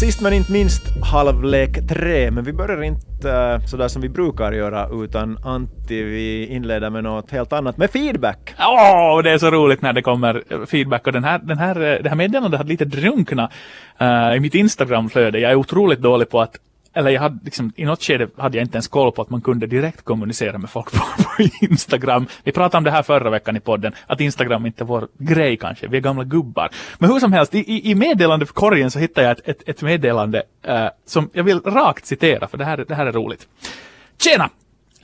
Sist 0.00 0.20
men 0.20 0.32
inte 0.32 0.52
minst 0.52 0.82
halvlek 1.02 1.88
tre, 1.88 2.30
men 2.30 2.44
vi 2.44 2.52
börjar 2.52 2.82
inte 2.82 3.28
uh, 3.28 3.66
sådär 3.66 3.88
som 3.88 4.02
vi 4.02 4.08
brukar 4.08 4.52
göra 4.52 4.88
utan 5.04 5.38
Antti, 5.44 6.02
vi 6.02 6.46
inleder 6.46 6.90
med 6.90 7.04
något 7.04 7.30
helt 7.30 7.52
annat, 7.52 7.76
med 7.76 7.90
feedback. 7.90 8.54
Åh, 8.58 9.18
oh, 9.18 9.22
det 9.22 9.30
är 9.30 9.38
så 9.38 9.50
roligt 9.50 9.82
när 9.82 9.92
det 9.92 10.02
kommer 10.02 10.66
feedback 10.66 11.06
och 11.06 11.12
den 11.12 11.24
här, 11.24 11.38
den 11.38 11.58
här, 11.58 11.76
eh, 11.76 12.02
det 12.02 12.08
här 12.08 12.16
meddelandet 12.16 12.58
hade 12.58 12.70
lite 12.70 12.84
drunkna 12.84 13.50
uh, 14.00 14.28
eh, 14.28 14.36
i 14.36 14.40
mitt 14.40 14.54
Instagramflöde. 14.54 15.38
Jag 15.38 15.50
är 15.50 15.56
otroligt 15.56 16.00
dålig 16.00 16.28
på 16.28 16.40
att 16.40 16.56
eller 16.94 17.10
jag 17.10 17.20
hade 17.20 17.38
liksom, 17.44 17.72
i 17.76 17.84
något 17.84 18.02
skede 18.02 18.28
hade 18.36 18.56
jag 18.58 18.64
inte 18.64 18.76
ens 18.76 18.88
koll 18.88 19.12
på 19.12 19.22
att 19.22 19.30
man 19.30 19.40
kunde 19.40 19.66
direkt 19.66 20.04
kommunicera 20.04 20.58
med 20.58 20.70
folk 20.70 20.92
på, 20.92 20.98
på, 21.22 21.42
Instagram. 21.60 22.26
Vi 22.44 22.52
pratade 22.52 22.78
om 22.78 22.84
det 22.84 22.90
här 22.90 23.02
förra 23.02 23.30
veckan 23.30 23.56
i 23.56 23.60
podden, 23.60 23.92
att 24.06 24.20
Instagram 24.20 24.66
inte 24.66 24.82
är 24.82 24.86
vår 24.86 25.08
grej 25.18 25.56
kanske, 25.56 25.88
vi 25.88 25.96
är 25.96 26.00
gamla 26.00 26.24
gubbar. 26.24 26.70
Men 26.98 27.10
hur 27.10 27.20
som 27.20 27.32
helst, 27.32 27.54
i, 27.54 27.90
i 27.90 27.94
meddelandekorgen 27.94 28.90
så 28.90 28.98
hittade 28.98 29.26
jag 29.26 29.38
ett, 29.38 29.48
ett, 29.48 29.68
ett 29.68 29.82
meddelande 29.82 30.42
uh, 30.68 30.88
som 31.06 31.30
jag 31.32 31.44
vill 31.44 31.60
rakt 31.60 32.06
citera, 32.06 32.48
för 32.48 32.58
det 32.58 32.64
här, 32.64 32.84
det 32.88 32.94
här 32.94 33.06
är 33.06 33.12
roligt. 33.12 33.48
Tjena! 34.18 34.50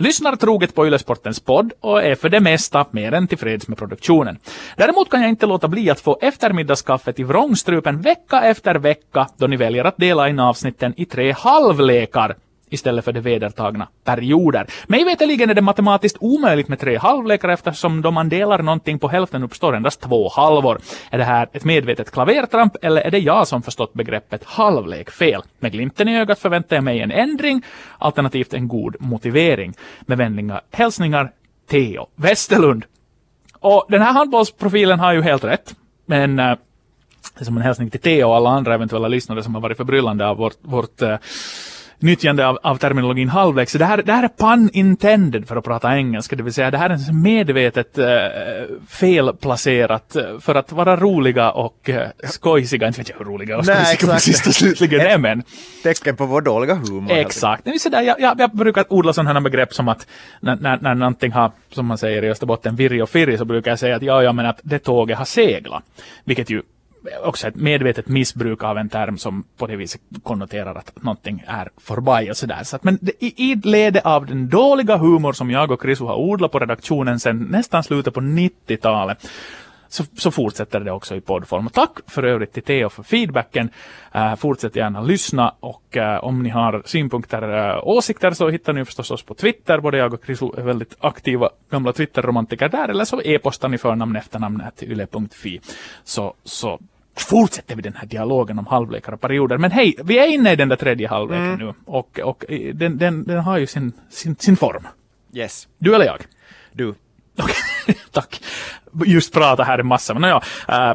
Lyssnar 0.00 0.36
troget 0.36 0.74
på 0.74 0.86
Ylesportens 0.86 1.40
podd 1.40 1.72
och 1.80 2.02
är 2.02 2.14
för 2.14 2.28
det 2.28 2.40
mesta 2.40 2.86
mer 2.90 3.12
än 3.12 3.28
tillfreds 3.28 3.68
med 3.68 3.78
produktionen. 3.78 4.38
Däremot 4.76 5.10
kan 5.10 5.20
jag 5.20 5.30
inte 5.30 5.46
låta 5.46 5.68
bli 5.68 5.90
att 5.90 6.00
få 6.00 6.18
eftermiddagskaffet 6.20 7.18
i 7.18 7.22
vrångstrupen 7.22 8.00
vecka 8.00 8.40
efter 8.42 8.74
vecka 8.74 9.28
då 9.36 9.46
ni 9.46 9.56
väljer 9.56 9.84
att 9.84 9.96
dela 9.96 10.28
in 10.28 10.38
avsnitten 10.38 10.94
i 10.96 11.04
tre 11.04 11.32
halvlekar 11.32 12.36
istället 12.70 13.04
för 13.04 13.12
de 13.12 13.20
vedertagna 13.20 13.88
perioder. 14.04 14.66
Mig 14.86 15.04
veterligen 15.04 15.50
är 15.50 15.54
det 15.54 15.62
matematiskt 15.62 16.16
omöjligt 16.20 16.68
med 16.68 16.78
tre 16.78 16.98
halvlekar 16.98 17.48
eftersom 17.48 18.02
då 18.02 18.10
man 18.10 18.28
delar 18.28 18.62
någonting 18.62 18.98
på 18.98 19.08
hälften 19.08 19.42
uppstår 19.42 19.76
endast 19.76 20.00
två 20.00 20.28
halvor. 20.28 20.80
Är 21.10 21.18
det 21.18 21.24
här 21.24 21.48
ett 21.52 21.64
medvetet 21.64 22.10
klavertramp 22.10 22.76
eller 22.82 23.00
är 23.00 23.10
det 23.10 23.18
jag 23.18 23.48
som 23.48 23.62
förstått 23.62 23.92
begreppet 23.92 24.44
halvlek 24.44 25.10
fel? 25.10 25.42
Med 25.58 25.72
glimten 25.72 26.08
i 26.08 26.18
ögat 26.18 26.38
förväntar 26.38 26.76
jag 26.76 26.84
mig 26.84 27.00
en 27.00 27.10
ändring, 27.10 27.62
alternativt 27.98 28.54
en 28.54 28.68
god 28.68 28.96
motivering. 29.00 29.74
Med 30.00 30.18
vänliga 30.18 30.60
hälsningar, 30.70 31.30
Theo 31.70 32.06
Westerlund. 32.16 32.84
Och 33.60 33.86
den 33.88 34.02
här 34.02 34.12
handbollsprofilen 34.12 35.00
har 35.00 35.12
ju 35.12 35.22
helt 35.22 35.44
rätt. 35.44 35.74
Men 36.06 36.38
eh, 36.38 36.56
det 37.34 37.40
är 37.40 37.44
som 37.44 37.56
en 37.56 37.62
hälsning 37.62 37.90
till 37.90 38.00
Theo 38.00 38.28
och 38.28 38.36
alla 38.36 38.50
andra 38.50 38.74
eventuella 38.74 39.08
lyssnare 39.08 39.42
som 39.42 39.54
har 39.54 39.62
varit 39.62 39.76
förbryllande 39.76 40.26
av 40.26 40.36
vårt, 40.36 40.56
vårt 40.60 41.02
eh, 41.02 41.16
nyttjande 42.02 42.46
av, 42.46 42.58
av 42.62 42.76
terminologin 42.76 43.28
halvlek. 43.28 43.70
Så 43.70 43.78
det 43.78 43.84
här, 43.84 44.02
det 44.02 44.12
här 44.12 44.22
är 44.22 44.28
pun 44.28 44.70
intended 44.72 45.48
för 45.48 45.56
att 45.56 45.64
prata 45.64 45.96
engelska, 45.96 46.36
det 46.36 46.42
vill 46.42 46.52
säga 46.54 46.70
det 46.70 46.78
här 46.78 46.90
är 46.90 47.12
medvetet 47.12 47.98
äh, 47.98 48.06
felplacerat 48.88 50.16
eh, 50.16 50.38
för 50.40 50.54
att 50.54 50.72
vara 50.72 50.96
roliga 50.96 51.50
och 51.50 51.90
äh, 51.90 52.08
skojsiga. 52.24 52.86
Inte 52.86 53.00
vet 53.00 53.08
jag 53.08 53.18
hur 53.18 53.24
roliga 53.24 53.58
och 53.58 53.64
skojsiga 53.64 54.12
precis 54.12 54.46
och 54.46 54.54
slutligen 54.54 55.00
är 55.00 55.18
men. 55.18 55.42
Tecken 55.82 56.16
på 56.16 56.26
vår 56.26 56.40
dåliga 56.40 56.74
humor. 56.74 57.12
Exakt. 57.12 57.64
Det 57.64 57.70
vill 57.70 57.80
säga, 57.80 58.02
jag, 58.02 58.20
jag, 58.20 58.40
jag 58.40 58.50
brukar 58.50 58.84
odla 58.88 59.12
sådana 59.12 59.32
här 59.32 59.40
begrepp 59.40 59.74
som 59.74 59.88
att 59.88 60.06
när, 60.40 60.56
när, 60.56 60.78
när 60.80 60.94
någonting 60.94 61.32
har, 61.32 61.52
som 61.72 61.86
man 61.86 61.98
säger 61.98 62.24
i 62.24 62.30
Österbotten, 62.30 62.76
virri 62.76 63.02
och 63.02 63.10
firri, 63.10 63.38
så 63.38 63.44
brukar 63.44 63.70
jag 63.70 63.78
säga 63.78 63.96
att 63.96 64.02
ja, 64.02 64.22
ja, 64.22 64.32
men 64.32 64.46
att 64.46 64.60
det 64.62 64.78
tåget 64.78 65.18
har 65.18 65.24
seglat. 65.24 65.82
Vilket 66.24 66.50
ju 66.50 66.62
också 67.24 67.48
ett 67.48 67.54
medvetet 67.54 68.08
missbruk 68.08 68.64
av 68.64 68.78
en 68.78 68.88
term 68.88 69.18
som 69.18 69.44
på 69.56 69.66
det 69.66 69.76
viset 69.76 70.00
konnoterar 70.22 70.74
att 70.74 71.02
någonting 71.02 71.44
är 71.46 71.68
förbi 71.76 72.30
och 72.30 72.36
sådär. 72.36 72.64
Så 72.64 72.76
att, 72.76 72.84
men 72.84 72.98
det, 73.00 73.12
i, 73.24 73.50
i 73.50 73.54
ledet 73.54 74.06
av 74.06 74.26
den 74.26 74.48
dåliga 74.48 74.96
humor 74.96 75.32
som 75.32 75.50
jag 75.50 75.70
och 75.70 75.82
Chris 75.82 76.00
har 76.00 76.16
odlat 76.16 76.52
på 76.52 76.58
redaktionen 76.58 77.20
sedan 77.20 77.46
nästan 77.50 77.82
slutet 77.82 78.14
på 78.14 78.20
90-talet 78.20 79.28
så, 79.90 80.04
så 80.16 80.30
fortsätter 80.30 80.80
det 80.80 80.92
också 80.92 81.16
i 81.16 81.20
poddform. 81.20 81.66
Och 81.66 81.72
tack 81.72 81.98
för 82.06 82.22
övrigt 82.22 82.52
till 82.52 82.62
Theo 82.62 82.88
för 82.88 83.02
feedbacken. 83.02 83.70
Uh, 84.14 84.34
fortsätt 84.34 84.76
gärna 84.76 85.00
lyssna 85.00 85.54
och 85.60 85.96
uh, 85.96 86.24
om 86.24 86.42
ni 86.42 86.48
har 86.48 86.82
synpunkter, 86.84 87.42
uh, 87.42 87.88
åsikter 87.88 88.30
så 88.30 88.48
hittar 88.48 88.72
ni 88.72 88.84
förstås 88.84 89.10
oss 89.10 89.22
på 89.22 89.34
Twitter. 89.34 89.80
Både 89.80 89.98
jag 89.98 90.14
och 90.14 90.24
Chris 90.24 90.42
är 90.42 90.62
väldigt 90.62 90.96
aktiva 91.00 91.50
gamla 91.70 91.92
Twitter-romantiker 91.92 92.68
där 92.68 92.88
eller 92.88 93.04
så 93.04 93.22
e-postar 93.22 93.68
ni 93.68 93.78
förnamn 93.78 94.16
efternamn 94.16 94.62
till 94.76 94.92
yle.fi 94.92 95.60
så, 96.04 96.34
så 96.44 96.78
fortsätter 97.16 97.76
vi 97.76 97.82
den 97.82 97.94
här 97.94 98.06
dialogen 98.06 98.58
om 98.58 98.66
halvlekar 98.66 99.12
och 99.12 99.20
perioder. 99.20 99.58
Men 99.58 99.70
hej, 99.70 99.94
vi 100.04 100.18
är 100.18 100.26
inne 100.26 100.52
i 100.52 100.56
den 100.56 100.68
där 100.68 100.76
tredje 100.76 101.08
halvleken 101.08 101.44
mm. 101.44 101.58
nu 101.58 101.74
och, 101.84 102.20
och 102.22 102.44
den, 102.74 102.98
den, 102.98 103.24
den 103.24 103.38
har 103.38 103.58
ju 103.58 103.66
sin, 103.66 103.92
sin, 104.10 104.36
sin 104.36 104.56
form. 104.56 104.86
Yes. 105.32 105.68
Du 105.78 105.94
eller 105.94 106.04
jag? 106.04 106.20
Du. 106.72 106.94
Tack. 108.10 108.42
Just 109.06 109.32
prata 109.32 109.62
här 109.62 109.78
en 109.78 109.86
massa, 109.86 110.14
men 110.14 110.30
ja. 110.30 110.42
Uh, 110.68 110.94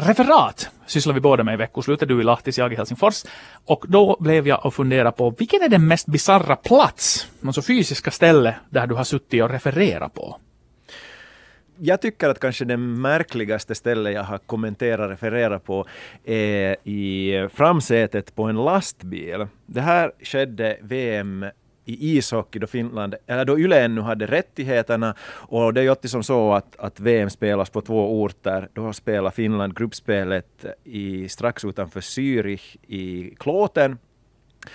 referat 0.00 0.70
sysslar 0.86 1.14
vi 1.14 1.20
båda 1.20 1.44
med 1.44 1.54
i 1.54 1.56
veckoslutet, 1.56 2.08
du 2.08 2.20
i 2.20 2.24
Lahtis, 2.24 2.58
jag 2.58 2.72
i 2.72 2.76
Helsingfors. 2.76 3.24
Och 3.66 3.84
då 3.88 4.16
blev 4.20 4.48
jag 4.48 4.66
och 4.66 4.74
fundera 4.74 5.12
på 5.12 5.30
vilken 5.30 5.62
är 5.62 5.68
den 5.68 5.86
mest 5.86 6.06
bizarra 6.06 6.56
plats, 6.56 7.28
alltså 7.46 7.62
fysiska 7.62 8.10
ställe, 8.10 8.54
där 8.70 8.86
du 8.86 8.94
har 8.94 9.04
suttit 9.04 9.42
och 9.42 9.50
refererat 9.50 10.14
på? 10.14 10.36
Jag 11.80 12.00
tycker 12.00 12.28
att 12.28 12.40
kanske 12.40 12.64
det 12.64 12.76
märkligaste 12.76 13.74
stället 13.74 14.14
jag 14.14 14.22
har 14.22 14.38
kommenterat 14.38 15.00
och 15.00 15.08
refererat 15.08 15.64
på 15.64 15.86
är 16.24 16.76
i 16.84 17.48
framsätet 17.54 18.34
på 18.34 18.42
en 18.44 18.64
lastbil. 18.64 19.46
Det 19.66 19.80
här 19.80 20.12
skedde 20.22 20.76
VM 20.80 21.46
i 21.84 22.16
ishockey 22.18 22.58
då 22.58 22.66
Finland, 22.66 23.14
eller 23.26 23.44
då 23.44 23.58
Yle 23.58 23.80
ännu 23.84 24.00
hade 24.00 24.26
rättigheterna 24.26 25.14
och 25.24 25.74
det 25.74 25.80
är 25.80 25.82
ju 25.82 25.90
alltid 25.90 26.10
som 26.10 26.22
så 26.22 26.52
att, 26.52 26.76
att 26.76 27.00
VM 27.00 27.30
spelas 27.30 27.70
på 27.70 27.80
två 27.80 28.22
orter. 28.22 28.68
Då 28.72 28.92
spelar 28.92 29.30
Finland 29.30 29.76
gruppspelet 29.76 30.64
i, 30.84 31.28
strax 31.28 31.64
utanför 31.64 32.00
Zürich 32.00 32.76
i 32.86 33.34
Klåten 33.38 33.98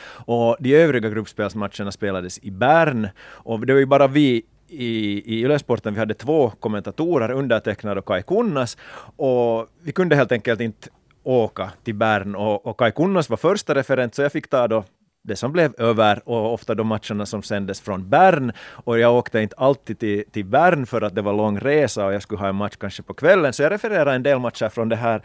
och 0.05 0.57
de 0.59 0.75
övriga 0.75 1.09
gruppspelsmatcherna 1.09 1.91
spelades 1.91 2.39
i 2.39 2.51
Bern 2.51 3.07
och 3.25 3.65
det 3.65 3.73
var 3.73 3.79
ju 3.79 3.85
bara 3.85 4.07
vi 4.07 4.43
i, 4.73 5.23
i 5.25 5.43
Ylesporten, 5.43 5.93
vi 5.93 5.99
hade 5.99 6.13
två 6.13 6.49
kommentatorer, 6.49 7.31
undertecknad 7.31 7.97
och 7.97 8.05
Kai 8.05 8.21
Kunnas, 8.21 8.77
och 9.15 9.67
vi 9.83 9.91
kunde 9.91 10.15
helt 10.15 10.31
enkelt 10.31 10.62
inte 10.62 10.89
åka 11.23 11.71
till 11.83 11.95
Bern 11.95 12.36
och, 12.36 12.65
och 12.65 12.79
Kai 12.79 12.91
Kunnas 12.91 13.29
var 13.29 13.38
första 13.38 13.75
referent, 13.75 14.15
så 14.15 14.21
jag 14.21 14.31
fick 14.31 14.47
ta 14.47 14.67
då 14.67 14.83
det 15.23 15.36
som 15.36 15.51
blev 15.51 15.73
över 15.77 16.29
och 16.29 16.53
ofta 16.53 16.75
de 16.75 16.88
matcherna 16.88 17.25
som 17.25 17.43
sändes 17.43 17.81
från 17.81 18.09
Bern. 18.09 18.51
Och 18.86 18.99
jag 18.99 19.15
åkte 19.15 19.39
inte 19.39 19.55
alltid 19.57 19.99
till, 19.99 20.23
till 20.31 20.45
Bern 20.45 20.86
för 20.86 21.01
att 21.01 21.15
det 21.15 21.21
var 21.21 21.33
lång 21.33 21.59
resa 21.59 22.05
och 22.05 22.13
jag 22.13 22.21
skulle 22.21 22.39
ha 22.39 22.47
en 22.47 22.55
match 22.55 22.75
kanske 22.79 23.03
på 23.03 23.13
kvällen. 23.13 23.53
Så 23.53 23.63
jag 23.63 23.71
refererar 23.71 24.15
en 24.15 24.23
del 24.23 24.39
matcher 24.39 24.69
från 24.69 24.89
det 24.89 24.95
här 24.95 25.21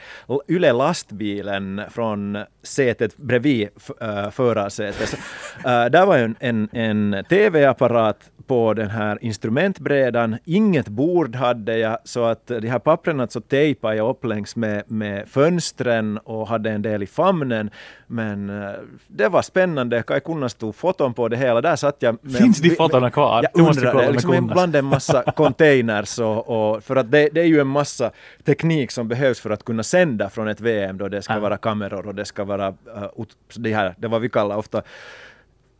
Yle 0.48 0.72
lastbilen 0.72 1.82
från 1.90 2.38
sätet 2.62 3.16
bredvid 3.16 3.68
äh, 4.00 4.30
förarsätet. 4.30 5.18
Äh, 5.64 5.84
där 5.84 6.06
var 6.06 6.18
en, 6.18 6.36
en, 6.40 6.68
en 6.72 7.24
TV-apparat 7.28 8.30
på 8.48 8.74
den 8.74 8.90
här 8.90 9.18
instrumentbrädan. 9.20 10.38
Inget 10.44 10.88
bord 10.88 11.36
hade 11.36 11.78
jag, 11.78 11.98
så 12.04 12.24
att 12.24 12.46
de 12.46 12.68
här 12.68 12.78
pappren 12.78 13.28
så 13.28 13.40
tejpade 13.40 13.96
jag 13.96 14.10
upp 14.10 14.24
längs 14.24 14.56
med, 14.56 14.82
med 14.86 15.28
fönstren 15.28 16.18
och 16.18 16.48
hade 16.48 16.70
en 16.70 16.82
del 16.82 17.02
i 17.02 17.06
famnen. 17.06 17.70
Men 18.06 18.50
uh, 18.50 18.70
det 19.06 19.28
var 19.28 19.42
spännande. 19.42 20.02
Kai 20.02 20.20
Kunnas 20.20 20.54
tog 20.54 20.74
foton 20.74 21.14
på 21.14 21.28
det 21.28 21.36
hela. 21.36 21.60
Där 21.60 21.76
satt 21.76 21.96
jag. 21.98 22.18
Med, 22.22 22.36
Finns 22.36 22.60
de 22.60 22.70
fotona 22.70 23.10
kvar? 23.10 23.46
Jag 23.52 23.68
undrar 23.68 23.94
det. 23.94 24.10
Liksom 24.12 24.46
bland 24.46 24.76
en 24.76 24.84
massa 24.84 25.22
containers 25.36 26.18
och, 26.18 26.48
och, 26.48 26.84
för 26.84 26.96
att 26.96 27.10
det, 27.10 27.28
det, 27.32 27.40
är 27.40 27.44
ju 27.44 27.60
en 27.60 27.66
massa 27.66 28.10
teknik 28.44 28.90
som 28.90 29.08
behövs 29.08 29.40
för 29.40 29.50
att 29.50 29.64
kunna 29.64 29.82
sända 29.82 30.30
från 30.30 30.48
ett 30.48 30.60
VM 30.60 30.98
då 30.98 31.08
det 31.08 31.22
ska 31.22 31.38
vara 31.38 31.56
kameror 31.56 32.06
och 32.06 32.14
det 32.14 32.24
ska 32.24 32.44
vara 32.44 32.68
uh, 32.68 33.24
det 33.56 33.74
här, 33.74 33.94
det 33.98 34.08
vad 34.08 34.20
vi 34.20 34.28
kallar 34.28 34.56
ofta 34.56 34.82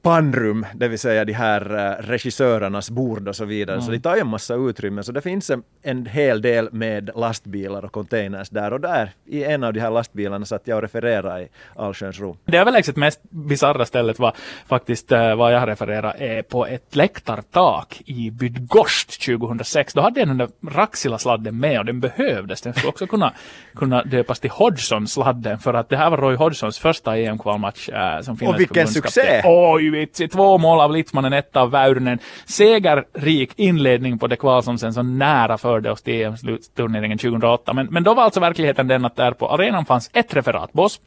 pannrum, 0.02 0.66
det 0.74 0.88
vill 0.88 0.98
säga 0.98 1.24
de 1.24 1.32
här 1.32 1.72
uh, 1.74 2.08
regissörernas 2.08 2.90
bord 2.90 3.28
och 3.28 3.37
så 3.37 3.44
vidare. 3.44 3.76
Mm. 3.76 3.87
Så 3.87 3.92
de 3.92 4.00
tar 4.00 4.14
ju 4.14 4.20
en 4.20 4.26
massa 4.26 4.54
utrymme. 4.54 5.02
Så 5.02 5.12
det 5.12 5.20
finns 5.20 5.50
en, 5.50 5.62
en 5.82 6.06
hel 6.06 6.42
del 6.42 6.68
med 6.72 7.11
lastbilar 7.16 7.84
och 7.84 7.92
containers 7.92 8.48
där. 8.48 8.72
Och 8.72 8.80
där, 8.80 9.11
i 9.26 9.44
en 9.44 9.64
av 9.64 9.72
de 9.72 9.80
här 9.80 9.90
lastbilarna, 9.90 10.46
satt 10.46 10.62
jag 10.64 10.76
och 10.76 10.82
refererade 10.82 11.42
i 11.42 11.48
allsköns 11.76 12.20
ro. 12.20 12.37
Det 12.44 12.58
överlägset 12.58 12.96
mest 12.96 13.20
bisarra 13.30 13.84
stället 13.84 14.18
var 14.18 14.34
faktiskt 14.66 15.12
uh, 15.12 15.34
vad 15.34 15.54
jag 15.54 15.68
refererar 15.68 16.14
är 16.18 16.42
på 16.42 16.66
ett 16.66 16.96
läktartak 16.96 18.02
i 18.04 18.30
Bydgoszcz 18.30 19.18
2006. 19.18 19.94
Då 19.94 20.00
hade 20.00 20.20
jag 20.20 20.28
den 20.28 20.38
där 20.38 20.48
Raxila-sladden 20.70 21.61
med 21.61 21.78
och 21.78 21.84
den 21.84 22.00
behövdes. 22.00 22.61
Den 22.61 22.74
skulle 22.74 22.88
också 22.88 23.06
kunna, 23.06 23.32
kunna 23.74 24.02
döpas 24.02 24.40
till 24.40 24.50
Hodgson-sladden 24.50 25.58
för 25.58 25.74
att 25.74 25.88
det 25.88 25.96
här 25.96 26.11
var 26.11 26.16
Roy 26.16 26.37
Hodgsons 26.37 26.78
första 26.78 27.16
EM-kvalmatch 27.16 27.88
uh, 27.88 28.22
som 28.22 28.48
Och 28.48 28.61
vilken 28.61 28.88
succé! 28.88 29.42
Oj, 29.44 29.88
vitsi. 29.90 30.29
Två 30.29 30.59
mål 30.59 30.81
av 30.81 30.92
Littmanen, 30.92 31.33
ett 31.33 31.57
av 31.57 31.70
Väyrynen. 31.70 32.18
Segerrik 32.44 33.53
inledning 33.57 34.18
på 34.18 34.27
det 34.27 34.37
kval 34.37 34.62
som 34.62 34.79
sen 34.79 34.94
så 34.94 35.03
nära 35.03 35.59
förde 35.59 35.90
oss 35.90 36.03
till 36.03 36.22
EM-slutturneringen 36.22 37.18
2008. 37.18 37.72
Men, 37.72 37.87
men 37.87 38.03
då 38.03 38.14
var 38.14 38.22
alltså 38.22 38.40
verkligheten 38.40 38.88
den 38.88 39.05
att 39.05 39.16
där 39.16 39.33
på 39.33 39.48
arenan 39.48 39.85
fanns 39.85 40.11
ett 40.12 40.35
referat, 40.35 40.72
boss. 40.72 41.01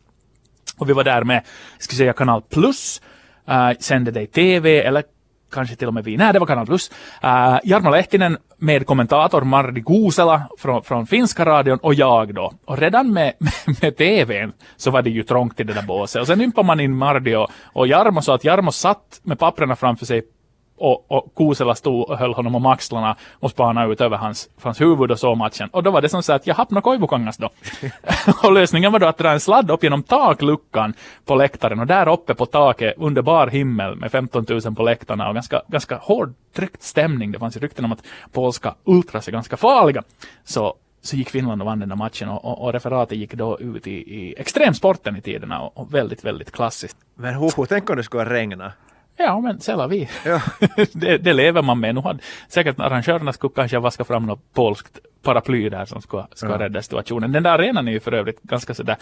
Och 0.78 0.89
vi 0.89 0.94
var 0.94 1.04
där 1.04 1.24
med, 1.24 1.44
ska 1.78 1.96
säga 1.96 2.13
kanal 2.13 2.41
plus, 2.41 3.02
uh, 3.50 3.72
sände 3.80 4.12
det 4.12 4.22
i 4.22 4.28
TV 4.28 4.82
eller 4.82 5.04
kanske 5.52 5.76
till 5.76 5.88
och 5.88 5.94
med 5.94 6.04
vi. 6.04 6.18
Nej, 6.18 6.34
det 6.34 6.40
var 6.40 6.48
Kanal 6.48 6.66
Plus. 6.66 6.92
Äh, 7.24 7.30
uh, 7.30 7.60
Jarmo 7.64 7.90
Lehtinen 7.90 8.38
med 8.58 8.86
kommentator 8.86 9.42
Mardi 9.42 9.84
Kuusela 9.84 10.44
från, 10.58 10.84
från 10.84 11.08
finska 11.08 11.46
radion 11.46 11.78
och 11.82 11.94
jag 11.94 12.34
då. 12.34 12.54
Och 12.66 12.78
redan 12.78 13.14
med, 13.14 13.34
med, 13.40 13.82
med 13.82 13.98
TVn 13.98 14.54
så 14.78 14.92
var 14.92 15.02
det 15.02 15.10
ju 15.10 15.24
trångt 15.24 15.60
i 15.60 15.64
det 15.64 15.74
där 15.74 15.84
båset. 15.84 16.22
Och 16.22 16.28
sen 16.28 16.42
ympade 16.42 16.68
man 16.68 16.80
in 16.80 16.98
Mardi 16.98 17.36
och, 17.36 17.50
och 17.64 17.88
Jarmo 17.88 18.22
så 18.22 18.32
att 18.34 18.44
Jarmo 18.44 18.72
satt 18.72 19.20
med 19.24 19.40
papperna 19.40 19.76
framför 19.76 20.06
sig 20.06 20.24
och, 20.82 21.12
och 21.12 21.36
Kuusela 21.36 21.76
stod 21.76 22.10
och 22.10 22.17
höll 22.17 22.34
honom 22.34 22.56
om 22.56 22.65
axlarna 22.65 23.15
och 23.39 23.52
spanade 23.52 23.94
ut 23.94 24.02
över 24.02 24.17
hans, 24.17 24.50
hans 24.62 24.82
huvud 24.82 25.12
och 25.12 25.20
så 25.20 25.36
matchen. 25.36 25.70
Och 25.72 25.84
då 25.84 25.91
var 25.91 26.02
det 26.02 26.10
som 26.10 26.24
så 26.24 26.34
att 26.34 26.48
jag 26.48 26.56
hade 26.56 26.82
koivukangas 26.82 27.38
då. 27.38 27.50
och 28.44 28.52
lösningen 28.52 28.91
var 28.91 29.00
då 29.00 29.08
att 29.08 29.17
dra 29.17 29.32
en 29.32 29.39
sladd 29.39 29.72
upp 29.72 29.84
genom 29.84 30.04
takluckan 30.04 30.94
på 31.26 31.36
läktaren 31.36 31.80
och 31.80 31.88
där 31.88 32.10
uppe 32.10 32.36
på 32.36 32.46
taket 32.46 32.94
under 32.98 33.22
bar 33.22 33.48
himmel 33.48 33.96
med 33.96 34.12
15 34.12 34.46
000 34.50 34.76
på 34.76 34.84
läktarna 34.84 35.28
och 35.28 35.34
ganska, 35.34 35.62
ganska 35.67 35.98
hård 35.98 36.34
tryckt 36.56 36.84
stämning. 36.84 37.32
Det 37.32 37.39
fanns 37.39 37.56
ju 37.56 37.60
rykten 37.60 37.86
om 37.86 37.91
att 37.91 38.04
polska 38.32 38.76
ultras 38.84 39.28
är 39.28 39.32
ganska 39.32 39.58
farliga. 39.58 40.04
Så 40.44 40.76
så 41.02 41.15
gick 41.15 41.30
Finland 41.30 41.62
och 41.62 41.65
vann 41.65 41.80
den 41.80 41.89
där 41.89 41.96
matchen 41.96 42.30
och, 42.30 42.46
och, 42.46 42.65
och 42.65 42.74
referatet 42.74 43.17
gick 43.17 43.34
då 43.34 43.60
ut 43.60 43.88
i, 43.88 43.91
i 43.91 44.36
extremsporten 44.38 45.17
i 45.17 45.22
tiderna 45.22 45.62
och, 45.62 45.78
och 45.78 45.94
väldigt, 45.94 46.26
väldigt 46.26 46.52
klassiskt. 46.52 46.98
Men 47.15 47.34
hoho, 47.34 47.65
tänk 47.65 47.89
om 47.89 47.96
det 47.96 48.04
skulle 48.04 48.26
regna. 48.26 48.72
Ja, 49.23 49.39
men 49.39 49.57
c'est 49.57 49.88
vi. 49.88 50.10
Ja. 50.25 50.41
det, 50.93 51.17
det, 51.17 51.34
lever 51.34 51.62
man 51.62 51.79
med. 51.79 51.95
Nu 51.95 52.01
hade 52.01 52.19
säkert 52.47 52.79
arrangörerna 52.79 53.34
skulle 53.34 53.53
kanske 53.55 53.79
vaska 53.79 54.03
fram 54.03 54.25
något 54.25 54.53
polskt 54.53 54.99
paraply 55.21 55.69
där 55.69 55.86
som 55.86 56.01
ska, 56.01 56.27
ska 56.34 56.49
ja. 56.49 56.60
rädda 56.60 56.81
situationen. 56.81 57.31
Den 57.31 57.43
där 57.43 57.51
arenan 57.51 57.88
är 57.88 57.91
ju 57.91 57.99
för 57.99 58.13
övrigt 58.13 58.41
ganska 58.41 58.73
sådär, 58.73 58.95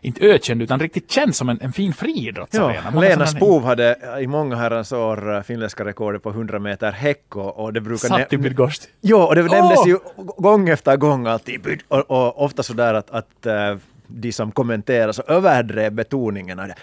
inte 0.00 0.24
ökänd 0.24 0.62
utan 0.62 0.80
riktigt 0.80 1.10
känd 1.10 1.34
som 1.34 1.48
en, 1.48 1.58
en 1.60 1.72
fin 1.72 1.92
friidrottsarena. 1.92 2.90
Ja, 2.94 3.00
Lena 3.00 3.26
Spov 3.26 3.64
hade 3.64 3.96
i 4.20 4.26
många 4.26 4.56
herrans 4.56 4.92
år 4.92 5.42
finländska 5.42 5.84
rekordet 5.84 6.22
på 6.22 6.30
100 6.30 6.58
meter 6.58 6.92
häck 6.92 7.36
och, 7.36 7.58
och 7.58 7.72
det 7.72 7.80
brukar... 7.80 8.08
Satt 8.08 8.32
i 8.32 8.38
Bydgoszcz. 8.38 8.88
Ja, 9.00 9.26
och 9.26 9.34
det 9.34 9.42
nämndes 9.42 9.78
oh! 9.78 9.88
ju 9.88 9.98
gång 10.16 10.68
efter 10.68 10.96
gång 10.96 11.26
alltid 11.26 11.82
och, 11.88 12.10
och 12.10 12.44
ofta 12.44 12.62
sådär 12.62 12.94
att, 12.94 13.10
att 13.10 13.46
uh, 13.46 13.78
de 14.06 14.32
som 14.32 14.52
kommenterar 14.52 15.12
så 15.12 15.22
överdrev 15.22 15.92
betoningen 15.92 16.60
av 16.60 16.68
det. 16.68 16.74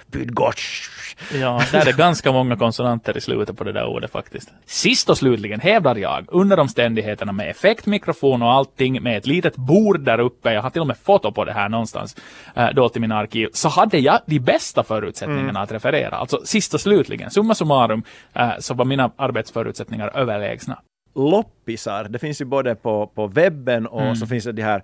Ja, 1.34 1.62
där 1.72 1.88
är 1.88 1.94
ganska 1.94 2.32
många 2.32 2.56
konsonanter 2.58 3.18
i 3.18 3.22
slutet 3.22 3.58
på 3.58 3.64
det 3.64 3.72
där 3.72 3.86
ordet 3.86 4.12
faktiskt. 4.12 4.50
Sist 4.66 5.10
och 5.10 5.18
slutligen 5.18 5.60
hävdar 5.60 5.96
jag, 5.96 6.26
under 6.28 6.60
omständigheterna 6.60 7.32
med 7.32 7.50
effektmikrofon 7.50 8.42
och 8.42 8.52
allting, 8.52 9.04
med 9.04 9.18
ett 9.18 9.28
litet 9.28 9.56
bord 9.56 10.00
där 10.00 10.20
uppe, 10.20 10.54
jag 10.54 10.62
har 10.62 10.70
till 10.70 10.82
och 10.82 10.88
med 10.88 10.98
foto 10.98 11.32
på 11.32 11.46
det 11.46 11.54
här 11.54 11.70
någonstans, 11.70 12.16
äh, 12.56 12.70
då 12.76 12.90
till 12.90 13.02
min 13.02 13.12
arkiv, 13.12 13.50
så 13.54 13.70
hade 13.70 13.98
jag 13.98 14.20
de 14.26 14.40
bästa 14.40 14.84
förutsättningarna 14.84 15.50
mm. 15.50 15.62
att 15.62 15.72
referera. 15.72 16.16
Alltså 16.16 16.42
sist 16.46 16.74
och 16.74 16.82
slutligen, 16.82 17.32
summa 17.32 17.56
summarum, 17.56 18.04
äh, 18.34 18.50
så 18.60 18.74
var 18.74 18.86
mina 18.86 19.12
arbetsförutsättningar 19.18 20.12
överlägsna 20.16 20.78
loppisar. 21.16 22.04
Det 22.10 22.20
finns 22.20 22.42
ju 22.42 22.46
både 22.46 22.76
på, 22.76 23.08
på 23.08 23.28
webben 23.28 23.88
och 23.88 24.02
mm. 24.02 24.16
så 24.16 24.28
finns 24.28 24.44
det 24.44 24.52
de 24.52 24.62
här 24.62 24.84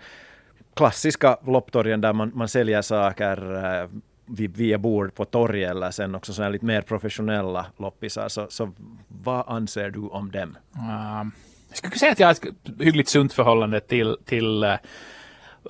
klassiska 0.77 1.37
lopptorgen 1.45 2.01
där 2.01 2.13
man, 2.13 2.31
man 2.35 2.47
säljer 2.47 2.81
saker 2.81 3.55
eh, 3.55 3.81
äh, 3.81 3.87
via 4.27 4.77
bord 4.77 5.15
på 5.15 5.25
torget 5.25 5.71
eller 5.71 5.91
sen 5.91 6.15
också 6.15 6.33
sådana 6.33 6.51
lite 6.51 6.65
mer 6.65 6.81
professionella 6.81 7.65
loppisar. 7.77 8.29
Så, 8.29 8.47
så 8.49 8.71
vad 9.07 9.43
anser 9.47 9.89
du 9.89 9.99
om 9.99 10.31
dem? 10.31 10.57
Uh, 10.75 11.27
jag 11.69 11.77
skulle 11.77 11.95
säga 11.95 12.11
att 12.11 12.19
jag 12.19 12.27
har 12.27 12.31
ett 12.31 12.45
hyggligt 12.79 13.09
sunt 13.09 13.33
förhållande 13.33 13.79
till, 13.79 14.17
till 14.25 14.63
uh, 14.63 14.75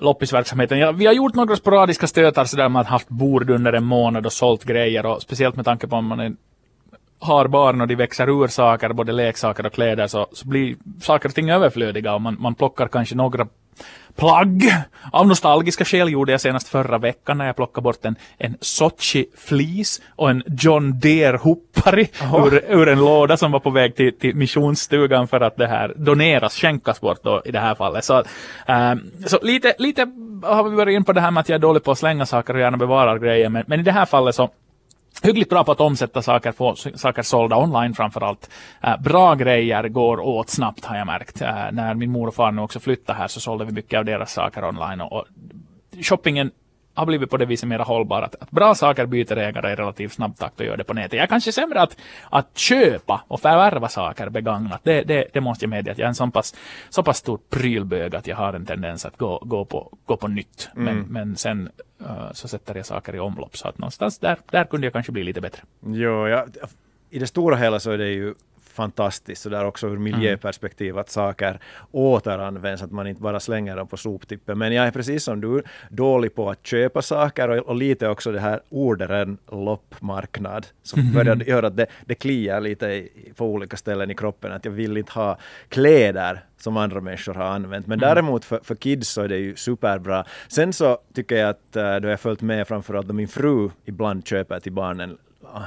loppisverksamheten. 0.00 0.78
Ja, 0.78 0.92
vi 0.92 1.06
har 1.06 1.12
gjort 1.12 1.34
några 1.34 1.56
sporadiska 1.56 2.06
stötar 2.06 2.44
sådär 2.44 2.68
man 2.68 2.86
haft 2.86 3.08
bord 3.08 3.50
under 3.50 3.72
en 3.72 3.84
månad 3.84 4.26
och 4.26 4.32
sålt 4.32 4.64
grejer 4.64 5.06
och 5.06 5.22
speciellt 5.22 5.56
med 5.56 5.64
tanke 5.64 5.86
på 5.86 5.96
om 5.96 6.06
man 6.06 6.20
är 6.20 6.32
har 7.20 7.48
barn 7.48 7.80
och 7.80 7.88
de 7.88 7.94
växer 7.94 8.28
ur 8.28 8.46
saker, 8.46 8.92
både 8.92 9.12
leksaker 9.12 9.66
och 9.66 9.72
kläder, 9.72 10.06
så, 10.06 10.26
så 10.32 10.48
blir 10.48 10.76
saker 11.00 11.28
och 11.28 11.34
ting 11.34 11.50
överflödiga 11.50 12.14
och 12.14 12.20
man, 12.20 12.36
man 12.40 12.54
plockar 12.54 12.88
kanske 12.88 13.14
några 13.14 13.46
plagg. 14.18 14.62
Av 15.12 15.26
nostalgiska 15.26 15.84
skäl 15.84 16.08
gjorde 16.08 16.32
jag 16.32 16.40
senast 16.40 16.68
förra 16.68 16.98
veckan 16.98 17.38
när 17.38 17.46
jag 17.46 17.56
plockade 17.56 17.82
bort 17.82 18.04
en, 18.04 18.16
en 18.38 18.56
Sochi 18.60 19.26
flis 19.36 20.00
och 20.16 20.30
en 20.30 20.42
John 20.46 21.00
Deere 21.00 21.36
hoppari 21.36 22.08
ur, 22.34 22.64
ur, 22.68 22.88
en 22.88 22.98
låda 22.98 23.36
som 23.36 23.52
var 23.52 23.60
på 23.60 23.70
väg 23.70 23.96
till, 23.96 24.18
till 24.18 24.36
missionsstugan 24.36 25.28
för 25.28 25.40
att 25.40 25.56
det 25.56 25.66
här 25.66 25.94
doneras, 25.96 26.54
skänkas 26.54 27.00
bort 27.00 27.22
då 27.22 27.42
i 27.44 27.50
det 27.50 27.60
här 27.60 27.74
fallet. 27.74 28.04
Så, 28.04 28.24
ähm, 28.66 29.10
så 29.26 29.38
lite, 29.42 29.74
lite 29.78 30.06
har 30.42 30.64
vi 30.70 30.76
varit 30.76 30.94
in 30.94 31.04
på 31.04 31.12
det 31.12 31.20
här 31.20 31.30
med 31.30 31.40
att 31.40 31.48
jag 31.48 31.56
är 31.56 31.60
dålig 31.60 31.84
på 31.84 31.90
att 31.90 31.98
slänga 31.98 32.26
saker 32.26 32.54
och 32.54 32.60
gärna 32.60 32.76
bevarar 32.76 33.18
grejer, 33.18 33.48
men, 33.48 33.64
men 33.66 33.80
i 33.80 33.82
det 33.82 33.92
här 33.92 34.06
fallet 34.06 34.34
så 34.34 34.50
hyggligt 35.22 35.50
bra 35.50 35.64
på 35.64 35.72
att 35.72 35.80
omsätta 35.80 36.22
saker, 36.22 36.52
få 36.52 36.74
saker 36.94 37.22
sålda 37.22 37.56
online 37.56 37.94
framförallt. 37.94 38.50
Uh, 38.84 39.02
bra 39.02 39.34
grejer 39.34 39.88
går 39.88 40.20
åt 40.20 40.50
snabbt 40.50 40.84
har 40.84 40.96
jag 40.96 41.06
märkt. 41.06 41.42
Uh, 41.42 41.48
när 41.72 41.94
min 41.94 42.10
mor 42.10 42.28
och 42.28 42.34
far 42.34 42.52
nu 42.52 42.62
också 42.62 42.80
flyttade 42.80 43.18
här 43.18 43.28
så 43.28 43.40
sålde 43.40 43.64
vi 43.64 43.72
mycket 43.72 43.98
av 43.98 44.04
deras 44.04 44.32
saker 44.32 44.64
online 44.64 45.00
och, 45.00 45.12
och 45.12 45.26
shoppingen 46.02 46.50
har 46.98 47.06
blivit 47.06 47.30
på 47.30 47.36
det 47.36 47.46
viset 47.46 47.68
mer 47.68 47.78
hållbar. 47.78 48.22
Att, 48.22 48.34
att 48.34 48.50
bra 48.50 48.74
saker 48.74 49.06
byter 49.06 49.38
ägare 49.38 49.72
i 49.72 49.74
relativt 49.74 50.12
snabb 50.12 50.36
takt 50.36 50.60
och 50.60 50.66
gör 50.66 50.76
det 50.76 50.84
på 50.84 50.94
nätet. 50.94 51.12
Jag 51.12 51.22
är 51.22 51.26
kanske 51.26 51.52
sämre 51.52 51.80
att, 51.80 51.96
att 52.30 52.58
köpa 52.58 53.24
och 53.28 53.40
förvärva 53.40 53.88
saker 53.88 54.28
begagnat. 54.28 54.80
Det, 54.84 55.02
det, 55.02 55.26
det 55.32 55.40
måste 55.40 55.64
jag 55.64 55.70
medge 55.70 55.92
att 55.92 55.98
jag 55.98 56.04
är 56.04 56.08
en 56.08 56.14
så 56.14 56.26
pass, 56.26 56.54
så 56.88 57.02
pass 57.02 57.18
stor 57.18 57.38
prylbög 57.50 58.16
att 58.16 58.26
jag 58.26 58.36
har 58.36 58.52
en 58.52 58.66
tendens 58.66 59.06
att 59.06 59.16
gå, 59.16 59.42
gå, 59.44 59.64
på, 59.64 59.92
gå 60.06 60.16
på 60.16 60.28
nytt. 60.28 60.68
Mm. 60.76 60.84
Men, 60.84 61.06
men 61.12 61.36
sen 61.36 61.70
Eh, 62.00 62.32
så 62.32 62.48
sätter 62.48 62.74
jag 62.74 62.86
saker 62.86 63.14
i 63.14 63.18
omlopp. 63.18 63.56
Så 63.56 63.68
att 63.68 63.78
någonstans 63.78 64.18
där, 64.18 64.38
där 64.50 64.64
kunde 64.64 64.86
jag 64.86 64.92
kanske 64.92 65.12
bli 65.12 65.24
lite 65.24 65.40
bättre. 65.40 65.62
Jo, 65.86 66.28
ja, 66.28 66.46
i 67.10 67.18
det 67.18 67.26
stora 67.26 67.56
hela 67.56 67.80
så 67.80 67.90
är 67.90 67.98
det 67.98 68.08
ju 68.08 68.34
fantastiskt 68.78 69.42
så 69.42 69.48
där 69.48 69.64
också 69.64 69.88
ur 69.88 69.98
miljöperspektiv 69.98 70.98
att 70.98 71.10
saker 71.10 71.58
återanvänds, 71.90 72.82
att 72.82 72.92
man 72.92 73.06
inte 73.06 73.22
bara 73.22 73.40
slänger 73.40 73.76
dem 73.76 73.88
på 73.88 73.96
soptippen. 73.96 74.58
Men 74.58 74.72
jag 74.72 74.86
är 74.86 74.90
precis 74.90 75.24
som 75.24 75.40
du 75.40 75.62
dålig 75.90 76.34
på 76.34 76.50
att 76.50 76.66
köpa 76.66 77.02
saker 77.02 77.48
och, 77.48 77.56
och 77.56 77.74
lite 77.74 78.08
också 78.08 78.32
det 78.32 78.40
här 78.40 78.60
ordet 78.68 79.10
en 79.10 79.38
loppmarknad 79.52 80.66
som 80.82 81.12
börjar 81.12 81.36
göra 81.36 81.66
att 81.66 81.76
det, 81.76 81.86
det 82.06 82.14
kliar 82.14 82.60
lite 82.60 82.86
i, 82.86 83.32
på 83.36 83.46
olika 83.46 83.76
ställen 83.76 84.10
i 84.10 84.14
kroppen 84.14 84.52
att 84.52 84.64
jag 84.64 84.72
vill 84.72 84.96
inte 84.96 85.12
ha 85.12 85.38
kläder 85.68 86.44
som 86.56 86.76
andra 86.76 87.00
människor 87.00 87.34
har 87.34 87.44
använt. 87.44 87.86
Men 87.86 87.98
mm. 87.98 88.08
däremot 88.08 88.44
för, 88.44 88.60
för 88.62 88.74
kids 88.74 89.08
så 89.08 89.22
är 89.22 89.28
det 89.28 89.36
ju 89.36 89.56
superbra. 89.56 90.24
Sen 90.48 90.72
så 90.72 90.98
tycker 91.14 91.36
jag 91.36 91.48
att 91.48 91.76
uh, 91.76 91.96
då 92.02 92.08
jag 92.08 92.20
följt 92.20 92.42
med 92.42 92.68
framförallt 92.68 93.08
då 93.08 93.14
min 93.14 93.28
fru 93.28 93.70
ibland 93.84 94.26
köper 94.26 94.60
till 94.60 94.72
barnen 94.72 95.18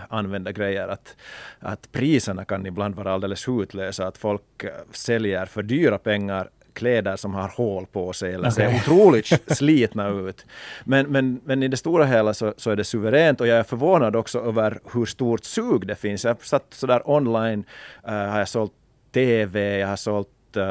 använda 0.10 0.52
grejer. 0.52 0.88
Att, 0.88 1.16
att 1.60 1.92
priserna 1.92 2.46
kan 2.46 2.66
ibland 2.66 2.96
vara 2.96 3.14
alldeles 3.14 3.48
hutlösa. 3.48 4.08
Att 4.08 4.18
folk 4.18 4.64
eh, 4.64 4.70
säljer 4.92 5.46
för 5.46 5.64
dyra 5.64 5.98
pengar 5.98 6.50
kläder 6.74 7.16
som 7.16 7.34
har 7.34 7.48
hål 7.48 7.86
på 7.86 8.14
sig 8.14 8.34
eller 8.34 8.50
okay. 8.50 8.72
ser 8.72 8.76
otroligt 8.76 9.42
slitna 9.58 10.10
ut. 10.10 10.46
Men, 10.84 11.08
men, 11.08 11.42
men 11.44 11.64
i 11.64 11.68
det 11.68 11.78
stora 11.78 12.06
hela 12.06 12.34
så, 12.34 12.54
så 12.58 12.72
är 12.72 12.76
det 12.76 12.84
suveränt 12.84 13.42
och 13.42 13.48
jag 13.48 13.58
är 13.58 13.64
förvånad 13.64 14.16
också 14.16 14.40
över 14.40 14.80
hur 14.94 15.06
stort 15.06 15.44
sug 15.44 15.88
det 15.88 15.96
finns. 15.96 16.26
Jag 16.26 16.46
satt 16.46 16.66
sådär 16.70 17.10
online, 17.10 17.64
uh, 18.08 18.14
har 18.14 18.40
jag 18.40 18.50
sålt 18.50 18.74
TV, 19.12 19.78
jag 19.78 19.88
har 19.88 19.96
sålt 19.96 20.30
uh, 20.58 20.64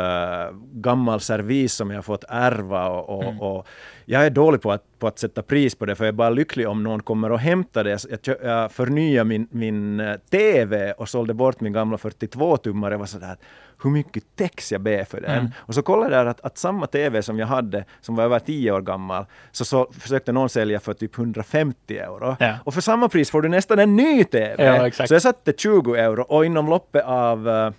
gammal 0.73 1.21
servis 1.21 1.75
som 1.75 1.91
jag 1.91 2.05
fått 2.05 2.25
ärva 2.29 2.89
och, 2.89 3.19
och, 3.19 3.25
mm. 3.25 3.41
och, 3.41 3.67
jag 4.05 4.27
är 4.27 4.31
dålig 4.31 4.63
på 4.63 4.73
att, 4.73 4.99
på 4.99 5.07
att 5.07 5.19
sätta 5.19 5.43
pris 5.43 5.75
på 5.75 5.87
det 5.87 5.95
för 5.95 6.05
jag 6.05 6.09
är 6.09 6.17
bara 6.17 6.31
lycklig 6.31 6.69
om 6.69 6.83
någon 6.83 7.03
kommer 7.03 7.33
och 7.33 7.39
hämtar 7.39 7.85
det. 7.85 8.05
Jag, 8.27 8.37
jag 8.43 8.73
förnyade 8.73 9.29
min, 9.29 9.49
min 9.51 10.01
uh, 10.01 10.17
TV 10.31 10.93
och 10.93 11.09
sålde 11.09 11.35
bort 11.35 11.61
min 11.61 11.73
gamla 11.73 11.97
42-tummare. 11.97 12.91
Jag 12.91 12.99
var 12.99 13.07
sådär 13.07 13.37
hur 13.83 13.91
mycket 13.91 14.25
text 14.37 14.73
jag 14.73 14.81
ber 14.81 15.05
för 15.05 15.21
den. 15.21 15.39
Mm. 15.39 15.51
Och 15.57 15.75
så 15.75 15.83
kollade 15.83 16.17
jag 16.17 16.29
att, 16.29 16.41
att 16.41 16.59
samma 16.59 16.87
TV 16.87 17.23
som 17.23 17.39
jag 17.39 17.47
hade, 17.47 17.85
som 18.01 18.17
var 18.17 18.25
över 18.25 18.39
tio 18.39 18.73
år 18.73 18.81
gammal, 18.81 19.27
så, 19.53 19.65
så 19.65 19.93
försökte 19.99 20.33
någon 20.33 20.49
sälja 20.49 20.81
för 20.81 20.95
typ 20.95 21.19
150 21.19 21.99
euro. 21.99 22.37
Ja. 22.41 22.55
Och 22.65 22.75
för 22.75 22.81
samma 22.81 23.09
pris 23.09 23.31
får 23.31 23.43
du 23.43 23.49
nästan 23.49 23.79
en 23.79 23.97
ny 23.97 24.25
TV. 24.25 24.65
Ja, 24.65 25.07
så 25.07 25.15
jag 25.15 25.23
satte 25.23 25.53
20 25.57 25.95
euro 25.95 26.23
och 26.23 26.45
inom 26.45 26.67
loppet 26.67 27.05
av 27.05 27.49
uh, 27.49 27.71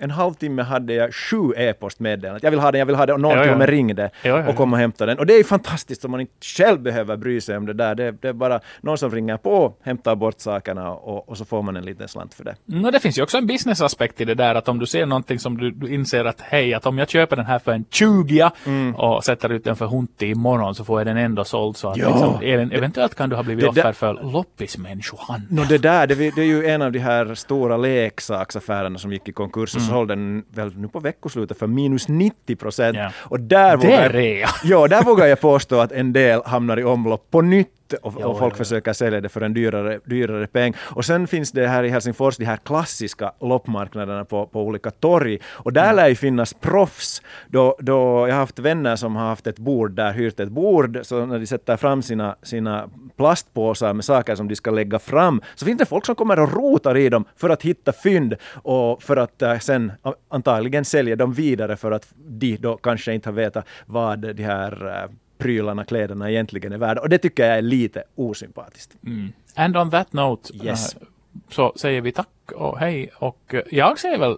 en 0.00 0.10
halvtimme 0.10 0.62
hade 0.62 0.94
jag 0.94 1.14
sju 1.14 1.52
e-postmeddelanden. 1.56 2.40
Jag 2.42 2.50
vill 2.50 2.60
ha 2.60 2.72
den, 2.72 2.78
jag 2.78 2.86
vill 2.86 2.96
ha 2.96 3.06
den 3.06 3.14
och 3.14 3.20
någon 3.20 3.42
till 3.42 3.52
och 3.52 3.58
med 3.58 3.68
ringde 3.68 4.10
och 4.48 4.56
kom 4.56 4.72
och 4.72 4.78
hämtade 4.78 5.10
den. 5.10 5.18
Och 5.18 5.26
det 5.26 5.34
är 5.34 5.44
fantastiskt 5.44 6.04
om 6.04 6.10
man 6.10 6.20
inte 6.20 6.32
själv 6.40 6.80
behöver 6.80 7.16
bry 7.16 7.40
sig 7.40 7.56
om 7.56 7.66
det 7.66 7.72
där. 7.72 7.94
Det, 7.94 8.10
det 8.10 8.28
är 8.28 8.32
bara 8.32 8.60
någon 8.80 8.98
som 8.98 9.10
ringer 9.10 9.36
på, 9.36 9.74
hämtar 9.82 10.14
bort 10.14 10.40
sakerna 10.40 10.90
och, 10.90 11.28
och 11.28 11.38
så 11.38 11.44
får 11.44 11.62
man 11.62 11.76
en 11.76 11.84
liten 11.84 12.08
slant 12.08 12.34
för 12.34 12.44
det. 12.44 12.56
No, 12.64 12.90
det 12.90 13.00
finns 13.00 13.18
ju 13.18 13.22
också 13.22 13.38
en 13.38 13.46
businessaspekt 13.46 14.20
i 14.20 14.24
det 14.24 14.34
där 14.34 14.54
att 14.54 14.68
om 14.68 14.78
du 14.78 14.86
ser 14.86 15.06
någonting 15.06 15.38
som 15.38 15.56
du, 15.58 15.70
du 15.70 15.94
inser 15.94 16.24
att 16.24 16.40
hej, 16.40 16.74
att 16.74 16.86
om 16.86 16.98
jag 16.98 17.08
köper 17.08 17.36
den 17.36 17.46
här 17.46 17.58
för 17.58 17.72
en 17.72 17.84
20 17.90 18.50
mm. 18.66 18.94
och 18.94 19.24
sätter 19.24 19.52
ut 19.52 19.64
den 19.64 19.76
för 19.76 19.86
hunti 19.86 20.26
imorgon 20.26 20.74
så 20.74 20.84
får 20.84 21.00
jag 21.00 21.06
den 21.06 21.16
ändå 21.16 21.44
såld 21.44 21.76
så 21.76 21.88
att 21.88 21.96
liksom, 21.96 22.38
eventuellt 22.42 23.14
kan 23.14 23.30
du 23.30 23.36
ha 23.36 23.42
blivit 23.42 23.64
det, 23.64 23.80
offer 23.80 23.92
för 23.92 24.32
loppismänniskohandel. 24.32 25.48
No, 25.50 25.64
det 25.68 25.78
där, 25.78 26.06
det, 26.06 26.14
det, 26.14 26.40
är 26.40 26.46
ju 26.46 26.66
en 26.66 26.82
av 26.82 26.92
de 26.92 26.98
här 26.98 27.34
stora 27.34 27.76
leksaksaffärerna 27.76 28.98
som 28.98 29.12
gick 29.12 29.28
i 29.28 29.32
konkurs 29.32 29.76
mm 29.76 29.87
sålde 29.88 30.14
den 30.14 30.44
väl 30.50 30.76
nu 30.76 30.88
på 30.88 31.00
veckoslutet 31.00 31.58
för 31.58 31.66
minus 31.66 32.08
90 32.08 32.56
procent. 32.56 32.96
Ja. 32.96 33.12
Och 33.18 33.40
där 33.40 33.76
vågar, 33.76 34.14
jag, 34.14 34.50
ja, 34.64 34.88
där 34.88 35.02
vågar 35.02 35.26
jag 35.26 35.40
påstå 35.40 35.80
att 35.80 35.92
en 35.92 36.12
del 36.12 36.42
hamnar 36.44 36.78
i 36.78 36.84
omlopp 36.84 37.30
på 37.30 37.40
nytt 37.40 37.77
och, 37.92 38.06
och 38.16 38.38
folk 38.38 38.40
jo, 38.40 38.48
jo. 38.50 38.56
försöker 38.56 38.92
sälja 38.92 39.20
det 39.20 39.28
för 39.28 39.40
en 39.40 39.54
dyrare, 39.54 40.00
dyrare 40.04 40.46
peng. 40.46 40.74
Och 40.78 41.04
sen 41.04 41.26
finns 41.26 41.52
det 41.52 41.66
här 41.66 41.84
i 41.84 41.88
Helsingfors 41.88 42.36
de 42.36 42.44
här 42.44 42.56
klassiska 42.56 43.32
loppmarknaderna 43.40 44.24
på, 44.24 44.46
på 44.46 44.62
olika 44.62 44.90
torg. 44.90 45.38
Och 45.46 45.72
där 45.72 45.84
mm. 45.84 45.96
lär 45.96 46.08
ju 46.08 46.14
finnas 46.14 46.54
proffs. 46.54 47.22
Då, 47.48 47.76
då 47.80 48.28
jag 48.28 48.34
har 48.34 48.40
haft 48.40 48.58
vänner 48.58 48.96
som 48.96 49.16
har 49.16 49.28
haft 49.28 49.46
ett 49.46 49.58
bord 49.58 49.90
där, 49.90 50.12
hyrt 50.12 50.40
ett 50.40 50.48
bord, 50.48 50.98
så 51.02 51.26
när 51.26 51.38
de 51.38 51.46
sätter 51.46 51.76
fram 51.76 52.02
sina, 52.02 52.36
sina 52.42 52.88
plastpåsar 53.16 53.92
med 53.92 54.04
saker 54.04 54.34
som 54.34 54.48
de 54.48 54.56
ska 54.56 54.70
lägga 54.70 54.98
fram, 54.98 55.42
så 55.54 55.66
finns 55.66 55.78
det 55.78 55.86
folk 55.86 56.06
som 56.06 56.14
kommer 56.14 56.40
och 56.40 56.52
rotar 56.52 56.96
i 56.96 57.08
dem 57.08 57.24
för 57.36 57.50
att 57.50 57.62
hitta 57.62 57.92
fynd 57.92 58.34
och 58.52 59.02
för 59.02 59.16
att 59.16 59.42
uh, 59.42 59.58
sen 59.58 59.92
antagligen 60.28 60.84
sälja 60.84 61.16
dem 61.16 61.32
vidare 61.32 61.76
för 61.76 61.90
att 61.90 62.08
de 62.16 62.56
då 62.56 62.76
kanske 62.76 63.14
inte 63.14 63.28
har 63.28 63.34
vetat 63.34 63.66
vad 63.86 64.18
de 64.18 64.42
här 64.42 64.86
uh, 64.86 65.10
prylarna, 65.38 65.84
kläderna 65.84 66.30
egentligen 66.30 66.72
är 66.72 66.78
värda. 66.78 67.00
Och 67.00 67.08
det 67.08 67.18
tycker 67.18 67.46
jag 67.46 67.58
är 67.58 67.62
lite 67.62 68.02
osympatiskt. 68.14 68.96
Mm. 69.06 69.32
And 69.54 69.76
on 69.76 69.90
that 69.90 70.12
note 70.12 70.52
yes. 70.56 70.96
uh, 70.96 71.02
så 71.48 71.72
säger 71.76 72.00
vi 72.00 72.12
tack 72.12 72.52
och 72.54 72.78
hej 72.78 73.10
och 73.14 73.54
uh, 73.54 73.60
jag 73.70 73.98
säger 73.98 74.18
väl, 74.18 74.36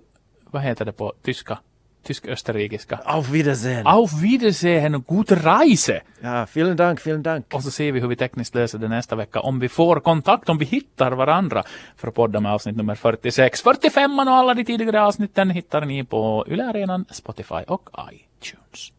vad 0.51 0.62
heter 0.62 0.84
det 0.84 0.92
på 0.92 1.12
tyska? 1.22 1.59
Tysk-österrikiska. 2.03 3.01
Auf 3.05 3.28
Wiedersehen! 3.28 3.86
Auf 3.86 4.22
Wiedersehen 4.22 4.94
och 4.94 5.07
gute 5.07 5.34
Reise! 5.34 6.01
Ja, 6.20 6.46
vielen 6.55 6.76
Dank, 6.76 7.07
vielen 7.07 7.22
Dank. 7.22 7.55
Och 7.55 7.62
så 7.62 7.70
ser 7.70 7.92
vi 7.92 8.01
hur 8.01 8.09
vi 8.09 8.16
tekniskt 8.16 8.55
löser 8.55 8.78
det 8.78 8.88
nästa 8.88 9.16
vecka. 9.16 9.40
Om 9.40 9.61
vi 9.61 9.68
får 9.68 10.01
kontakt, 10.01 10.48
om 10.48 10.59
vi 10.59 10.64
hittar 10.64 11.12
varandra 11.12 11.62
för 11.96 12.09
att 12.09 12.14
podda 12.14 12.40
med 12.40 12.53
avsnitt 12.53 12.76
nummer 12.76 12.94
46. 12.94 13.62
45 13.62 14.18
och 14.18 14.24
alla 14.24 14.55
de 14.55 14.64
tidigare 14.64 15.03
avsnitten 15.03 15.51
hittar 15.51 15.84
ni 15.84 16.05
på 16.05 16.44
Yle 16.48 16.64
Arenan, 16.64 17.05
Spotify 17.11 17.62
och 17.66 17.90
iTunes. 18.12 18.92